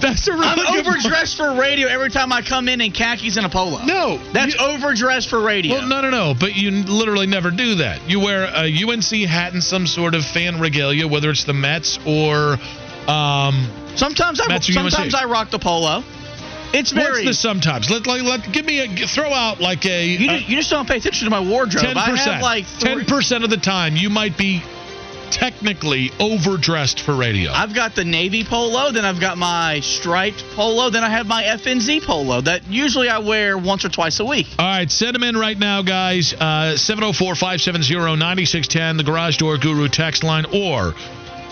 That's 0.00 0.28
a 0.28 0.32
really 0.32 0.44
I'm 0.46 0.86
overdressed 0.86 1.36
for 1.36 1.54
radio 1.54 1.88
every 1.88 2.10
time 2.10 2.32
I 2.32 2.42
come 2.42 2.68
in 2.68 2.80
in 2.80 2.92
khakis 2.92 3.36
and 3.36 3.46
a 3.46 3.48
polo. 3.48 3.82
No, 3.84 4.18
That's 4.32 4.54
you- 4.54 4.60
overdressed 4.60 5.28
for 5.30 5.40
radio. 5.40 5.74
Well, 5.76 5.86
no, 5.88 6.00
no, 6.02 6.10
no. 6.10 6.34
But 6.38 6.54
you 6.54 6.70
literally 6.70 7.26
never 7.26 7.50
do 7.50 7.76
that. 7.76 8.08
You 8.08 8.20
wear 8.20 8.44
a 8.44 8.66
UNC 8.84 9.10
hat 9.28 9.52
and 9.54 9.62
some 9.62 9.86
sort 9.86 10.14
of 10.14 10.24
fan 10.24 10.60
regalia, 10.60 11.08
whether 11.08 11.30
it's 11.30 11.44
the 11.44 11.54
Mets 11.54 11.98
or. 12.06 12.58
Um, 13.08 13.66
Sometimes 13.96 14.40
I 14.40 14.48
Mets 14.48 14.72
sometimes. 14.72 15.14
I 15.14 15.24
rock 15.24 15.50
the 15.50 15.58
polo. 15.58 16.02
It's 16.72 16.90
very. 16.90 17.24
what's 17.24 17.24
the 17.24 17.34
sometimes? 17.34 17.88
Let, 17.88 18.06
like, 18.06 18.22
let 18.22 18.52
give 18.52 18.66
me 18.66 18.80
a 18.80 19.06
throw 19.06 19.32
out 19.32 19.60
like 19.60 19.86
a 19.86 20.04
you, 20.06 20.28
just, 20.28 20.48
you 20.48 20.56
just 20.56 20.70
don't 20.70 20.86
pay 20.86 20.96
attention 20.98 21.24
to 21.24 21.30
my 21.30 21.40
wardrobe. 21.40 21.84
ten 21.84 21.96
I 21.96 22.10
percent. 22.10 22.32
have 22.34 22.42
like 22.42 22.66
Ten 22.80 23.04
percent 23.06 23.44
of 23.44 23.50
the 23.50 23.56
time, 23.56 23.96
you 23.96 24.10
might 24.10 24.36
be 24.36 24.62
technically 25.30 26.10
overdressed 26.20 27.00
for 27.00 27.14
radio. 27.14 27.52
I've 27.52 27.74
got 27.74 27.94
the 27.94 28.04
navy 28.04 28.44
polo, 28.44 28.90
then 28.92 29.04
I've 29.04 29.20
got 29.20 29.38
my 29.38 29.80
striped 29.80 30.44
polo, 30.54 30.90
then 30.90 31.04
I 31.04 31.10
have 31.10 31.26
my 31.26 31.42
FNZ 31.42 32.04
polo 32.04 32.40
that 32.42 32.66
usually 32.68 33.08
I 33.08 33.18
wear 33.18 33.58
once 33.58 33.84
or 33.84 33.88
twice 33.88 34.20
a 34.20 34.24
week. 34.24 34.46
All 34.58 34.66
right, 34.66 34.90
send 34.90 35.14
them 35.14 35.22
in 35.22 35.36
right 35.36 35.58
now, 35.58 35.82
guys. 35.82 36.32
Uh, 36.32 36.76
704 36.76 37.34
570 37.34 38.16
9610, 38.16 38.96
the 38.96 39.04
Garage 39.04 39.36
Door 39.36 39.58
Guru 39.58 39.88
text 39.88 40.24
line, 40.24 40.46
or 40.46 40.94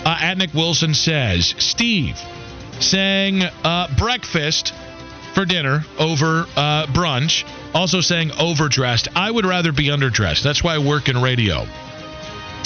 uh, 0.04 0.18
at 0.20 0.38
Nick 0.38 0.54
Wilson 0.54 0.94
says, 0.94 1.54
Steve 1.58 2.18
saying 2.80 3.42
uh, 3.42 3.88
breakfast 3.96 4.74
for 5.34 5.44
dinner 5.44 5.84
over 5.98 6.46
uh, 6.56 6.86
brunch, 6.86 7.44
also 7.74 8.00
saying 8.00 8.30
overdressed. 8.38 9.08
I 9.16 9.30
would 9.30 9.44
rather 9.44 9.72
be 9.72 9.88
underdressed. 9.88 10.42
That's 10.42 10.62
why 10.62 10.74
I 10.74 10.78
work 10.78 11.08
in 11.08 11.20
radio. 11.20 11.66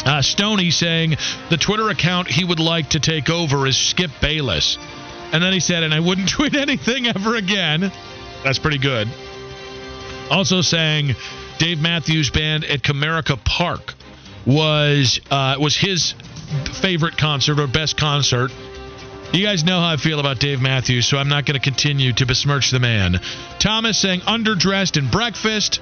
Uh, 0.05 0.23
Stoney 0.23 0.71
saying 0.71 1.17
the 1.51 1.57
Twitter 1.57 1.89
account 1.91 2.29
he 2.29 2.45
would 2.45 2.61
like 2.61 2.91
to 2.91 3.01
take 3.01 3.31
over 3.31 3.67
is 3.67 3.77
Skip 3.77 4.11
Bayless. 4.21 4.79
And 5.33 5.43
then 5.43 5.53
he 5.53 5.61
said, 5.61 5.83
and 5.83 5.93
I 5.93 6.01
wouldn't 6.01 6.29
tweet 6.37 6.55
anything 6.55 7.07
ever 7.07 7.37
again. 7.37 7.93
That's 8.45 8.59
pretty 8.59 8.79
good. 8.79 9.09
Also 10.31 10.61
saying 10.61 11.15
Dave 11.59 11.81
Matthews 11.81 12.31
Band 12.31 12.65
at 12.65 12.83
Comerica 12.83 13.43
Park 13.45 13.95
was 14.47 15.21
uh, 15.31 15.57
was 15.59 15.77
his 15.77 16.15
favorite 16.81 17.17
concert 17.17 17.59
or 17.59 17.67
best 17.67 17.97
concert. 17.97 18.51
You 19.33 19.45
guys 19.45 19.63
know 19.63 19.79
how 19.79 19.91
I 19.91 19.97
feel 19.97 20.21
about 20.21 20.39
Dave 20.39 20.63
Matthews, 20.63 21.07
so 21.07 21.19
I'm 21.19 21.29
not 21.29 21.45
going 21.45 21.59
to 21.59 21.63
continue 21.63 22.15
to 22.15 22.25
besmirch 22.25 22.71
the 22.71 22.81
man. 22.81 23.21
Thomas 23.59 23.99
saying 23.99 24.21
underdressed 24.21 24.97
and 24.97 25.11
breakfast. 25.11 25.81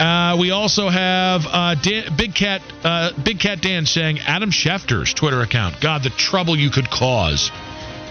Uh, 0.00 0.34
we 0.40 0.50
also 0.50 0.88
have 0.88 1.42
uh, 1.46 1.74
Dan, 1.74 2.16
Big 2.16 2.34
Cat 2.34 2.62
uh, 2.82 3.12
Big 3.22 3.38
Cat 3.38 3.60
Dan 3.60 3.84
saying 3.84 4.18
Adam 4.20 4.50
Schefter's 4.50 5.12
Twitter 5.12 5.42
account. 5.42 5.78
God, 5.82 6.02
the 6.02 6.08
trouble 6.08 6.56
you 6.56 6.70
could 6.70 6.88
cause. 6.88 7.50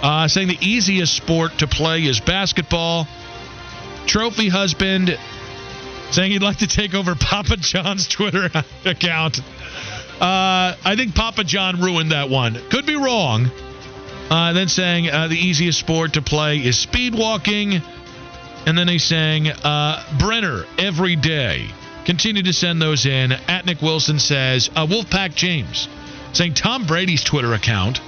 Uh, 0.04 0.28
saying 0.28 0.50
the 0.50 0.58
easiest 0.62 1.16
sport 1.16 1.58
to 1.58 1.68
play 1.68 2.04
is 2.04 2.20
basketball. 2.20 3.08
Trophy 4.06 4.50
husband 4.50 5.18
saying 6.12 6.32
he'd 6.32 6.44
like 6.44 6.58
to 6.58 6.68
take 6.68 6.94
over 6.94 7.16
Papa 7.16 7.58
John's 7.58 8.08
Twitter 8.08 8.52
account. 8.86 9.40
Uh, 9.40 10.78
I 10.86 10.94
think 10.96 11.16
Papa 11.16 11.44
John 11.44 11.82
ruined 11.82 12.12
that 12.12 12.30
one. 12.30 12.54
Could 12.70 12.86
be 12.86 12.98
wrong. 12.98 13.50
Uh, 14.30 14.54
then 14.54 14.68
saying 14.68 15.06
the 15.06 15.36
easiest 15.36 15.80
sport 15.80 16.14
to 16.14 16.22
play 16.22 16.60
is 16.60 16.78
speed 16.78 17.16
walking. 17.16 17.82
And 18.68 18.78
then 18.78 18.88
he's 18.88 19.04
saying 19.04 19.46
Brenner 20.20 20.66
every 20.78 21.16
day. 21.16 21.70
Continue 22.10 22.42
to 22.42 22.54
send 22.54 22.82
those 22.82 23.06
in. 23.06 23.32
At 23.32 23.68
Nick 23.68 23.84
Wilson 23.84 24.18
says 24.18 24.68
uh, 24.76 24.88
Wolfpack 24.88 25.36
James 25.36 25.88
saying 26.34 26.56
Tom 26.56 26.88
Brady's 26.88 27.24
Twitter 27.24 27.54
account. 27.54 28.02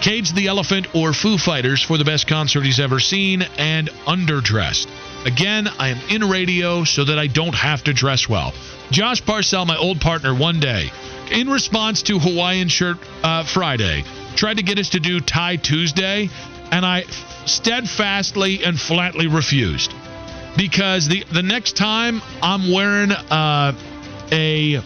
Cage 0.00 0.32
the 0.32 0.48
Elephant 0.48 0.92
or 0.92 1.12
Foo 1.12 1.38
Fighters 1.38 1.80
for 1.80 1.96
the 1.98 2.04
best 2.04 2.26
concert 2.26 2.64
he's 2.64 2.80
ever 2.80 2.98
seen 2.98 3.42
and 3.58 3.88
underdressed. 4.08 4.88
Again, 5.24 5.68
I 5.68 5.90
am 5.90 6.00
in 6.10 6.28
radio 6.28 6.82
so 6.82 7.04
that 7.04 7.16
I 7.16 7.28
don't 7.28 7.54
have 7.54 7.84
to 7.84 7.92
dress 7.92 8.28
well. 8.28 8.52
Josh 8.90 9.24
Parcell, 9.24 9.66
my 9.66 9.76
old 9.76 10.00
partner, 10.00 10.34
one 10.34 10.58
day, 10.58 10.90
in 11.30 11.48
response 11.48 12.02
to 12.02 12.18
Hawaiian 12.18 12.66
Shirt 12.66 12.96
uh, 13.22 13.44
Friday, 13.44 14.02
tried 14.34 14.56
to 14.56 14.64
get 14.64 14.80
us 14.80 14.88
to 14.90 14.98
do 14.98 15.20
Tie 15.20 15.56
Tuesday, 15.58 16.28
and 16.72 16.84
I 16.84 17.04
steadfastly 17.46 18.64
and 18.64 18.76
flatly 18.80 19.28
refused. 19.28 19.94
Because 20.56 21.08
the, 21.08 21.24
the 21.32 21.42
next 21.42 21.76
time 21.76 22.20
I'm 22.42 22.70
wearing 22.72 23.10
uh, 23.10 23.72
a 24.30 24.80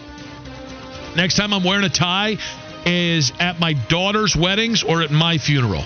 next 1.15 1.35
time 1.35 1.53
I'm 1.53 1.63
wearing 1.63 1.83
a 1.83 1.89
tie 1.89 2.37
is 2.85 3.33
at 3.39 3.59
my 3.59 3.73
daughter's 3.73 4.35
weddings 4.35 4.83
or 4.83 5.01
at 5.01 5.11
my 5.11 5.37
funeral. 5.37 5.83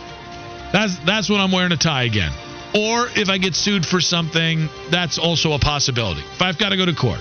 That's 0.71 0.97
that's 1.05 1.29
when 1.29 1.39
I'm 1.39 1.51
wearing 1.51 1.71
a 1.71 1.77
tie 1.77 2.03
again. 2.03 2.31
Or 2.73 3.07
if 3.15 3.27
I 3.27 3.37
get 3.37 3.55
sued 3.55 3.85
for 3.85 3.99
something, 3.99 4.69
that's 4.91 5.17
also 5.17 5.53
a 5.53 5.59
possibility. 5.59 6.21
If 6.21 6.41
I've 6.41 6.57
got 6.57 6.69
to 6.69 6.77
go 6.77 6.85
to 6.85 6.95
court. 6.95 7.19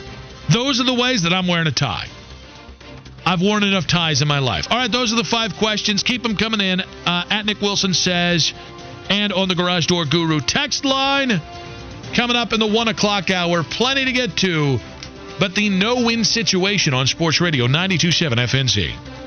Those 0.52 0.80
are 0.80 0.84
the 0.84 0.94
ways 0.94 1.22
that 1.22 1.32
I'm 1.32 1.46
wearing 1.46 1.66
a 1.66 1.72
tie. 1.72 2.06
I've 3.24 3.40
worn 3.40 3.62
enough 3.62 3.86
ties 3.86 4.22
in 4.22 4.28
my 4.28 4.38
life. 4.38 4.66
All 4.70 4.78
right, 4.78 4.90
those 4.90 5.12
are 5.12 5.16
the 5.16 5.24
five 5.24 5.54
questions. 5.56 6.02
Keep 6.02 6.22
them 6.22 6.36
coming 6.36 6.60
in. 6.60 6.80
Uh, 6.80 7.24
at 7.30 7.46
Nick 7.46 7.60
Wilson 7.60 7.94
says, 7.94 8.52
and 9.08 9.32
on 9.32 9.48
the 9.48 9.54
Garage 9.54 9.86
Door 9.86 10.06
Guru 10.06 10.40
text 10.40 10.84
line. 10.84 11.40
Coming 12.14 12.36
up 12.36 12.52
in 12.52 12.60
the 12.60 12.66
one 12.66 12.88
o'clock 12.88 13.30
hour, 13.30 13.62
plenty 13.62 14.04
to 14.04 14.12
get 14.12 14.36
to, 14.38 14.80
but 15.38 15.54
the 15.54 15.68
no 15.68 16.04
win 16.04 16.24
situation 16.24 16.92
on 16.92 17.06
Sports 17.06 17.40
Radio 17.40 17.66
927 17.66 18.38
FNZ. 18.38 19.19